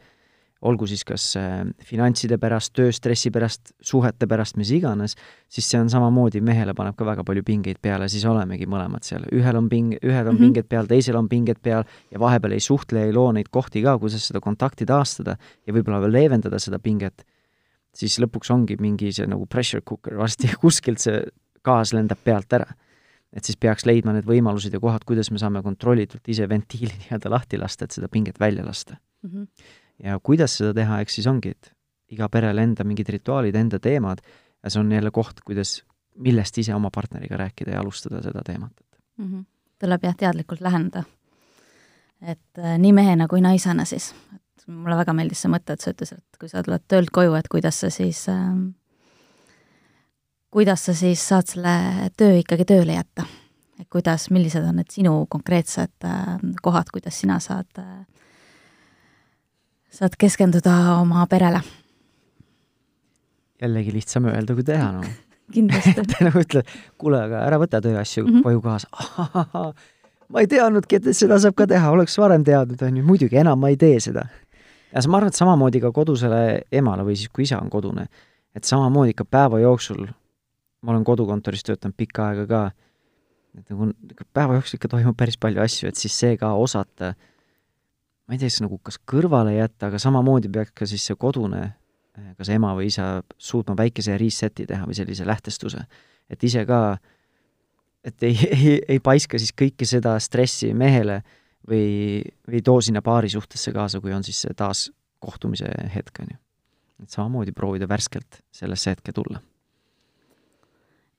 olgu 0.63 0.87
siis 0.87 1.03
kas 1.07 1.25
äh, 1.39 1.63
finantside 1.87 2.39
pärast, 2.43 2.73
tööstressi 2.79 3.33
pärast, 3.35 3.73
suhete 3.83 4.29
pärast, 4.31 4.57
mis 4.61 4.71
iganes, 4.75 5.17
siis 5.51 5.69
see 5.71 5.81
on 5.83 5.91
samamoodi, 5.91 6.43
mehele 6.45 6.75
paneb 6.79 6.97
ka 6.99 7.07
väga 7.07 7.25
palju 7.27 7.45
pingeid 7.47 7.81
peale, 7.83 8.09
siis 8.11 8.25
olemegi 8.31 8.69
mõlemad 8.71 9.07
seal, 9.07 9.27
ühel 9.35 9.59
on 9.59 9.69
ping, 9.71 9.97
ühel 10.01 10.27
on 10.27 10.35
mm. 10.35 10.39
-hmm. 10.39 10.43
pinged 10.47 10.71
peal, 10.71 10.91
teisel 10.91 11.19
on 11.19 11.29
pinged 11.31 11.63
peal 11.63 11.87
ja 12.11 12.23
vahepeal 12.23 12.57
ei 12.59 12.63
suhtle, 12.63 13.07
ei 13.07 13.15
loo 13.15 13.31
neid 13.33 13.51
kohti 13.51 13.83
ka, 13.83 13.99
kuidas 13.99 14.27
seda 14.31 14.41
kontakti 14.41 14.87
taastada 14.87 15.37
ja 15.67 15.75
võib-olla 15.75 16.03
veel 16.07 16.19
leevendada 16.19 16.59
seda 16.63 16.79
pinget, 16.79 17.27
siis 17.95 18.19
lõpuks 18.23 18.51
ongi 18.55 18.79
mingi 18.81 19.13
see 19.13 19.27
nagu 19.27 19.47
pressure 19.47 19.83
cooker, 19.83 20.17
varsti 20.19 20.55
kuskilt 20.63 21.03
see 21.03 21.23
gaas 21.65 21.93
lendab 21.95 22.19
pealt 22.25 22.53
ära. 22.53 22.71
Et 23.33 23.45
siis 23.45 23.57
peaks 23.57 23.87
leidma 23.88 24.12
need 24.12 24.27
võimalused 24.29 24.75
ja 24.75 24.81
kohad, 24.81 25.05
kuidas 25.09 25.31
me 25.31 25.38
saame 25.38 25.62
kontrollitult 25.62 26.29
ise 26.29 26.49
ventiili 26.49 26.92
nii-öelda 27.05 27.31
lahti 27.33 27.61
lasta, 27.61 27.85
et 27.85 27.97
seda 27.99 28.09
pinget 28.12 28.40
välja 28.40 28.66
lasta 28.66 28.99
Mm 29.23 29.31
-hmm. 29.31 29.64
ja 30.03 30.21
kuidas 30.23 30.57
seda 30.59 30.75
teha, 30.75 31.01
eks 31.01 31.14
siis 31.14 31.27
ongi, 31.27 31.49
et 31.49 31.73
iga 32.11 32.29
perel 32.29 32.59
enda 32.59 32.85
mingid 32.85 33.09
rituaalid, 33.09 33.55
enda 33.55 33.79
teemad 33.79 34.18
ja 34.62 34.71
see 34.71 34.81
on 34.81 34.92
jälle 34.92 35.11
koht, 35.11 35.40
kuidas, 35.45 35.85
millest 36.14 36.59
ise 36.59 36.75
oma 36.75 36.90
partneriga 36.95 37.37
rääkida 37.37 37.71
ja 37.71 37.81
alustada 37.81 38.23
seda 38.23 38.42
teemat. 38.47 38.73
mm. 39.16 39.27
-hmm. 39.27 39.45
tuleb 39.79 40.05
jah, 40.05 40.16
teadlikult 40.16 40.61
läheneda. 40.61 41.05
et 42.23 42.59
äh, 42.59 42.79
nii 42.79 42.92
mehena 42.92 43.29
kui 43.29 43.40
naisena 43.40 43.85
siis, 43.85 44.14
et 44.35 44.68
mulle 44.68 44.97
väga 44.97 45.12
meeldis 45.12 45.42
see 45.42 45.51
mõte, 45.51 45.73
et 45.73 45.81
sa 45.81 45.90
ütlesid, 45.90 46.18
et 46.18 46.38
kui 46.40 46.49
sa 46.49 46.62
tuled 46.62 46.83
töölt 46.88 47.11
koju, 47.11 47.35
et 47.35 47.49
kuidas 47.49 47.81
sa 47.81 47.90
siis 47.90 48.29
äh,, 48.29 48.57
kuidas 50.53 50.85
sa 50.87 50.95
siis 50.95 51.23
saad 51.29 51.49
selle 51.49 51.77
töö 52.17 52.37
ikkagi 52.43 52.69
tööle 52.69 52.99
jätta? 52.99 53.27
et 53.81 53.88
kuidas, 53.91 54.29
millised 54.31 54.62
on 54.62 54.77
need 54.79 54.93
sinu 54.95 55.15
konkreetsed 55.33 56.05
äh, 56.07 56.37
kohad, 56.62 56.93
kuidas 56.93 57.17
sina 57.19 57.41
saad 57.43 57.81
äh,, 57.81 58.05
saad 59.91 60.19
keskenduda 60.19 60.99
oma 61.01 61.27
perele? 61.27 61.62
jällegi 63.62 63.95
lihtsam 63.95 64.29
öelda 64.31 64.55
kui 64.59 64.67
teha, 64.67 64.91
noh. 64.99 65.09
kindlasti 65.57 65.97
et 66.05 66.15
nagu 66.21 66.45
ütled, 66.45 66.77
kuule, 67.01 67.25
aga 67.27 67.43
ära 67.49 67.59
võta 67.62 67.83
tööasju 67.83 68.27
mm. 68.27 68.37
-hmm. 68.37 68.47
koju 68.47 68.62
kaasa. 68.62 68.88
ma 70.33 70.45
ei 70.45 70.49
teadnudki, 70.51 71.01
et 71.01 71.17
seda 71.17 71.41
saab 71.43 71.57
ka 71.59 71.67
teha, 71.67 71.91
oleks 71.91 72.19
varem 72.19 72.45
teadnud, 72.45 72.83
on 72.83 72.97
ju, 72.97 73.05
muidugi 73.07 73.41
enam 73.41 73.61
ma 73.61 73.73
ei 73.73 73.77
tee 73.81 74.01
seda. 74.01 74.27
ja 74.93 75.09
ma 75.09 75.17
arvan, 75.17 75.33
et 75.33 75.38
samamoodi 75.38 75.81
ka 75.81 75.93
kodusele 75.93 76.62
emale 76.73 77.05
või 77.09 77.16
siis, 77.16 77.33
kui 77.33 77.49
isa 77.49 77.59
on 77.59 77.70
kodune, 77.70 78.09
et 78.55 78.64
samamoodi 78.64 79.16
ikka 79.16 79.24
päeva 79.24 79.59
jooksul, 79.59 80.07
ma 80.83 80.95
olen 80.95 81.05
kodukontoris 81.07 81.62
töötanud 81.66 81.97
pikka 81.97 82.30
aega 82.30 82.47
ka, 82.51 82.62
et 83.59 83.68
nagu 83.70 83.93
päeva 84.35 84.57
jooksul 84.59 84.78
ikka 84.80 84.91
toimub 84.97 85.18
päris 85.18 85.39
palju 85.41 85.62
asju, 85.62 85.91
et 85.91 86.01
siis 86.01 86.16
see 86.24 86.39
ka 86.41 86.55
osata, 86.59 87.12
ma 88.26 88.35
ei 88.35 88.41
tea, 88.41 88.51
kas 88.51 88.62
nagu 88.64 88.80
kas 88.83 88.99
kõrvale 89.09 89.55
jätta, 89.57 89.91
aga 89.91 90.01
samamoodi 90.03 90.51
peaks 90.53 90.74
ka 90.83 90.89
siis 90.89 91.05
see 91.07 91.18
kodune 91.18 91.70
kas 92.37 92.51
ema 92.53 92.72
või 92.76 92.89
isa 92.91 93.22
suutma 93.41 93.76
väikese 93.78 94.16
reset'i 94.20 94.66
teha 94.68 94.87
või 94.89 94.97
sellise 94.97 95.26
lähtestuse. 95.26 95.85
et 96.30 96.45
ise 96.45 96.64
ka, 96.66 96.99
et 98.05 98.22
ei, 98.22 98.37
ei, 98.57 98.80
ei 98.89 99.01
paiska 99.01 99.39
siis 99.39 99.53
kõike 99.57 99.89
seda 99.89 100.18
stressi 100.20 100.72
mehele 100.74 101.22
või, 101.68 102.22
või 102.49 102.62
too 102.64 102.80
sinna 102.80 103.03
paari 103.03 103.28
suhtesse 103.28 103.72
kaasa, 103.72 104.01
kui 104.01 104.12
on 104.12 104.24
siis 104.24 104.43
see 104.45 104.55
taas 104.55 104.91
kohtumise 105.22 105.70
hetk, 105.95 106.20
on 106.20 106.35
ju. 106.35 106.39
et 107.03 107.11
samamoodi 107.11 107.53
proovida 107.53 107.89
värskelt 107.89 108.43
sellesse 108.53 108.91
hetke 108.91 109.12
tulla. 109.12 109.41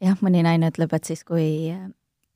Jah, 0.03 0.17
mõni 0.23 0.43
naine 0.45 0.71
ütleb, 0.71 0.93
et 0.95 1.09
siis, 1.09 1.23
kui 1.27 1.73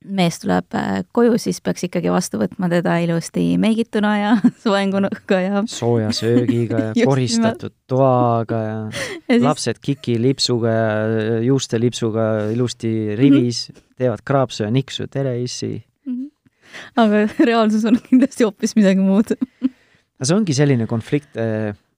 mees 0.06 0.38
tuleb 0.38 0.76
äh, 0.78 1.00
koju, 1.14 1.34
siis 1.42 1.58
peaks 1.64 1.82
ikkagi 1.88 2.10
vastu 2.12 2.38
võtma 2.38 2.68
teda 2.70 2.94
ilusti 3.02 3.56
meigituna 3.60 4.12
ja 4.18 4.34
soenguga 4.64 5.40
ja 5.42 5.62
sooja 5.70 6.12
söögiga 6.20 6.92
ja 6.94 7.06
koristatud 7.08 7.74
toaga 7.90 8.60
ja, 8.62 8.78
ja 8.86 9.34
siis 9.34 9.44
lapsed 9.44 9.82
kikilipsuga 9.82 10.74
ja 10.74 11.40
juustelipsuga 11.48 12.28
ilusti 12.54 12.92
rivis 13.18 13.68
mm, 13.68 13.74
-hmm. 13.74 13.86
teevad 14.04 14.22
kraapsu 14.24 14.64
ja 14.64 14.70
niksu, 14.70 15.08
tere 15.10 15.34
issi. 15.42 15.82
Mhm. 16.06 16.26
aga 16.96 17.26
reaalsus 17.50 17.84
on 17.84 17.98
kindlasti 18.08 18.44
hoopis 18.44 18.76
midagi 18.76 19.02
muud. 19.02 19.34
no 20.18 20.24
see 20.24 20.36
ongi 20.36 20.54
selline 20.54 20.86
konflikt 20.86 21.34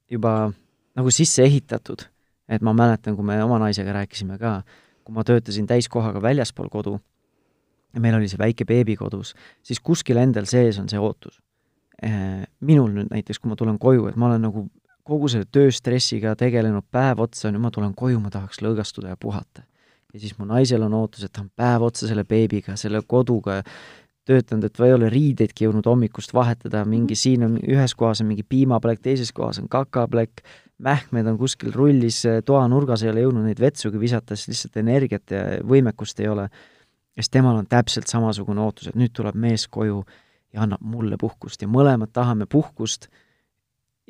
juba 0.09 0.51
nagu 0.97 1.11
sisse 1.11 1.43
ehitatud, 1.43 2.01
et 2.49 2.61
ma 2.61 2.73
mäletan, 2.73 3.15
kui 3.15 3.25
me 3.25 3.43
oma 3.43 3.59
naisega 3.61 3.93
rääkisime 3.93 4.37
ka, 4.41 4.61
kui 5.05 5.15
ma 5.15 5.25
töötasin 5.27 5.67
täiskohaga 5.69 6.21
väljaspool 6.21 6.69
kodu 6.71 6.97
ja 7.93 8.01
meil 8.03 8.17
oli 8.17 8.29
see 8.31 8.39
väike 8.39 8.65
beebi 8.67 8.95
kodus, 8.99 9.33
siis 9.63 9.81
kuskil 9.83 10.19
endal 10.21 10.47
sees 10.49 10.79
on 10.79 10.89
see 10.91 10.99
ootus. 10.99 11.41
Eh, 12.01 12.45
minul 12.65 12.93
nüüd 12.95 13.11
näiteks, 13.11 13.39
kui 13.41 13.51
ma 13.51 13.57
tulen 13.59 13.77
koju, 13.81 14.07
et 14.09 14.17
ma 14.17 14.31
olen 14.31 14.47
nagu 14.47 14.65
kogu 15.07 15.29
selle 15.31 15.45
tööstressiga 15.51 16.33
tegelenud 16.39 16.87
päev 16.93 17.21
otsa, 17.25 17.51
nüüd 17.51 17.63
ma 17.65 17.71
tulen 17.73 17.93
koju, 17.97 18.21
ma 18.23 18.31
tahaks 18.33 18.61
lõõgastuda 18.63 19.13
ja 19.13 19.19
puhata. 19.19 19.65
ja 20.11 20.19
siis 20.19 20.33
mu 20.35 20.43
naisel 20.43 20.83
on 20.83 20.93
ootus, 20.93 21.23
et 21.23 21.31
ta 21.31 21.39
on 21.39 21.51
päev 21.55 21.85
otsa 21.87 22.07
selle 22.09 22.25
beebiga, 22.27 22.75
selle 22.75 22.99
koduga 23.07 23.61
töötanud, 24.27 24.65
et 24.67 24.79
ma 24.79 24.89
ei 24.89 24.95
ole 24.97 25.09
riideidki 25.09 25.65
jõudnud 25.65 25.87
hommikust 25.87 26.33
vahetada, 26.35 26.83
mingi 26.85 27.15
mhm. 27.15 27.21
siin 27.21 27.45
on 27.47 27.55
ühes 27.61 27.95
kohas 27.97 28.21
on 28.23 28.27
mingi 28.31 28.43
piimaplekk, 28.43 29.03
teises 29.07 29.31
kohas 29.35 29.61
on 29.61 29.69
kakaplekk, 29.71 30.43
mähkmed 30.81 31.27
on 31.29 31.37
kuskil 31.39 31.73
rullis 31.75 32.23
toanurgas, 32.45 33.03
ei 33.05 33.11
ole 33.13 33.25
jõudnud 33.25 33.47
neid 33.47 33.61
vetsugi 33.61 33.99
visata, 34.01 34.35
sest 34.35 34.51
lihtsalt 34.51 34.81
energiat 34.81 35.33
ja 35.33 35.41
võimekust 35.67 36.19
ei 36.23 36.29
ole. 36.31 36.49
ja 37.15 37.23
siis 37.23 37.31
temal 37.33 37.59
on 37.59 37.67
täpselt 37.69 38.07
samasugune 38.07 38.61
ootus, 38.63 38.91
et 38.91 38.99
nüüd 38.99 39.13
tuleb 39.15 39.35
mees 39.35 39.67
koju 39.67 40.03
ja 40.53 40.63
annab 40.65 40.83
mulle 40.83 41.17
puhkust 41.19 41.61
ja 41.61 41.69
mõlemad 41.71 42.11
tahame 42.13 42.47
puhkust 42.49 43.07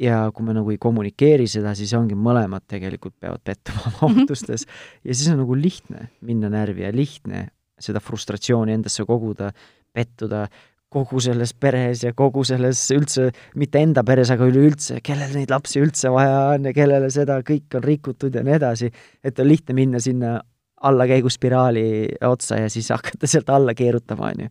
ja 0.02 0.24
kui 0.34 0.46
me 0.46 0.56
nagu 0.56 0.72
ei 0.74 0.80
kommunikeeri 0.82 1.48
seda, 1.50 1.74
siis 1.78 1.94
ongi 1.98 2.18
mõlemad 2.18 2.66
tegelikult 2.70 3.18
peavad 3.20 3.44
pettuma 3.44 3.84
oma 3.90 4.14
mhm. 4.14 4.24
ootustes 4.24 4.66
ja 5.04 5.14
siis 5.14 5.28
on 5.34 5.42
nagu 5.44 5.58
lihtne 5.58 6.10
minna 6.28 6.50
närvi 6.54 6.86
ja 6.86 6.94
lihtne 6.96 7.48
seda 7.82 8.02
frustratsiooni 8.04 8.76
endasse 8.78 9.06
koguda, 9.10 9.50
pettuda 9.94 10.46
kogu 10.92 11.22
selles 11.24 11.54
peres 11.56 12.04
ja 12.04 12.12
kogu 12.18 12.44
selles 12.48 12.84
üldse, 12.92 13.30
mitte 13.60 13.80
enda 13.80 14.04
peres, 14.08 14.32
aga 14.34 14.48
üleüldse, 14.50 15.00
kellel 15.06 15.32
neid 15.38 15.52
lapsi 15.54 15.80
üldse 15.80 16.12
vaja 16.12 16.52
on 16.52 16.68
ja 16.68 16.76
kellele 16.76 17.08
seda 17.14 17.40
kõik 17.48 17.78
on 17.80 17.86
rikutud 17.86 18.36
ja 18.36 18.44
nii 18.44 18.58
edasi, 18.58 18.92
et 19.24 19.40
on 19.40 19.48
lihtne 19.48 19.76
minna 19.78 20.02
sinna 20.04 20.36
allakäiguspiraali 20.82 21.88
otsa 22.28 22.64
ja 22.64 22.70
siis 22.70 22.90
hakata 22.96 23.30
sealt 23.30 23.50
alla 23.50 23.76
keerutama, 23.78 24.34
on 24.34 24.46
ju. 24.46 24.50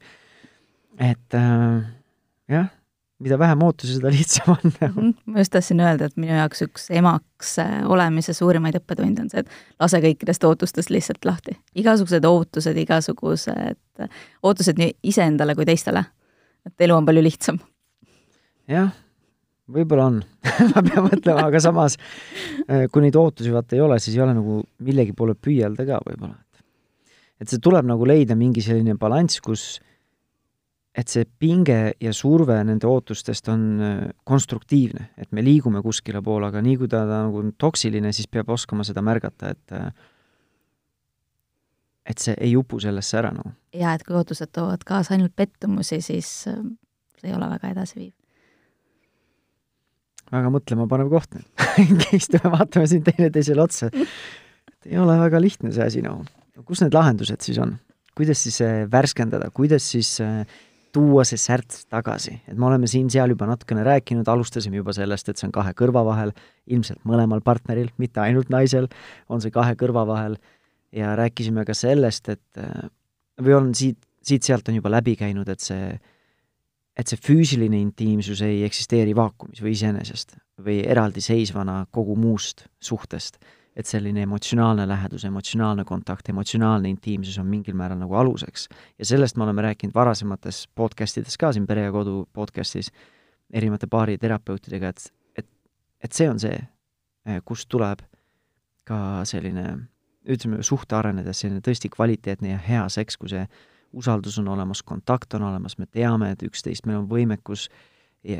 et 1.10 1.36
äh, 1.36 1.82
jah, 2.48 2.70
mida 3.20 3.36
vähem 3.38 3.64
ootusi, 3.66 3.98
seda 3.98 4.12
lihtsam 4.14 4.54
on. 4.54 4.72
-hmm. 4.80 5.10
ma 5.26 5.42
just 5.44 5.52
tahtsin 5.52 5.80
öelda, 5.80 6.08
et 6.08 6.16
minu 6.16 6.32
jaoks 6.38 6.64
üks 6.64 6.86
emaks 6.90 7.58
äh, 7.58 7.74
olemise 7.84 8.32
suurimaid 8.32 8.78
õppetunde 8.80 9.26
on 9.26 9.28
see, 9.28 9.44
et 9.44 9.52
lase 9.80 10.00
kõikidest 10.00 10.46
ootustest 10.48 10.90
lihtsalt 10.90 11.28
lahti. 11.28 11.58
igasugused 11.74 12.24
ootused, 12.24 12.80
igasugused 12.80 14.08
ootused 14.42 14.80
nii 14.80 14.96
iseendale 15.12 15.54
kui 15.54 15.68
teistele 15.68 16.04
et 16.66 16.86
elu 16.86 16.96
on 16.96 17.08
palju 17.08 17.24
lihtsam. 17.24 17.60
jah, 18.70 18.92
võib-olla 19.70 20.08
on 20.10 20.20
ma 20.72 20.84
pean 20.86 21.06
mõtlema, 21.06 21.46
aga 21.48 21.62
samas 21.62 21.98
äh, 22.68 22.86
kui 22.92 23.04
neid 23.04 23.18
ootusi 23.18 23.52
vaata 23.54 23.76
ei 23.78 23.84
ole, 23.84 24.00
siis 24.02 24.16
ei 24.16 24.24
ole 24.24 24.36
nagu 24.36 24.62
millegi 24.86 25.16
poole 25.16 25.36
püüelda 25.36 25.86
ka 25.88 26.00
võib-olla. 26.06 26.38
et 27.40 27.48
see 27.48 27.62
tuleb 27.62 27.88
nagu 27.88 28.08
leida 28.08 28.36
mingi 28.36 28.64
selline 28.64 28.98
balanss, 29.00 29.40
kus 29.44 29.80
et 30.96 31.10
see 31.10 31.26
pinge 31.38 31.94
ja 32.02 32.12
surve 32.16 32.56
nende 32.66 32.88
ootustest 32.90 33.48
on 33.52 33.66
äh, 33.80 33.98
konstruktiivne, 34.26 35.10
et 35.20 35.30
me 35.32 35.44
liigume 35.44 35.82
kuskile 35.84 36.22
poole, 36.24 36.50
aga 36.50 36.62
nii 36.64 36.80
kui 36.80 36.90
ta, 36.90 37.04
ta 37.06 37.22
nagu 37.28 37.44
on 37.44 37.52
toksiline, 37.58 38.10
siis 38.16 38.26
peab 38.30 38.50
oskama 38.50 38.86
seda 38.86 39.04
märgata, 39.06 39.54
et 39.54 39.76
äh, 39.76 39.92
et 42.06 42.22
see 42.22 42.36
ei 42.40 42.54
upu 42.56 42.80
sellesse 42.82 43.18
ära 43.20 43.32
nagu. 43.34 43.52
jaa, 43.76 43.94
et 43.94 44.06
kui 44.06 44.16
ootused 44.18 44.52
toovad 44.54 44.84
kaasa 44.86 45.14
ainult 45.16 45.34
pettumusi, 45.36 46.00
siis 46.04 46.30
äh, 46.50 46.62
see 47.20 47.30
ei 47.30 47.36
ole 47.36 47.50
väga 47.50 47.74
edasiviiv. 47.74 48.14
väga 50.32 50.54
mõtlemapanev 50.56 51.12
koht 51.12 51.36
nüüd 51.36 52.08
istume, 52.20 52.54
vaatame 52.56 52.88
siin 52.90 53.04
teineteisele 53.06 53.62
otsa. 53.62 53.90
et 53.92 54.90
ei 54.92 54.98
ole 54.98 55.18
väga 55.20 55.42
lihtne 55.42 55.74
see 55.74 55.86
asi 55.86 56.02
nagu. 56.06 56.24
kus 56.64 56.82
need 56.84 56.96
lahendused 56.96 57.46
siis 57.46 57.60
on? 57.62 57.78
kuidas 58.16 58.42
siis 58.42 58.60
äh, 58.64 58.82
värskendada, 58.90 59.50
kuidas 59.54 59.86
siis 59.92 60.18
äh, 60.24 60.44
tuua 60.92 61.24
see 61.28 61.38
särts 61.38 61.84
tagasi, 61.90 62.34
et 62.50 62.58
me 62.58 62.66
oleme 62.66 62.88
siin-seal 62.90 63.30
juba 63.30 63.46
natukene 63.46 63.84
rääkinud, 63.86 64.28
alustasime 64.28 64.80
juba 64.80 64.94
sellest, 64.96 65.28
et 65.30 65.38
see 65.38 65.46
on 65.46 65.54
kahe 65.54 65.72
kõrva 65.78 66.02
vahel, 66.06 66.32
ilmselt 66.66 66.98
mõlemal 67.06 67.42
partneril, 67.46 67.92
mitte 68.02 68.22
ainult 68.22 68.50
naisel, 68.50 68.88
on 69.30 69.42
see 69.42 69.54
kahe 69.54 69.76
kõrva 69.78 70.02
vahel 70.08 70.36
ja 70.92 71.14
rääkisime 71.16 71.64
ka 71.64 71.74
sellest, 71.74 72.28
et 72.28 72.58
äh, 72.58 72.88
või 73.42 73.56
on 73.56 73.70
siit, 73.74 73.98
siit-sealt 74.26 74.68
on 74.68 74.80
juba 74.80 74.92
läbi 74.92 75.14
käinud, 75.18 75.48
et 75.48 75.62
see, 75.64 75.94
et 76.96 77.08
see 77.08 77.20
füüsiline 77.20 77.78
intiimsus 77.80 78.42
ei 78.44 78.64
eksisteeri 78.66 79.14
vaakumis 79.16 79.62
või 79.64 79.74
iseenesest 79.76 80.36
või 80.60 80.80
eraldiseisvana 80.84 81.84
kogu 81.90 82.16
muust 82.16 82.66
suhtest. 82.80 83.38
et 83.76 83.86
selline 83.86 84.24
emotsionaalne 84.26 84.82
lähedus, 84.88 85.24
emotsionaalne 85.24 85.84
kontakt, 85.86 86.28
emotsionaalne 86.28 86.88
intiimsus 86.90 87.38
on 87.38 87.46
mingil 87.46 87.74
määral 87.78 87.98
nagu 87.98 88.14
aluseks. 88.14 88.68
ja 88.98 89.04
sellest 89.06 89.36
me 89.36 89.44
oleme 89.44 89.62
rääkinud 89.62 89.94
varasemates 89.94 90.68
podcastides 90.74 91.38
ka 91.38 91.52
siin 91.52 91.66
Pere 91.66 91.82
ja 91.82 91.92
Kodu 91.92 92.28
podcastis 92.32 92.90
erinevate 93.52 93.86
baariterapeutidega, 93.86 94.88
et, 94.88 95.12
et, 95.36 95.46
et 96.02 96.12
see 96.12 96.28
on 96.30 96.38
see, 96.38 96.58
kust 97.44 97.68
tuleb 97.68 98.02
ka 98.84 99.24
selline 99.24 99.78
ütleme, 100.28 100.62
suhte 100.66 100.96
arenedes 100.96 101.40
selline 101.40 101.62
tõesti 101.64 101.90
kvaliteetne 101.92 102.54
ja 102.54 102.58
hea 102.64 102.88
seks, 102.92 103.16
kui 103.20 103.30
see 103.32 103.46
usaldus 103.96 104.38
on 104.38 104.48
olemas, 104.52 104.82
kontakt 104.86 105.34
on 105.34 105.46
olemas, 105.48 105.78
me 105.78 105.86
teame, 105.86 106.32
et 106.34 106.42
üksteist, 106.46 106.86
meil 106.86 107.00
on 107.02 107.08
võimekus 107.10 107.68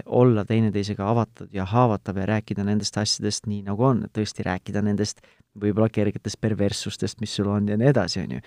olla 0.07 0.45
teineteisega 0.45 1.07
avatud 1.09 1.55
ja 1.57 1.65
haavatav 1.65 2.19
ja 2.21 2.27
rääkida 2.29 2.65
nendest 2.65 2.99
asjadest 3.01 3.47
nii, 3.49 3.63
nagu 3.65 3.85
on, 3.85 4.05
et 4.05 4.13
tõesti 4.13 4.45
rääkida 4.45 4.83
nendest 4.85 5.23
võib-olla 5.61 5.89
kergetest 5.89 6.37
perverssustest, 6.41 7.21
mis 7.21 7.33
sul 7.35 7.49
on 7.49 7.69
ja 7.69 7.79
nii 7.81 7.89
edasi, 7.89 8.21
on 8.21 8.35
ju. 8.37 8.43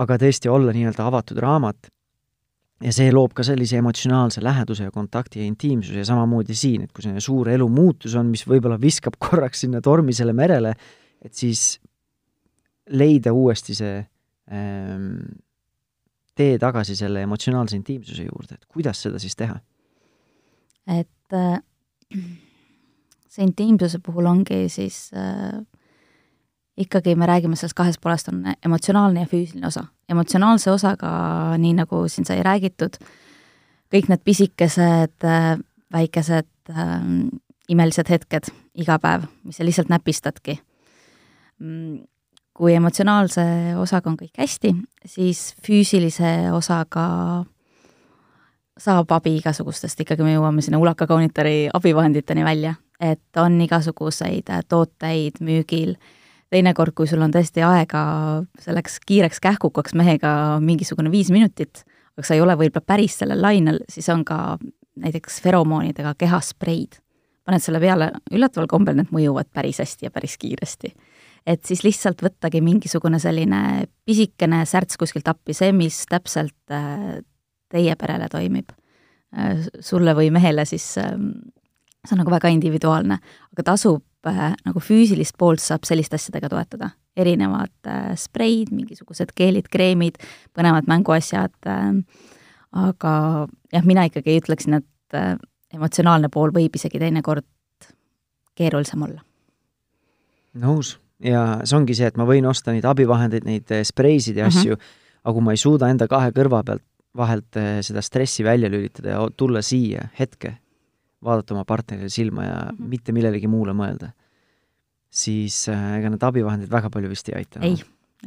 aga 0.00 0.16
tõesti 0.18 0.48
olla 0.50 0.72
nii-öelda 0.72 1.04
avatud 1.06 1.38
raamat 1.44 1.90
ja 2.82 2.92
see 2.92 3.12
loob 3.12 3.34
ka 3.36 3.44
sellise 3.46 3.76
emotsionaalse 3.78 4.42
läheduse 4.42 4.88
ja 4.88 4.90
kontakti 4.94 5.42
ja 5.42 5.46
intiimsuse 5.46 6.00
ja 6.00 6.08
samamoodi 6.08 6.56
siin, 6.56 6.86
et 6.86 6.92
kui 6.92 7.04
selline 7.04 7.22
suur 7.22 7.52
elumuutus 7.52 8.16
on, 8.18 8.32
mis 8.32 8.46
võib-olla 8.48 8.80
viskab 8.80 9.20
korraks 9.28 9.66
sinna 9.66 9.84
tormisele 9.84 10.32
merele, 10.32 10.74
et 11.20 11.34
siis 11.36 11.78
leida 12.90 13.32
uuesti 13.32 13.74
see 13.74 13.98
ähm, 14.52 15.12
tee 16.34 16.58
tagasi 16.58 16.96
selle 16.96 17.22
emotsionaalse 17.24 17.76
intiimsuse 17.76 18.26
juurde, 18.26 18.58
et 18.58 18.66
kuidas 18.68 19.02
seda 19.02 19.20
siis 19.22 19.36
teha? 19.36 19.60
et 20.86 21.32
äh, 21.32 21.60
see 23.32 23.46
intiimsuse 23.46 23.98
puhul 24.04 24.26
ongi 24.28 24.66
siis 24.68 25.08
äh, 25.16 25.62
ikkagi 26.76 27.14
me 27.16 27.26
räägime 27.26 27.56
sellest 27.56 27.76
kahest 27.78 28.00
poolest, 28.02 28.28
on 28.28 28.42
emotsionaalne 28.64 29.24
ja 29.24 29.30
füüsiline 29.30 29.66
osa. 29.66 29.86
emotsionaalse 30.08 30.70
osaga, 30.70 31.10
nii 31.58 31.72
nagu 31.78 32.04
siin 32.08 32.26
sai 32.28 32.42
räägitud, 32.44 32.98
kõik 33.94 34.10
need 34.10 34.24
pisikesed 34.24 35.24
äh, 35.24 35.54
väikesed 35.92 36.50
äh, 36.70 36.98
imelised 37.68 38.10
hetked 38.10 38.50
iga 38.74 38.98
päev, 39.00 39.28
mis 39.44 39.56
sa 39.56 39.64
lihtsalt 39.64 39.88
näpistadki 39.88 40.58
mm 41.58 42.02
kui 42.54 42.74
emotsionaalse 42.78 43.44
osaga 43.82 44.10
on 44.10 44.18
kõik 44.18 44.38
hästi, 44.38 44.70
siis 45.10 45.52
füüsilise 45.66 46.52
osaga 46.54 47.06
saab 48.78 49.10
abi 49.14 49.36
igasugustest, 49.38 50.00
ikkagi 50.02 50.26
me 50.26 50.34
jõuame 50.36 50.62
sinna 50.62 50.78
ulakakaunitari 50.82 51.68
abivahenditeni 51.74 52.44
välja, 52.46 52.74
et 53.00 53.42
on 53.42 53.58
igasuguseid 53.62 54.50
tooteid 54.70 55.40
müügil, 55.42 55.96
teinekord, 56.54 56.94
kui 56.94 57.10
sul 57.10 57.22
on 57.26 57.34
tõesti 57.34 57.64
aega 57.66 58.04
selleks 58.62 59.00
kiireks 59.06 59.42
kähkukaks 59.42 59.94
mehega 59.98 60.60
mingisugune 60.62 61.10
viis 61.10 61.32
minutit, 61.34 61.82
aga 62.14 62.26
sa 62.26 62.36
ei 62.38 62.42
ole 62.42 62.54
võib-olla 62.58 62.86
päris 62.86 63.18
sellel 63.22 63.42
lainel, 63.42 63.80
siis 63.90 64.08
on 64.14 64.22
ka 64.26 64.58
näiteks 65.02 65.40
feromoonidega 65.42 66.14
kehaspreid. 66.18 67.00
paned 67.44 67.60
selle 67.60 67.80
peale, 67.80 68.08
üllataval 68.32 68.66
kombel 68.70 68.94
need 68.96 69.10
mõjuvad 69.12 69.50
päris 69.52 69.82
hästi 69.82 70.06
ja 70.06 70.10
päris 70.10 70.38
kiiresti 70.38 70.94
et 71.46 71.64
siis 71.68 71.84
lihtsalt 71.84 72.22
võttagi 72.24 72.62
mingisugune 72.64 73.20
selline 73.22 73.84
pisikene 74.06 74.62
särts 74.68 74.98
kuskilt 75.00 75.28
appi, 75.28 75.56
see, 75.56 75.72
mis 75.76 76.04
täpselt 76.10 76.56
äh, 76.72 77.20
teie 77.72 77.96
perele 78.00 78.28
toimib. 78.32 78.72
Äh, 79.36 79.66
sulle 79.84 80.14
või 80.16 80.30
mehele 80.34 80.64
siis 80.68 80.94
ähm, 81.02 81.30
see 82.04 82.16
on 82.16 82.22
nagu 82.22 82.32
väga 82.32 82.52
individuaalne, 82.54 83.18
aga 83.52 83.66
tasub 83.66 84.30
äh, 84.30 84.54
nagu 84.64 84.82
füüsilist 84.82 85.36
poolt 85.40 85.62
saab 85.64 85.84
selliste 85.88 86.20
asjadega 86.20 86.52
toetada. 86.52 86.94
erinevad 87.14 87.86
spreid, 88.18 88.72
mingisugused 88.74 89.30
geelid, 89.38 89.68
kreemid, 89.70 90.16
põnevad 90.50 90.88
mänguasjad, 90.90 91.54
aga 92.74 93.12
jah, 93.70 93.84
mina 93.86 94.08
ikkagi 94.08 94.34
ütleksin, 94.40 94.80
et 94.80 95.38
emotsionaalne 95.78 96.26
pool 96.26 96.50
võib 96.50 96.74
isegi 96.74 96.98
teinekord 96.98 97.46
keerulisem 98.58 99.06
olla. 99.06 99.22
nõus 100.58 100.96
ja 101.22 101.44
see 101.64 101.76
ongi 101.78 101.94
see, 101.94 102.08
et 102.10 102.16
ma 102.16 102.26
võin 102.28 102.46
osta 102.46 102.72
neid 102.72 102.84
abivahendeid, 102.88 103.46
neid 103.46 103.70
eh, 103.70 103.84
spreisid 103.86 104.36
ja 104.36 104.48
asju 104.50 104.74
mm, 104.74 104.80
-hmm. 104.80 105.22
aga 105.24 105.34
kui 105.34 105.46
ma 105.46 105.54
ei 105.54 105.62
suuda 105.62 105.88
enda 105.88 106.08
kahe 106.10 106.32
kõrva 106.34 106.64
pealt 106.64 106.84
vahelt 107.16 107.56
eh, 107.56 107.78
seda 107.86 108.02
stressi 108.02 108.44
välja 108.44 108.68
lülitada 108.70 109.14
ja 109.14 109.24
tulla 109.36 109.62
siia 109.62 110.08
hetke, 110.18 110.56
vaadata 111.24 111.54
oma 111.54 111.64
partnerile 111.64 112.08
silma 112.08 112.44
ja 112.44 112.54
mm 112.54 112.76
-hmm. 112.76 112.88
mitte 112.88 113.12
millelegi 113.12 113.48
muule 113.48 113.72
mõelda, 113.72 114.10
siis 115.10 115.68
äh, 115.68 115.98
ega 115.98 116.10
need 116.10 116.22
abivahendid 116.22 116.70
väga 116.70 116.90
palju 116.90 117.08
vist 117.08 117.28
ei 117.28 117.34
aita. 117.38 117.60
ei, 117.62 117.78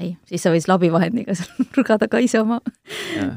ei, 0.01 0.11
siis 0.29 0.43
sa 0.43 0.51
võid 0.53 0.63
selle 0.63 0.77
abivahendiga 0.77 1.35
seal 1.37 1.49
nurga 1.67 1.97
taga 2.03 2.21
ise 2.23 2.41
oma, 2.41 2.59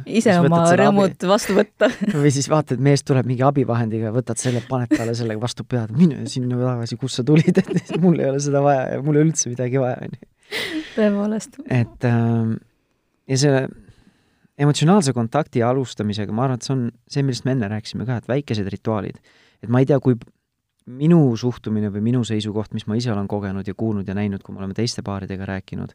ise 0.08 0.36
oma 0.40 0.62
rõõmud 0.78 1.26
vastu 1.30 1.56
võtta 1.58 1.90
või 2.22 2.32
siis 2.34 2.48
vaatad, 2.52 2.82
mees 2.82 3.04
tuleb 3.06 3.28
mingi 3.30 3.44
abivahendiga, 3.46 4.12
võtad 4.14 4.40
selle, 4.40 4.62
paned 4.68 4.92
talle 4.94 5.14
sellega 5.18 5.42
vastu 5.42 5.66
pead, 5.68 5.94
mine 5.96 6.24
sinna 6.30 6.58
tagasi, 6.61 6.98
kust 7.00 7.20
sa 7.20 7.26
tulid, 7.26 7.62
et 7.62 7.94
mul 8.04 8.20
ei 8.20 8.30
ole 8.32 8.42
seda 8.42 8.64
vaja 8.64 8.88
ja 8.94 9.04
mul 9.04 9.18
ei 9.18 9.24
ole 9.24 9.30
üldse 9.32 9.52
midagi 9.52 9.80
vaja, 9.82 10.08
on 10.08 10.18
ju. 10.18 10.32
tõepoolest. 10.96 11.62
et 11.68 12.11
äh, 12.11 12.56
ja 13.30 13.40
selle 13.44 13.62
emotsionaalse 14.61 15.14
kontakti 15.16 15.62
alustamisega, 15.64 16.34
ma 16.36 16.44
arvan, 16.46 16.61
et 16.61 16.66
see 16.66 16.76
on 16.76 16.84
see, 17.08 17.24
millest 17.24 17.46
me 17.46 17.56
enne 17.56 17.70
rääkisime 17.72 18.04
ka, 18.08 18.20
et 18.20 18.28
väikesed 18.28 18.68
rituaalid. 18.74 19.16
et 19.64 19.72
ma 19.72 19.80
ei 19.80 19.88
tea, 19.88 20.00
kui 20.02 20.18
minu 20.90 21.36
suhtumine 21.38 21.90
või 21.92 22.02
minu 22.11 22.22
seisukoht, 22.26 22.74
mis 22.74 22.86
ma 22.88 22.96
ise 22.98 23.12
olen 23.12 23.28
kogenud 23.30 23.66
ja 23.68 23.74
kuulnud 23.78 24.08
ja 24.08 24.16
näinud, 24.16 24.42
kui 24.42 24.54
me 24.54 24.62
oleme 24.62 24.74
teiste 24.74 25.04
paaridega 25.06 25.46
rääkinud, 25.48 25.94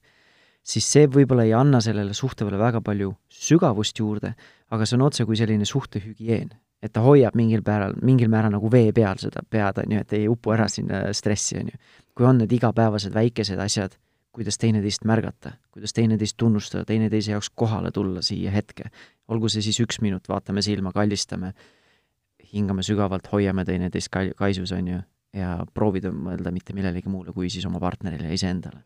siis 0.66 0.88
see 0.90 1.08
võib-olla 1.12 1.46
ei 1.46 1.54
anna 1.54 1.82
sellele 1.84 2.14
suhtele 2.18 2.58
väga 2.60 2.82
palju 2.86 3.14
sügavust 3.30 4.00
juurde, 4.00 4.34
aga 4.74 4.86
see 4.86 4.98
on 4.98 5.06
otse 5.06 5.26
kui 5.26 5.38
selline 5.38 5.66
suhtehügieen. 5.66 6.56
et 6.84 6.92
ta 6.94 7.02
hoiab 7.02 7.34
mingil 7.34 7.64
määral, 7.66 7.96
mingil 8.06 8.30
määral 8.30 8.52
nagu 8.54 8.70
vee 8.70 8.92
peal 8.94 9.18
seda 9.18 9.42
pead, 9.50 9.80
on 9.82 9.94
ju, 9.96 10.00
et 10.04 10.14
ei 10.14 10.28
upu 10.30 10.52
ära 10.54 10.68
sinna 10.70 11.14
stressi, 11.14 11.58
on 11.58 11.72
ju. 11.72 11.80
kui 12.14 12.26
on 12.26 12.38
need 12.38 12.52
igapäevased 12.52 13.14
väikesed 13.14 13.60
asjad, 13.60 13.96
kuidas 14.36 14.60
teineteist 14.62 15.06
märgata, 15.08 15.56
kuidas 15.72 15.96
teineteist 15.96 16.38
tunnustada, 16.38 16.86
teineteise 16.86 17.32
jaoks 17.32 17.50
kohale 17.56 17.92
tulla 17.92 18.22
siia 18.22 18.52
hetke. 18.52 18.92
olgu 19.28 19.50
see 19.50 19.64
siis 19.66 19.80
üks 19.82 20.02
minut, 20.02 20.28
vaatame 20.30 20.62
silma, 20.62 20.92
kallistame, 20.92 21.54
hingame 22.54 22.84
sügavalt, 22.84 23.32
hoiame 23.32 23.66
teineteist 23.66 24.12
kai-, 24.14 24.34
kaisus, 24.38 24.72
on 24.76 24.88
ju, 24.88 25.00
ja 25.36 25.58
proovida 25.74 26.12
mõelda 26.12 26.52
mitte 26.52 26.76
millelegi 26.76 27.10
muule 27.10 27.34
kui 27.34 27.50
siis 27.50 27.66
oma 27.66 27.80
partnerile 27.80 28.30
ja 28.30 28.38
iseendale. 28.38 28.84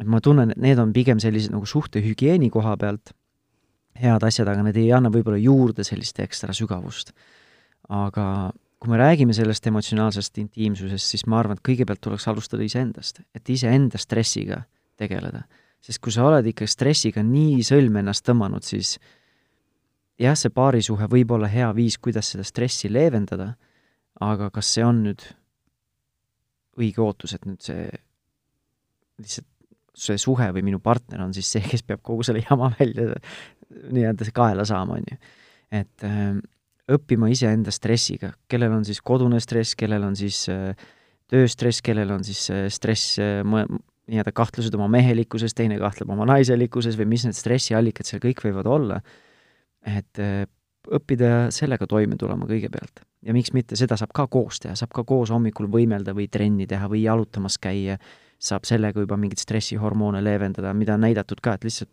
Et 0.00 0.08
ma 0.10 0.20
tunnen, 0.20 0.50
et 0.50 0.60
need 0.60 0.80
on 0.82 0.92
pigem 0.94 1.20
sellised 1.22 1.52
nagu 1.54 1.66
suhtehügieeni 1.68 2.50
koha 2.50 2.74
pealt 2.80 3.14
head 4.00 4.26
asjad, 4.26 4.48
aga 4.50 4.64
need 4.66 4.78
ei 4.80 4.90
anna 4.94 5.10
võib-olla 5.12 5.38
juurde 5.38 5.84
sellist 5.86 6.18
ekstra 6.22 6.54
sügavust. 6.56 7.12
aga 7.88 8.52
kui 8.80 8.90
me 8.90 8.98
räägime 8.98 9.32
sellest 9.32 9.66
emotsionaalsest 9.66 10.38
intiimsusest, 10.40 11.06
siis 11.14 11.26
ma 11.26 11.38
arvan, 11.40 11.58
et 11.58 11.64
kõigepealt 11.64 12.00
tuleks 12.04 12.26
alustada 12.28 12.64
iseendast, 12.64 13.20
et 13.34 13.48
iseenda 13.48 13.98
stressiga 13.98 14.64
tegeleda. 15.00 15.44
sest 15.80 16.00
kui 16.00 16.12
sa 16.12 16.24
oled 16.24 16.46
ikka 16.48 16.66
stressiga 16.66 17.22
nii 17.22 17.62
sõlme 17.62 18.00
ennast 18.00 18.24
tõmmanud, 18.24 18.64
siis 18.64 18.98
jah, 20.18 20.36
see 20.36 20.50
paarisuhe 20.50 21.06
võib 21.12 21.30
olla 21.36 21.48
hea 21.48 21.70
viis, 21.76 21.98
kuidas 21.98 22.30
seda 22.32 22.44
stressi 22.44 22.88
leevendada, 22.88 23.54
aga 24.20 24.50
kas 24.50 24.72
see 24.74 24.84
on 24.84 25.02
nüüd 25.04 25.24
õige 26.80 27.02
ootus, 27.04 27.34
et 27.36 27.44
nüüd 27.46 27.60
see 27.62 27.88
lihtsalt 29.20 29.53
see 29.94 30.18
suhe 30.18 30.48
või 30.56 30.64
minu 30.66 30.80
partner 30.82 31.22
on 31.24 31.34
siis 31.34 31.52
see, 31.54 31.62
kes 31.64 31.84
peab 31.86 32.02
kogu 32.02 32.26
selle 32.26 32.42
jama 32.44 32.72
välja 32.78 33.14
nii-öelda 33.94 34.26
kaela 34.34 34.66
saama, 34.68 34.98
on 34.98 35.08
ju. 35.10 35.18
et 35.74 36.06
ähm, 36.06 36.42
õppima 36.90 37.30
iseenda 37.32 37.72
stressiga, 37.74 38.34
kellel 38.50 38.74
on 38.76 38.84
siis 38.86 39.00
kodune 39.04 39.40
stress, 39.42 39.76
kellel 39.78 40.04
on 40.04 40.16
siis 40.18 40.44
äh, 40.52 40.74
tööstress, 41.30 41.82
kellel 41.84 42.12
on 42.14 42.24
siis 42.26 42.44
äh, 42.52 42.66
stress 42.72 43.18
äh, 43.22 43.40
nii-öelda 43.44 44.34
kahtlused 44.36 44.74
oma 44.76 44.90
mehelikkuses, 44.92 45.56
teine 45.56 45.78
kahtleb 45.80 46.10
oma 46.12 46.26
naiselikkuses 46.28 46.98
või 47.00 47.08
mis 47.14 47.24
need 47.24 47.38
stressiallikad 47.38 48.08
seal 48.08 48.20
kõik 48.20 48.44
võivad 48.44 48.68
olla, 48.68 49.00
et 49.88 50.20
õppida 50.92 51.48
sellega 51.52 51.86
toime 51.88 52.18
tulema 52.20 52.44
kõigepealt. 52.48 53.00
ja 53.24 53.32
miks 53.32 53.54
mitte, 53.56 53.76
seda 53.80 53.96
saab 53.96 54.12
ka 54.12 54.26
koos 54.28 54.60
teha, 54.60 54.74
saab 54.76 54.92
ka 54.92 55.06
koos 55.08 55.32
hommikul 55.32 55.70
võimelda 55.72 56.12
või 56.12 56.28
trenni 56.28 56.66
teha 56.68 56.88
või 56.92 57.06
jalutamas 57.06 57.56
käia, 57.56 57.96
saab 58.44 58.66
sellega 58.68 59.00
juba 59.00 59.16
mingeid 59.16 59.40
stressihormoone 59.40 60.20
leevendada, 60.24 60.74
mida 60.76 60.98
on 60.98 61.06
näidatud 61.06 61.40
ka, 61.40 61.56
et 61.56 61.64
lihtsalt 61.64 61.90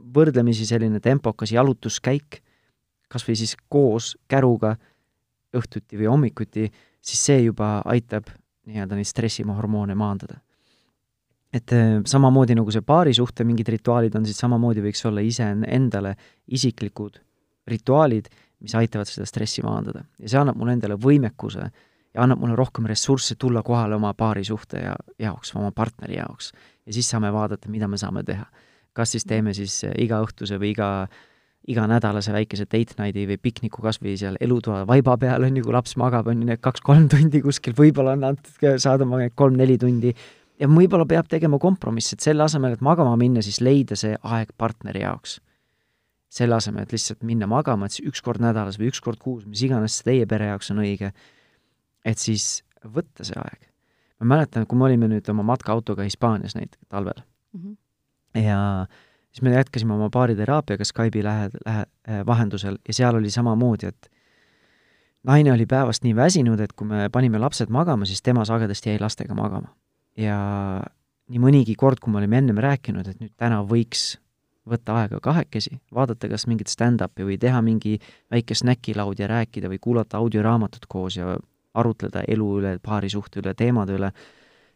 võrdlemisi 0.00 0.66
selline 0.66 0.98
tempokas 1.04 1.52
jalutuskäik 1.54 2.40
kas 3.10 3.26
või 3.26 3.38
siis 3.38 3.56
koos 3.68 4.14
käruga 4.30 4.76
õhtuti 5.56 5.98
või 5.98 6.10
hommikuti, 6.12 6.68
siis 7.02 7.24
see 7.26 7.40
juba 7.48 7.80
aitab 7.90 8.30
nii-öelda 8.70 8.98
neid 8.98 9.08
stressihormoone 9.08 9.96
maandada. 9.98 10.40
et 11.52 11.72
äh, 11.74 11.98
samamoodi 12.06 12.54
nagu 12.54 12.70
see 12.70 12.84
paarisuhte 12.86 13.42
mingid 13.44 13.68
rituaalid 13.68 14.14
on, 14.14 14.26
siis 14.26 14.38
samamoodi 14.38 14.84
võiks 14.84 15.02
olla 15.08 15.20
iseendale 15.20 16.14
isiklikud 16.46 17.18
rituaalid, 17.66 18.28
mis 18.60 18.74
aitavad 18.78 19.08
seda 19.10 19.26
stressi 19.26 19.62
maandada. 19.62 20.04
ja 20.18 20.28
see 20.28 20.38
annab 20.38 20.56
mulle 20.56 20.78
endale 20.78 20.94
võimekuse 20.94 21.70
ja 22.14 22.24
annab 22.24 22.40
mulle 22.42 22.56
rohkem 22.58 22.86
ressursse 22.90 23.34
tulla 23.38 23.62
kohale 23.62 23.94
oma 23.94 24.14
paarisuhte 24.14 24.84
ja, 24.84 24.94
jaoks, 25.18 25.54
oma 25.56 25.72
partneri 25.72 26.16
jaoks. 26.16 26.52
ja 26.86 26.92
siis 26.92 27.10
saame 27.10 27.32
vaadata, 27.32 27.68
mida 27.68 27.88
me 27.88 27.98
saame 27.98 28.22
teha. 28.24 28.46
kas 28.92 29.12
siis 29.12 29.24
teeme 29.24 29.54
siis 29.54 29.84
äh, 29.84 29.94
igaõhtuse 29.98 30.58
või 30.58 30.74
iga 30.74 30.90
äh, 31.02 31.18
iganädalase 31.68 32.32
väikese 32.32 32.64
date 32.64 32.96
night'i 32.98 33.26
või 33.28 33.38
pikniku 33.42 33.82
kas 33.84 34.00
või 34.00 34.16
seal 34.18 34.38
elutoa 34.40 34.84
vaiba 34.88 35.16
peal, 35.20 35.44
on 35.44 35.58
ju, 35.58 35.64
kui 35.66 35.74
laps 35.74 35.96
magab, 36.00 36.30
on 36.30 36.40
ju, 36.40 36.48
need 36.48 36.62
kaks-kolm 36.64 37.08
tundi 37.12 37.42
kuskil, 37.44 37.76
võib-olla 37.76 38.16
on 38.16 38.30
antud, 38.32 38.54
saada 38.80 39.06
oma 39.06 39.20
need 39.22 39.36
kolm-neli 39.38 39.76
tundi, 39.80 40.14
ja 40.60 40.68
võib-olla 40.70 41.06
peab 41.08 41.28
tegema 41.30 41.60
kompromissi, 41.60 42.16
et 42.16 42.24
selle 42.24 42.46
asemel, 42.46 42.76
et 42.76 42.84
magama 42.84 43.12
minna, 43.20 43.44
siis 43.44 43.60
leida 43.64 43.98
see 43.98 44.16
aeg 44.16 44.54
partneri 44.58 45.04
jaoks. 45.04 45.40
selle 46.30 46.54
asemel, 46.54 46.84
et 46.86 46.92
lihtsalt 46.94 47.24
minna 47.26 47.48
magama, 47.50 47.88
et 47.88 47.96
siis 47.96 48.06
üks 48.06 48.20
kord 48.22 48.38
nädalas 48.38 48.76
või 48.78 48.92
üks 48.92 49.00
kord 49.02 49.18
kuus, 49.18 49.46
mis 49.50 49.64
iganes 49.66 49.96
teie 50.06 50.28
pere 50.30 50.46
jaoks 50.52 50.70
on 50.70 50.78
õige, 50.78 51.10
et 52.04 52.18
siis 52.18 52.62
võtta 52.84 53.26
see 53.26 53.38
aeg. 53.38 53.68
ma 54.20 54.34
mäletan, 54.34 54.66
kui 54.66 54.78
me 54.78 54.88
olime 54.88 55.08
nüüd 55.08 55.28
oma 55.32 55.42
matkaautoga 55.52 56.06
Hispaanias 56.06 56.56
näiteks 56.56 56.88
talvel 56.88 57.22
mm 57.52 57.60
-hmm. 57.60 58.42
ja 58.42 58.86
siis 59.30 59.42
me 59.42 59.54
jätkasime 59.54 59.94
oma 59.94 60.10
baariteraapiaga 60.10 60.84
Skype'i 60.84 61.24
lähe, 61.24 61.50
lähe, 61.66 61.84
äh, 62.08 62.26
vahendusel 62.26 62.78
ja 62.88 62.94
seal 62.94 63.14
oli 63.14 63.30
samamoodi, 63.30 63.86
et 63.86 64.10
naine 65.22 65.52
oli 65.52 65.66
päevast 65.66 66.04
nii 66.04 66.16
väsinud, 66.16 66.60
et 66.60 66.72
kui 66.72 66.86
me 66.86 67.08
panime 67.12 67.38
lapsed 67.38 67.68
magama, 67.68 68.04
siis 68.04 68.22
tema 68.22 68.44
sagedasti 68.44 68.90
jäi 68.90 69.00
lastega 69.00 69.34
magama. 69.34 69.68
ja 70.16 70.36
nii 71.30 71.38
mõnigi 71.38 71.76
kord, 71.78 72.00
kui 72.00 72.12
me 72.12 72.18
olime 72.18 72.38
ennem 72.38 72.58
rääkinud, 72.58 73.06
et 73.06 73.20
nüüd 73.20 73.32
täna 73.38 73.62
võiks 73.62 74.18
võtta 74.68 74.96
aega 75.00 75.20
kahekesi, 75.22 75.78
vaadata 75.94 76.28
kas 76.28 76.46
mingit 76.50 76.68
stand-up'i 76.68 77.24
või 77.26 77.38
teha 77.40 77.62
mingi 77.64 77.96
väike 78.30 78.54
snäkilaud 78.54 79.18
ja 79.18 79.28
rääkida 79.30 79.70
või 79.70 79.78
kuulata 79.80 80.18
audioraamatut 80.18 80.86
koos 80.88 81.16
ja 81.16 81.36
arutleda 81.74 82.24
elu 82.28 82.50
üle, 82.58 82.76
paarisuhte 82.82 83.42
üle, 83.42 83.54
teemade 83.54 83.98
üle 83.98 84.12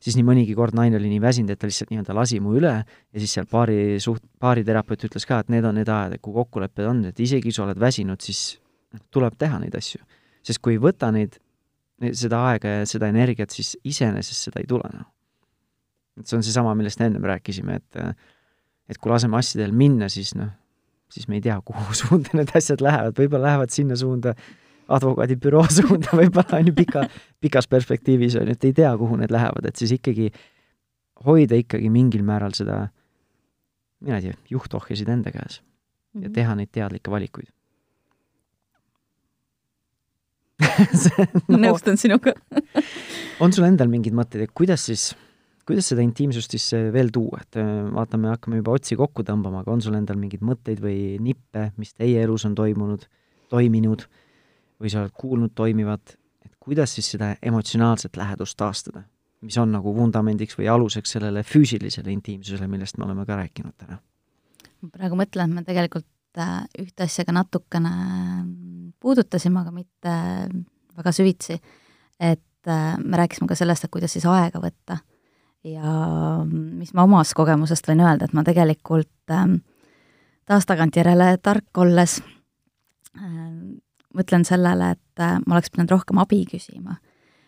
siis 0.05 0.19
nii 0.19 0.27
mõnigi 0.27 0.57
kord 0.57 0.77
naine 0.77 0.99
oli 0.99 1.09
nii 1.13 1.23
väsinud, 1.23 1.53
et 1.55 1.61
ta 1.61 1.69
lihtsalt 1.69 1.93
nii-öelda 1.93 2.17
lasi 2.17 2.41
mu 2.45 2.55
üle 2.59 2.73
ja 2.75 3.23
siis 3.23 3.37
seal 3.39 3.47
paari 3.51 3.97
suht-, 4.03 4.25
baariterapeut 4.43 5.07
ütles 5.09 5.25
ka, 5.29 5.41
et 5.41 5.53
need 5.53 5.65
on 5.65 5.79
need 5.79 5.89
ajad, 5.89 6.17
et 6.17 6.25
kui 6.25 6.35
kokkulepped 6.37 6.89
on, 6.89 7.01
et 7.11 7.21
isegi 7.25 7.49
kui 7.49 7.57
sa 7.57 7.65
oled 7.65 7.81
väsinud, 7.81 8.21
siis 8.25 8.59
noh, 8.95 9.05
tuleb 9.15 9.39
teha 9.41 9.61
neid 9.63 9.77
asju. 9.79 10.03
sest 10.45 10.61
kui 10.61 10.77
ei 10.77 10.83
võta 10.83 11.09
neid, 11.15 11.39
seda 12.13 12.43
aega 12.51 12.81
ja 12.81 12.89
seda 12.89 13.09
energiat, 13.09 13.55
siis 13.55 13.79
iseenesest 13.87 14.51
seda 14.51 14.61
ei 14.61 14.69
tule, 14.69 14.91
noh. 14.93 15.09
et 16.21 16.29
see 16.29 16.37
on 16.37 16.45
seesama, 16.45 16.75
millest 16.77 17.01
ennem 17.01 17.25
rääkisime, 17.25 17.81
et 17.81 18.03
et 18.93 18.99
kui 19.01 19.09
laseme 19.09 19.39
asjadel 19.39 19.73
minna, 19.73 20.11
siis 20.13 20.35
noh, 20.37 20.51
siis 21.09 21.31
me 21.31 21.39
ei 21.39 21.47
tea, 21.47 21.57
kuhu 21.65 21.97
suunda 22.03 22.37
need 22.37 22.53
asjad 22.53 22.85
lähevad, 22.85 23.17
võib-olla 23.17 23.49
lähevad 23.49 23.73
sinna 23.73 23.97
suunda, 23.97 24.35
advokaadibüroo 24.89 25.65
suunda 25.77 26.17
võib-olla 26.17 26.61
on 26.61 26.71
ju 26.71 26.77
pika, 26.77 27.07
pikas 27.41 27.69
perspektiivis 27.71 28.37
on 28.41 28.51
ju, 28.51 28.59
et 28.59 28.69
ei 28.69 28.77
tea, 28.77 28.93
kuhu 29.01 29.19
need 29.21 29.33
lähevad, 29.35 29.69
et 29.69 29.81
siis 29.81 29.95
ikkagi 29.97 30.31
hoida 31.25 31.59
ikkagi 31.61 31.91
mingil 31.93 32.25
määral 32.27 32.55
seda, 32.57 32.89
mina 34.05 34.21
ei 34.21 34.31
tea, 34.31 34.39
juhtohjasid 34.51 35.09
enda 35.09 35.33
käes 35.35 35.61
mm 35.61 36.21
-hmm. 36.21 36.23
ja 36.23 36.29
mhm. 36.29 36.35
teha 36.35 36.55
neid 36.55 36.73
teadlikke 36.73 37.11
valikuid 37.11 37.51
no, 41.49 41.59
nõustun 41.59 41.99
sinuga 42.01 42.35
on 43.43 43.53
sul 43.53 43.67
endal 43.67 43.89
mingeid 43.89 44.15
mõtteid, 44.15 44.47
et 44.47 44.55
kuidas 44.55 44.87
siis, 44.87 45.15
kuidas 45.67 45.89
seda 45.91 46.03
intiimsust 46.05 46.51
siis 46.51 46.73
eh, 46.77 46.93
veel 46.93 47.11
tuua, 47.15 47.41
et 47.43 47.57
eh, 47.61 47.71
vaatame, 47.95 48.29
hakkame 48.29 48.61
juba 48.61 48.77
otsi 48.79 48.97
kokku 48.97 49.23
tõmbama, 49.27 49.65
aga 49.65 49.73
on 49.73 49.83
sul 49.85 49.95
endal 49.99 50.17
mingeid 50.21 50.45
mõtteid 50.47 50.83
või 50.85 51.17
nippe, 51.21 51.73
mis 51.77 51.95
teie 51.95 52.23
elus 52.23 52.45
on 52.45 52.55
toimunud, 52.55 53.07
toiminud 53.53 54.07
või 54.81 54.91
sa 54.93 55.03
oled 55.03 55.15
kuulnud 55.19 55.55
toimivat, 55.55 56.17
et 56.45 56.53
kuidas 56.61 56.95
siis 56.97 57.11
seda 57.15 57.35
emotsionaalset 57.43 58.17
lähedust 58.17 58.57
taastada, 58.61 59.05
mis 59.45 59.57
on 59.61 59.73
nagu 59.75 59.95
vundamendiks 59.97 60.59
või 60.59 60.69
aluseks 60.73 61.17
sellele 61.17 61.45
füüsilisele 61.47 62.13
intiimsusele, 62.13 62.69
millest 62.71 62.99
me 62.99 63.09
oleme 63.09 63.27
ka 63.27 63.39
rääkinud 63.43 63.77
täna? 63.79 64.01
praegu 64.93 65.17
mõtlen, 65.17 65.49
et 65.49 65.57
me 65.57 65.63
tegelikult 65.65 66.37
äh, 66.37 66.59
ühte 66.83 67.07
asja 67.07 67.25
ka 67.25 67.33
natukene 67.33 67.93
puudutasime, 69.01 69.63
aga 69.63 69.71
mitte 69.73 70.17
väga 70.99 71.13
süvitsi. 71.13 71.57
et 72.21 72.69
äh, 72.69 72.99
me 72.99 73.17
rääkisime 73.17 73.49
ka 73.49 73.57
sellest, 73.57 73.85
et 73.85 73.93
kuidas 73.95 74.13
siis 74.13 74.27
aega 74.29 74.61
võtta 74.61 74.99
ja 75.65 75.95
mis 76.45 76.93
ma 76.95 77.07
omast 77.09 77.35
kogemusest 77.37 77.89
võin 77.89 78.05
öelda, 78.05 78.29
et 78.29 78.37
ma 78.37 78.45
tegelikult 78.45 79.33
ähm, 79.33 79.57
taas 80.49 80.69
tagantjärele 80.69 81.37
tark 81.43 81.81
olles 81.81 82.21
mõtlen 84.15 84.47
sellele, 84.47 84.95
et 84.95 85.23
äh, 85.23 85.37
ma 85.47 85.57
oleks 85.57 85.73
pidanud 85.75 85.95
rohkem 85.95 86.21
abi 86.23 86.45
küsima. 86.51 86.99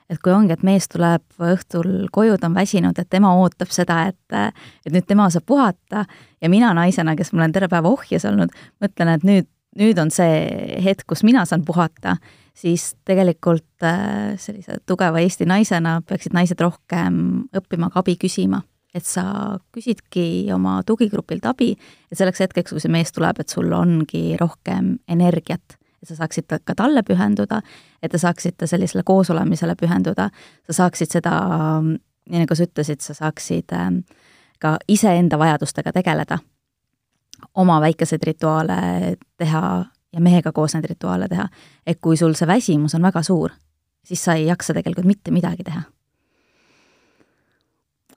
et 0.07 0.21
kui 0.23 0.31
ongi, 0.31 0.55
et 0.55 0.63
mees 0.63 0.85
tuleb 0.87 1.25
õhtul 1.43 2.07
koju, 2.15 2.37
ta 2.39 2.47
on 2.47 2.55
väsinud, 2.55 2.95
et 2.99 3.09
tema 3.11 3.33
ootab 3.41 3.73
seda, 3.75 4.05
et 4.13 4.35
äh, 4.35 4.53
et 4.87 4.95
nüüd 4.95 5.07
tema 5.09 5.27
saab 5.35 5.47
puhata 5.51 6.05
ja 6.41 6.49
mina 6.49 6.71
naisena, 6.75 7.17
kes 7.19 7.33
ma 7.33 7.43
olen 7.43 7.55
terve 7.57 7.69
päeva 7.73 7.91
ohjes 7.91 8.25
olnud, 8.25 8.55
mõtlen, 8.83 9.11
et 9.17 9.27
nüüd, 9.27 9.49
nüüd 9.77 9.99
on 9.99 10.13
see 10.15 10.37
hetk, 10.85 11.09
kus 11.11 11.25
mina 11.27 11.43
saan 11.45 11.65
puhata, 11.67 12.17
siis 12.55 12.93
tegelikult 13.05 13.83
äh, 13.83 14.37
sellise 14.39 14.79
tugeva 14.87 15.19
Eesti 15.19 15.49
naisena 15.49 15.99
peaksid 16.07 16.39
naised 16.39 16.63
rohkem 16.63 17.49
õppima 17.57 17.91
ka 17.91 18.05
abi 18.05 18.15
küsima 18.21 18.63
et 18.97 19.05
sa 19.05 19.59
küsidki 19.75 20.47
oma 20.55 20.79
tugigrupilt 20.87 21.45
abi, 21.51 21.75
et 22.09 22.17
selleks 22.17 22.41
hetkeks, 22.47 22.73
kui 22.73 22.81
see 22.81 22.93
mees 22.93 23.13
tuleb, 23.13 23.43
et 23.43 23.53
sul 23.53 23.75
ongi 23.77 24.39
rohkem 24.41 24.95
energiat 25.13 25.77
et 26.07 26.15
sa 26.15 26.23
saaksid 26.23 26.59
ka 26.65 26.75
talle 26.79 27.03
pühenduda, 27.03 27.61
et 28.03 28.13
te 28.13 28.19
saaksite 28.19 28.67
sellisele 28.71 29.03
koosolemisele 29.07 29.75
pühenduda, 29.79 30.29
sa 30.67 30.77
saaksid 30.83 31.19
seda, 31.19 31.35
nii 31.83 32.45
nagu 32.45 32.55
sa 32.55 32.67
ütlesid, 32.67 33.03
sa 33.03 33.15
saaksid 33.15 33.75
ähm, 33.75 34.01
ka 34.63 34.77
iseenda 34.89 35.39
vajadustega 35.39 35.93
tegeleda, 35.93 36.39
oma 37.55 37.81
väikeseid 37.81 38.23
rituaale 38.25 38.79
teha 39.39 39.67
ja 40.13 40.23
mehega 40.23 40.53
koos 40.53 40.75
neid 40.75 40.87
rituaale 40.89 41.29
teha. 41.29 41.49
et 41.87 42.01
kui 42.01 42.17
sul 42.17 42.35
see 42.39 42.49
väsimus 42.49 42.95
on 42.95 43.03
väga 43.03 43.23
suur, 43.23 43.53
siis 44.05 44.25
sa 44.25 44.35
ei 44.39 44.47
jaksa 44.47 44.75
tegelikult 44.75 45.07
mitte 45.07 45.31
midagi 45.31 45.65
teha. 45.65 45.83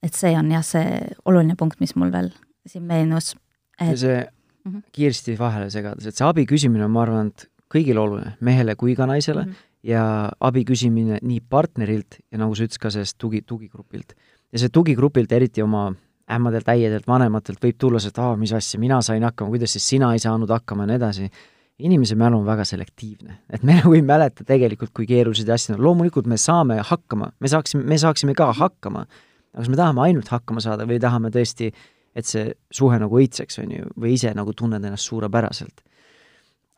et 0.04 0.14
see 0.14 0.38
on 0.38 0.52
jah, 0.52 0.64
see 0.64 1.02
oluline 1.26 1.56
punkt, 1.60 1.80
mis 1.80 1.96
mul 1.96 2.12
veel 2.12 2.32
siin 2.68 2.84
meenus 2.84 3.36
et.... 3.80 3.98
see 3.98 4.22
mm 4.64 4.72
-hmm. 4.72 4.84
kiiresti 4.92 5.40
vahele 5.40 5.70
segades, 5.70 6.06
et 6.06 6.16
see 6.16 6.28
abi 6.28 6.46
küsimine 6.46 6.86
on, 6.86 6.92
ma 6.92 7.02
arvan, 7.02 7.28
et 7.28 7.50
kõigile 7.74 8.02
oluline, 8.02 8.36
mehele 8.46 8.76
kui 8.80 8.96
ka 8.98 9.08
naisele 9.10 9.46
mm, 9.46 9.52
-hmm. 9.52 9.72
ja 9.92 10.04
abi 10.40 10.66
küsimine 10.66 11.20
nii 11.22 11.42
partnerilt 11.50 12.20
ja 12.32 12.42
nagu 12.42 12.56
sa 12.56 12.66
ütlesid, 12.66 12.82
ka 12.82 12.92
sellest 12.94 13.18
tugi, 13.18 13.42
tugigrupilt. 13.42 14.14
ja 14.52 14.60
see 14.60 14.70
tugigrupilt, 14.70 15.32
eriti 15.32 15.62
oma 15.62 15.92
ämmadelt, 16.30 16.68
äiedelt, 16.70 17.08
vanematelt 17.08 17.62
võib 17.64 17.78
tulla 17.78 18.00
see, 18.00 18.14
et 18.14 18.20
aa, 18.22 18.36
mis 18.38 18.54
asja, 18.54 18.80
mina 18.80 19.02
sain 19.02 19.24
hakkama, 19.24 19.50
kuidas 19.50 19.74
siis 19.74 19.88
sina 19.88 20.14
ei 20.14 20.20
saanud 20.20 20.50
hakkama 20.50 20.84
ja 20.84 20.88
nii 20.88 20.96
edasi. 20.96 21.32
inimese 21.80 22.16
mälu 22.16 22.38
on 22.38 22.46
väga 22.46 22.66
selektiivne, 22.66 23.38
et 23.50 23.64
me 23.64 23.74
nagu 23.80 23.94
ei 23.94 24.02
mäleta 24.02 24.44
tegelikult, 24.44 24.92
kui 24.94 25.06
keerulised 25.08 25.50
asjad 25.50 25.78
on, 25.78 25.84
loomulikult 25.84 26.28
me 26.28 26.38
saame 26.38 26.82
hakkama, 26.84 27.32
me 27.40 27.48
saaksime, 27.48 27.84
me 27.84 27.98
saaksime 27.98 28.34
ka 28.34 28.54
hakkama, 28.54 29.06
aga 29.54 29.62
kas 29.62 29.70
me 29.70 29.76
tahame 29.76 30.02
ainult 30.02 30.28
hakkama 30.28 30.60
saada 30.60 30.86
või 30.86 31.00
tahame 31.00 31.30
tõesti, 31.30 31.72
et 32.16 32.26
see 32.26 32.52
suhe 32.72 33.00
nagu 33.00 33.16
õitseks, 33.16 33.62
on 33.64 33.72
ju, 33.72 33.86
või 33.96 34.18
ise 34.18 34.34
nagu 34.36 34.54
tunned 34.54 34.84
ennast 34.84 35.08
suurepäraselt 35.08 35.82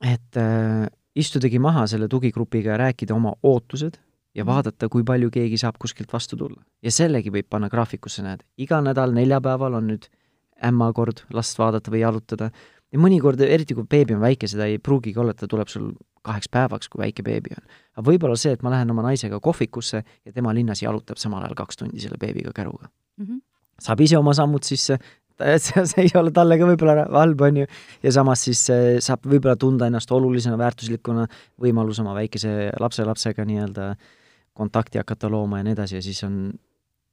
et 0.02 0.38
äh, 0.38 0.88
istudagi 1.16 1.60
maha 1.60 1.86
selle 1.88 2.08
tugigrupiga 2.08 2.74
ja 2.74 2.78
rääkida 2.78 3.16
oma 3.16 3.34
ootused 3.44 4.00
ja 4.36 4.44
mhm. 4.44 4.52
vaadata, 4.52 4.90
kui 4.90 5.04
palju 5.04 5.32
keegi 5.32 5.58
saab 5.58 5.78
kuskilt 5.80 6.14
vastu 6.14 6.38
tulla. 6.38 6.62
ja 6.82 6.92
sellegi 6.92 7.32
võib 7.32 7.50
panna 7.50 7.70
graafikusse, 7.70 8.24
näed, 8.24 8.46
iga 8.58 8.82
nädal 8.82 9.14
neljapäeval 9.16 9.80
on 9.82 9.90
nüüd 9.94 10.08
ämma 10.64 10.92
kord 10.94 11.26
last 11.34 11.60
vaadata 11.60 11.92
või 11.92 12.04
jalutada 12.04 12.52
ja 12.92 13.00
mõnikord, 13.00 13.42
eriti 13.42 13.76
kui 13.76 13.88
beebi 13.90 14.16
on 14.16 14.24
väike, 14.24 14.48
seda 14.52 14.68
ei 14.70 14.80
pruugigi 14.80 15.20
olla, 15.20 15.36
et 15.36 15.42
ta 15.42 15.50
tuleb 15.50 15.70
sul 15.72 15.92
kaheks 16.26 16.52
päevaks, 16.54 16.90
kui 16.92 17.02
väike 17.02 17.24
beebi 17.26 17.56
on. 17.58 17.64
aga 17.98 18.06
võib-olla 18.12 18.38
see, 18.38 18.54
et 18.56 18.64
ma 18.64 18.74
lähen 18.74 18.92
oma 18.94 19.06
naisega 19.08 19.40
kohvikusse 19.44 20.04
ja 20.04 20.34
tema 20.34 20.54
linnas 20.54 20.84
jalutab 20.84 21.18
samal 21.22 21.44
ajal 21.46 21.58
kaks 21.64 21.82
tundi 21.82 22.04
selle 22.04 22.20
beebiga 22.22 22.54
käruga 22.54 22.88
mm. 23.18 23.26
-hmm. 23.26 23.42
saab 23.82 24.02
ise 24.06 24.18
oma 24.18 24.34
sammud 24.38 24.64
sisse, 24.64 25.00
see, 25.66 25.86
see 25.86 26.08
ei 26.08 26.16
ole 26.20 26.32
talle 26.36 26.58
ka 26.60 26.68
võib-olla 26.70 27.06
halb, 27.10 27.42
on 27.42 27.62
ju, 27.64 27.68
ja 28.04 28.16
samas 28.16 28.44
siis 28.48 28.64
saab 29.04 29.26
võib-olla 29.26 29.56
tunda 29.60 29.88
ennast 29.92 30.12
olulisena, 30.12 30.58
väärtuslikuna, 30.62 31.28
võimalus 31.62 32.02
oma 32.04 32.16
väikese 32.18 32.72
lapselapsega 32.80 33.46
nii-öelda 33.48 33.94
kontakti 34.54 35.00
hakata 35.00 35.30
looma 35.32 35.62
ja 35.62 35.68
nii 35.68 35.78
edasi 35.78 35.98
ja 35.98 36.04
siis 36.06 36.24
on 36.28 36.52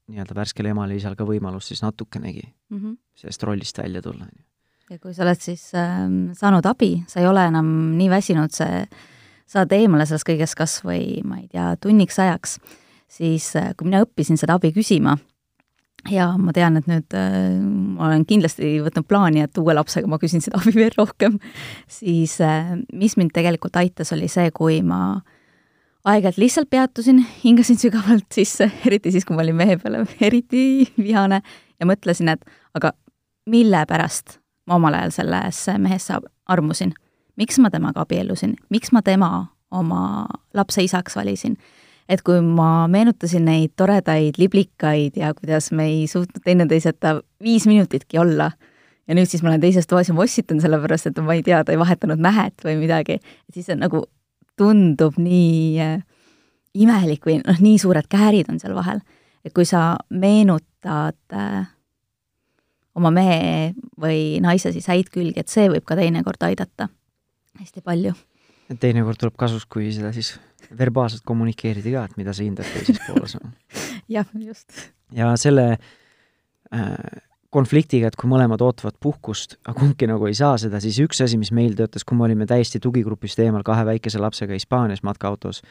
nii-öelda 0.08 0.34
värskel 0.34 0.70
emal 0.70 0.90
ja 0.92 0.98
isal 0.98 1.16
ka 1.18 1.26
võimalus 1.28 1.70
siis 1.70 1.82
natukenegi 1.84 2.42
mm 2.44 2.78
-hmm. 2.78 2.96
sellest 3.14 3.42
rollist 3.42 3.78
välja 3.78 4.02
tulla, 4.02 4.24
on 4.24 4.34
ju. 4.36 4.44
ja 4.90 4.98
kui 4.98 5.14
sa 5.14 5.22
oled 5.22 5.40
siis 5.40 5.74
äh, 5.74 6.08
saanud 6.32 6.66
abi, 6.66 7.04
sa 7.06 7.20
ei 7.20 7.26
ole 7.26 7.46
enam 7.46 7.66
nii 7.98 8.10
väsinud, 8.10 8.50
see, 8.52 8.86
saad 9.46 9.72
eemale 9.72 10.06
sellest 10.06 10.28
kõigest 10.28 10.56
kas 10.56 10.80
või 10.84 11.22
ma 11.24 11.38
ei 11.38 11.48
tea, 11.48 11.76
tunniks 11.76 12.18
ajaks, 12.18 12.58
siis 13.08 13.56
äh, 13.56 13.74
kui 13.76 13.88
mina 13.88 14.02
õppisin 14.04 14.36
seda 14.36 14.54
abi 14.54 14.72
küsima, 14.72 15.18
ja 16.10 16.28
ma 16.40 16.52
tean, 16.56 16.78
et 16.80 16.86
nüüd 16.90 17.16
äh, 17.16 17.56
ma 17.60 18.08
olen 18.08 18.24
kindlasti 18.28 18.76
võtnud 18.84 19.06
plaani, 19.08 19.42
et 19.46 19.58
uue 19.60 19.74
lapsega 19.76 20.08
ma 20.10 20.18
küsin 20.20 20.42
seda 20.44 20.58
abi 20.60 20.74
veel 20.76 20.94
rohkem, 20.96 21.38
siis 21.90 22.38
äh, 22.44 22.76
mis 22.92 23.16
mind 23.20 23.34
tegelikult 23.36 23.76
aitas, 23.80 24.12
oli 24.16 24.30
see, 24.32 24.50
kui 24.54 24.80
ma 24.86 25.20
aeg-ajalt 26.08 26.40
lihtsalt 26.40 26.70
peatusin, 26.70 27.20
hingasin 27.42 27.80
sügavalt 27.80 28.28
sisse, 28.34 28.70
eriti 28.88 29.12
siis, 29.14 29.26
kui 29.28 29.36
ma 29.36 29.44
olin 29.44 29.58
mehe 29.58 29.78
peale 29.80 30.04
eriti 30.28 30.62
vihane 30.98 31.42
ja 31.78 31.88
mõtlesin, 31.88 32.32
et 32.34 32.44
aga 32.78 32.94
mille 33.48 33.84
pärast 33.88 34.38
ma 34.68 34.76
omal 34.76 34.98
ajal 34.98 35.14
sellesse 35.22 35.78
mehesse 35.80 36.18
armusin. 36.46 36.92
miks 37.36 37.58
ma 37.62 37.70
temaga 37.70 38.02
abiellusin, 38.02 38.56
miks 38.70 38.92
ma 38.92 39.02
tema 39.02 39.46
oma 39.70 40.26
lapse 40.54 40.82
isaks 40.82 41.16
valisin 41.16 41.56
et 42.08 42.22
kui 42.24 42.40
ma 42.40 42.88
meenutasin 42.90 43.44
neid 43.44 43.74
toredaid 43.76 44.38
liblikaid 44.40 45.18
ja 45.20 45.34
kuidas 45.36 45.70
me 45.76 45.88
ei 45.90 46.06
suutnud 46.08 46.42
teineteiseta 46.44 47.18
viis 47.44 47.66
minutitki 47.68 48.18
olla, 48.18 48.50
ja 49.08 49.16
nüüd 49.16 49.28
siis 49.30 49.42
ma 49.44 49.52
olen 49.52 49.62
teises 49.62 49.88
toas 49.88 50.08
ja 50.08 50.16
ma 50.16 50.24
ossitan 50.24 50.60
sellepärast, 50.62 51.10
et 51.10 51.20
ma 51.24 51.36
ei 51.36 51.44
tea, 51.46 51.60
ta 51.64 51.74
ei 51.74 51.80
vahetanud 51.80 52.20
mähet 52.22 52.64
või 52.64 52.78
midagi, 52.80 53.18
siis 53.54 53.68
on 53.74 53.82
nagu, 53.84 54.04
tundub 54.58 55.18
nii 55.22 55.78
äh, 55.84 55.98
imelik 56.78 57.26
või 57.26 57.38
noh, 57.44 57.60
nii 57.62 57.78
suured 57.78 58.08
käärid 58.10 58.50
on 58.52 58.60
seal 58.62 58.74
vahel. 58.76 59.00
et 59.44 59.54
kui 59.54 59.64
sa 59.64 59.96
meenutad 60.10 61.16
äh, 61.32 61.68
oma 62.98 63.12
mehe 63.14 63.74
või 64.00 64.40
naise 64.42 64.72
siis 64.74 64.88
häid 64.90 65.12
külgi, 65.14 65.38
et 65.40 65.48
see 65.48 65.68
võib 65.70 65.86
ka 65.86 65.96
teinekord 65.96 66.42
aidata 66.42 66.88
hästi 67.60 67.84
palju. 67.86 68.16
teinekord 68.80 69.20
tuleb 69.20 69.38
kasuks, 69.38 69.66
kui 69.70 69.92
seda 69.94 70.12
siis 70.12 70.34
verbaalselt 70.78 71.24
kommunikeerida 71.26 71.94
ka, 71.94 72.04
et 72.08 72.20
mida 72.20 72.34
sa 72.36 72.44
hindad 72.44 72.68
teises 72.72 73.00
pooles. 73.06 73.36
jah, 74.16 74.28
just. 74.42 74.90
ja 75.14 75.30
selle 75.40 75.70
äh, 75.72 77.22
konfliktiga, 77.54 78.10
et 78.10 78.18
kui 78.18 78.28
mõlemad 78.30 78.62
ootavad 78.64 78.98
puhkust, 79.00 79.56
aga 79.64 79.76
kumbki 79.80 80.08
nagu 80.10 80.28
ei 80.28 80.36
saa 80.36 80.58
seda, 80.60 80.80
siis 80.84 80.98
üks 81.04 81.22
asi, 81.24 81.38
mis 81.40 81.52
meil 81.56 81.76
töötas, 81.78 82.04
kui 82.04 82.18
me 82.18 82.26
olime 82.28 82.48
täiesti 82.48 82.80
tugigrupist 82.84 83.40
eemal 83.44 83.64
kahe 83.66 83.86
väikese 83.88 84.20
lapsega 84.20 84.56
Hispaanias 84.56 85.04
matkaautos, 85.06 85.62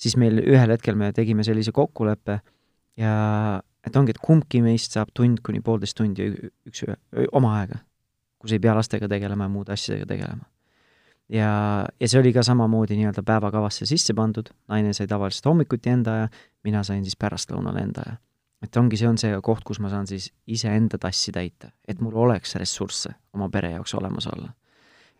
siis 0.00 0.16
meil 0.20 0.40
ühel 0.44 0.72
hetkel 0.72 0.96
me 0.98 1.12
tegime 1.16 1.44
sellise 1.44 1.74
kokkuleppe 1.76 2.40
ja 3.00 3.14
et 3.86 3.96
ongi, 3.96 4.16
et 4.16 4.22
kumbki 4.22 4.62
meist 4.64 4.96
saab 4.96 5.12
tund 5.14 5.42
kuni 5.44 5.60
poolteist 5.64 5.96
tundi 5.98 6.32
üks 6.66 6.86
oma 7.36 7.58
aega, 7.60 7.82
kus 8.40 8.56
ei 8.56 8.62
pea 8.62 8.74
lastega 8.76 9.08
tegelema 9.12 9.48
ja 9.48 9.52
muude 9.52 9.76
asjadega 9.76 10.08
tegelema 10.14 10.48
ja, 11.28 11.86
ja 12.00 12.08
see 12.08 12.20
oli 12.20 12.32
ka 12.34 12.42
samamoodi 12.46 12.96
nii-öelda 12.98 13.24
päevakavasse 13.26 13.86
sisse 13.86 14.14
pandud, 14.14 14.50
naine 14.68 14.92
sai 14.96 15.08
tavaliselt 15.10 15.46
hommikuti 15.50 15.90
enda 15.90 16.14
aja, 16.20 16.28
mina 16.64 16.82
sain 16.86 17.04
siis 17.04 17.18
pärastlõunal 17.18 17.78
enda 17.82 18.04
aja. 18.06 18.20
et 18.62 18.76
ongi, 18.76 18.96
see 18.96 19.08
on 19.08 19.18
see 19.20 19.34
koht, 19.44 19.64
kus 19.66 19.80
ma 19.84 19.90
saan 19.92 20.06
siis 20.08 20.30
iseenda 20.46 20.98
tassi 20.98 21.32
täita, 21.32 21.70
et 21.88 22.00
mul 22.00 22.14
oleks 22.26 22.56
ressursse 22.56 23.12
oma 23.34 23.50
pere 23.52 23.74
jaoks 23.74 23.94
olemas 23.94 24.26
olla. 24.32 24.52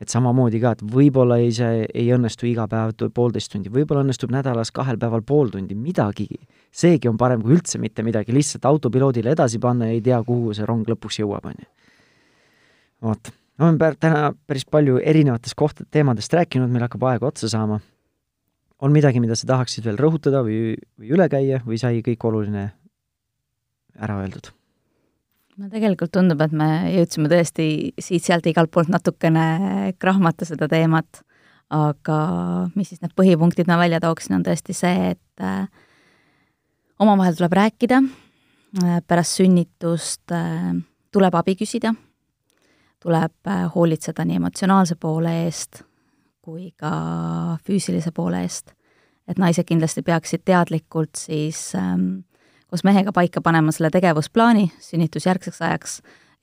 et 0.00 0.12
samamoodi 0.12 0.60
ka, 0.60 0.74
et 0.76 0.84
võib-olla 0.92 1.38
ei, 1.42 1.52
see 1.56 1.86
ei 1.94 2.12
õnnestu 2.14 2.46
iga 2.46 2.68
päev 2.68 2.94
poolteist 3.14 3.52
tundi, 3.52 3.72
võib-olla 3.72 4.04
õnnestub 4.04 4.30
nädalas 4.30 4.70
kahel 4.70 4.98
päeval 4.98 5.22
pool 5.22 5.50
tundi, 5.50 5.74
midagigi. 5.74 6.38
seegi 6.70 7.08
on 7.08 7.16
parem 7.16 7.42
kui 7.42 7.56
üldse 7.56 7.80
mitte 7.82 8.02
midagi, 8.06 8.32
lihtsalt 8.32 8.64
autopiloodile 8.64 9.34
edasi 9.34 9.58
panna 9.58 9.90
ja 9.90 9.96
ei 9.98 10.00
tea, 10.00 10.22
kuhu 10.22 10.54
see 10.54 10.66
rong 10.66 10.86
lõpuks 10.88 11.20
jõuab, 11.22 11.50
on 11.50 11.58
ju. 11.58 11.68
vot 13.02 13.32
me 13.58 13.64
oleme 13.64 13.92
täna 14.00 14.32
päris 14.46 14.66
palju 14.68 14.98
erinevatest 15.02 15.56
kohtad, 15.58 15.88
teemadest 15.90 16.32
rääkinud, 16.36 16.70
meil 16.72 16.86
hakkab 16.86 17.06
aeg 17.10 17.24
otsa 17.26 17.48
saama. 17.48 17.80
on 18.78 18.92
midagi, 18.92 19.20
mida 19.20 19.34
sa 19.36 19.46
tahaksid 19.48 19.86
veel 19.88 19.96
rõhutada 19.96 20.42
või, 20.44 20.76
või 21.00 21.12
üle 21.16 21.28
käia 21.32 21.62
või 21.64 21.78
sai 21.80 22.02
kõik 22.04 22.24
oluline 22.28 22.72
ära 23.96 24.18
öeldud? 24.20 24.52
no 25.56 25.70
tegelikult 25.72 26.12
tundub, 26.12 26.42
et 26.44 26.52
me 26.52 26.68
jõudsime 26.92 27.30
tõesti 27.32 27.68
siit-sealt 27.96 28.46
igalt 28.46 28.70
poolt 28.70 28.92
natukene 28.92 29.94
krahmata 29.98 30.44
seda 30.44 30.68
teemat, 30.68 31.22
aga 31.72 32.18
mis 32.76 32.92
siis 32.92 33.00
need 33.00 33.16
põhipunktid 33.16 33.68
ma 33.70 33.80
välja 33.80 34.02
tooksin, 34.04 34.36
on 34.36 34.44
tõesti 34.44 34.76
see, 34.76 35.14
et 35.16 35.44
äh, 35.44 35.64
omavahel 37.00 37.38
tuleb 37.38 37.56
rääkida, 37.56 38.02
äh, 38.82 39.00
pärast 39.08 39.40
sünnitust 39.40 40.36
äh, 40.36 40.74
tuleb 41.16 41.40
abi 41.40 41.56
küsida 41.56 41.96
tuleb 43.06 43.50
äh, 43.50 43.66
hoolitseda 43.74 44.24
nii 44.26 44.40
emotsionaalse 44.40 44.96
poole 45.00 45.32
eest 45.44 45.84
kui 46.46 46.70
ka 46.78 46.90
füüsilise 47.66 48.12
poole 48.14 48.42
eest. 48.46 48.72
et 49.26 49.40
naised 49.42 49.66
kindlasti 49.66 50.04
peaksid 50.06 50.44
teadlikult 50.46 51.18
siis 51.18 51.72
ähm, 51.74 52.22
koos 52.70 52.84
mehega 52.86 53.10
paika 53.14 53.42
panema 53.42 53.72
selle 53.74 53.90
tegevusplaani 53.94 54.68
sünnitusjärgseks 54.82 55.62
ajaks 55.62 55.96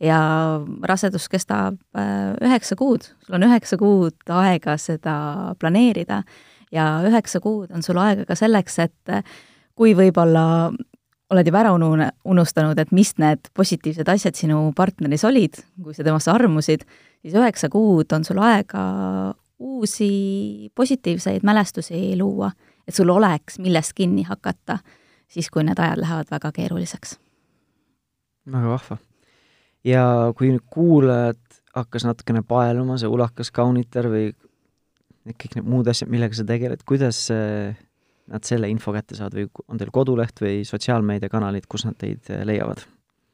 ja 0.03 0.19
rasedus 0.83 1.29
kestab 1.31 1.79
äh, 1.95 2.33
üheksa 2.43 2.75
kuud, 2.79 3.07
sul 3.23 3.39
on 3.39 3.47
üheksa 3.47 3.79
kuud 3.79 4.35
aega 4.35 4.75
seda 4.77 5.15
planeerida 5.59 6.23
ja 6.71 6.87
üheksa 7.07 7.39
kuud 7.43 7.71
on 7.71 7.83
sul 7.83 7.99
aega 8.03 8.27
ka 8.27 8.35
selleks, 8.39 8.79
et 8.83 9.15
kui 9.75 9.95
võib-olla 9.95 10.45
oled 11.33 11.49
juba 11.49 11.63
ära 11.63 11.73
unu-, 11.75 12.09
unustanud, 12.29 12.79
et 12.79 12.91
mis 12.95 13.13
need 13.21 13.49
positiivsed 13.57 14.09
asjad 14.13 14.37
sinu 14.37 14.65
partneris 14.77 15.25
olid, 15.27 15.59
kui 15.83 15.95
sa 15.95 16.05
temasse 16.05 16.31
armusid, 16.33 16.85
siis 17.21 17.37
üheksa 17.37 17.69
kuud 17.73 18.13
on 18.15 18.25
sul 18.27 18.41
aega 18.43 18.83
uusi 19.63 20.71
positiivseid 20.75 21.45
mälestusi 21.45 22.13
luua, 22.19 22.51
et 22.87 22.95
sul 22.95 23.09
oleks, 23.13 23.59
millest 23.63 23.95
kinni 23.97 24.25
hakata, 24.27 24.79
siis 25.31 25.49
kui 25.53 25.65
need 25.65 25.79
ajad 25.79 26.01
lähevad 26.03 26.31
väga 26.31 26.51
keeruliseks. 26.55 27.17
väga 28.51 28.69
vahva 28.75 28.97
ja 29.87 30.03
kui 30.37 30.51
nüüd 30.53 30.65
kuulajad 30.71 31.39
hakkas 31.75 32.05
natukene 32.07 32.43
paeluma, 32.47 32.97
see 33.01 33.09
ulakas 33.11 33.51
kauniter 33.53 34.07
või 34.11 34.31
kõik 35.23 35.57
need 35.57 35.67
muud 35.69 35.89
asjad, 35.89 36.11
millega 36.11 36.37
sa 36.37 36.45
tegeled, 36.47 36.83
kuidas 36.87 37.25
nad 38.31 38.45
selle 38.47 38.69
info 38.71 38.93
kätte 38.95 39.17
saavad 39.17 39.35
või 39.35 39.47
on 39.67 39.79
teil 39.81 39.91
koduleht 39.93 40.39
või 40.43 40.61
sotsiaalmeediakanalid, 40.67 41.67
kus 41.69 41.87
nad 41.87 41.97
teid 41.99 42.29
eh, 42.31 42.45
leiavad? 42.47 42.85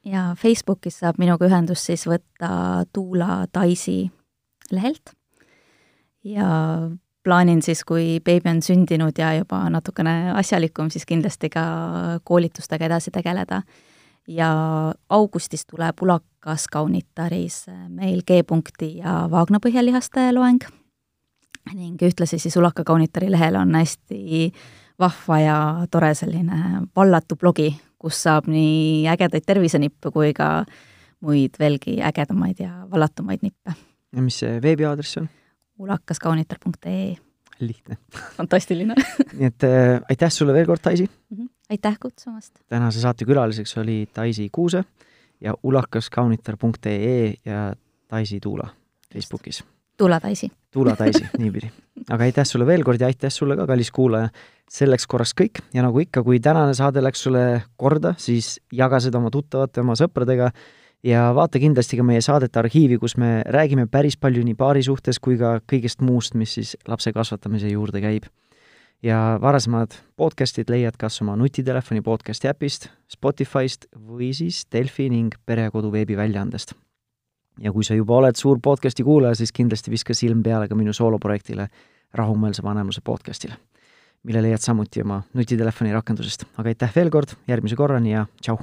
jaa, 0.07 0.33
Facebookis 0.39 1.01
saab 1.01 1.19
minuga 1.21 1.47
ühendust 1.49 1.89
siis 1.89 2.05
võtta 2.07 2.85
Tuula 2.93 3.43
Taisi 3.51 4.09
lehelt. 4.71 5.13
Ja 6.23 6.47
plaanin 7.23 7.61
siis, 7.61 7.83
kui 7.87 8.19
beebi 8.23 8.51
on 8.51 8.61
sündinud 8.63 9.17
ja 9.19 9.33
juba 9.37 9.61
natukene 9.71 10.33
asjalikum, 10.39 10.89
siis 10.91 11.05
kindlasti 11.09 11.51
ka 11.53 11.63
koolitustega 12.23 12.89
edasi 12.89 13.11
tegeleda. 13.15 13.61
Ja 14.29 14.49
augustis 15.09 15.65
tuleb 15.65 16.01
Ulakas 16.05 16.67
Kaunitaris 16.69 17.63
meil 17.89 18.21
G-punkti 18.27 18.97
ja 18.99 19.23
vaagnapõhjalihaste 19.31 20.29
loeng 20.35 20.67
ning 21.73 22.01
ühtlasi 22.01 22.39
siis 22.39 22.57
Ulaka 22.57 22.83
Kaunitari 22.83 23.31
lehel 23.31 23.55
on 23.59 23.75
hästi 23.75 24.51
vahva 24.99 25.39
ja 25.39 25.57
tore 25.91 26.13
selline 26.17 26.85
vallatu 26.95 27.35
blogi, 27.39 27.71
kus 27.99 28.23
saab 28.23 28.49
nii 28.51 29.07
ägedaid 29.11 29.45
tervisenippe 29.47 30.11
kui 30.11 30.33
ka 30.33 30.65
muid 31.21 31.59
veelgi 31.59 31.99
ägedamaid 32.03 32.59
ja 32.63 32.85
vallatumaid 32.91 33.43
nippe. 33.43 33.75
ja 34.15 34.21
mis 34.21 34.39
see 34.39 34.61
veebiaadress 34.61 35.17
on? 35.21 35.29
ulakaskaunitar.ee. 35.79 37.15
lihtne. 37.59 37.97
fantastiline 38.37 38.95
nii 39.37 39.47
et 39.47 39.63
äh, 39.63 40.01
aitäh 40.09 40.31
sulle 40.31 40.53
veel 40.53 40.67
kord, 40.67 40.83
Daisy 40.85 41.05
mm! 41.05 41.37
-hmm 41.37 41.49
aitäh 41.69 41.97
kutsumast! 41.99 42.59
tänase 42.67 43.01
saate 43.01 43.25
külaliseks 43.25 43.77
oli 43.77 44.07
Daisy 44.15 44.49
Kuuse 44.51 44.83
ja 45.41 45.53
ulakaskaunitar.ee 45.63 47.33
ja 47.45 47.75
Daisy 48.11 48.39
Tuula 48.39 48.67
Facebookis. 49.13 49.63
Tuula 49.99 50.19
Daisy. 50.23 50.47
Tuula 50.71 50.95
Daisy, 50.99 51.25
niipidi. 51.43 51.69
aga 52.09 52.23
aitäh 52.23 52.47
sulle 52.47 52.65
veel 52.65 52.85
kord 52.87 53.01
ja 53.01 53.09
aitäh 53.11 53.31
sulle 53.33 53.57
ka, 53.59 53.67
kallis 53.67 53.91
kuulaja. 53.91 54.29
selleks 54.69 55.07
korraks 55.09 55.33
kõik 55.33 55.59
ja 55.73 55.81
nagu 55.81 55.99
ikka, 55.99 56.21
kui 56.23 56.39
tänane 56.39 56.73
saade 56.77 57.01
läks 57.01 57.23
sulle 57.25 57.63
korda, 57.77 58.13
siis 58.17 58.59
jaga 58.71 58.99
seda 59.01 59.17
oma 59.17 59.31
tuttavate, 59.33 59.81
oma 59.81 59.95
sõpradega 59.97 60.51
ja 61.03 61.29
vaata 61.35 61.59
kindlasti 61.59 61.97
ka 61.97 62.05
meie 62.05 62.21
saadete 62.21 62.59
arhiivi, 62.61 62.99
kus 63.01 63.17
me 63.17 63.41
räägime 63.45 63.87
päris 63.91 64.17
palju 64.17 64.43
nii 64.45 64.55
paari 64.55 64.83
suhtes 64.85 65.19
kui 65.19 65.39
ka 65.41 65.57
kõigest 65.65 66.05
muust, 66.05 66.37
mis 66.37 66.53
siis 66.53 66.75
lapse 66.87 67.13
kasvatamise 67.13 67.73
juurde 67.73 68.01
käib 68.03 68.29
ja 69.03 69.39
varasemad 69.41 69.95
podcastid 70.19 70.69
leiad 70.69 70.99
kas 70.99 71.21
oma 71.23 71.35
nutitelefoni 71.39 72.03
podcasti 72.05 72.51
äpist, 72.51 72.89
Spotify'st 73.11 73.89
või 73.95 74.31
siis 74.35 74.65
Delfi 74.71 75.09
ning 75.09 75.35
Perekodu 75.45 75.91
veebiväljaandest. 75.91 76.75
Ja 77.61 77.71
kui 77.75 77.83
sa 77.83 77.97
juba 77.97 78.17
oled 78.19 78.39
suur 78.39 78.59
podcasti 78.63 79.03
kuulaja, 79.03 79.35
siis 79.35 79.51
kindlasti 79.55 79.91
viska 79.91 80.13
silm 80.13 80.43
peale 80.43 80.67
ka 80.67 80.75
minu 80.75 80.93
sooloprojektile 80.93 81.67
Rahumeelse 82.13 82.63
vanemluse 82.63 83.01
podcastile, 83.05 83.59
mille 84.23 84.41
leiad 84.41 84.63
samuti 84.63 85.01
oma 85.05 85.21
nutitelefoni 85.33 85.93
rakendusest. 85.93 86.45
aga 86.57 86.73
aitäh 86.73 86.95
veel 86.95 87.09
kord, 87.09 87.37
järgmise 87.47 87.75
korrani 87.75 88.15
ja 88.15 88.25
tšau! 88.41 88.57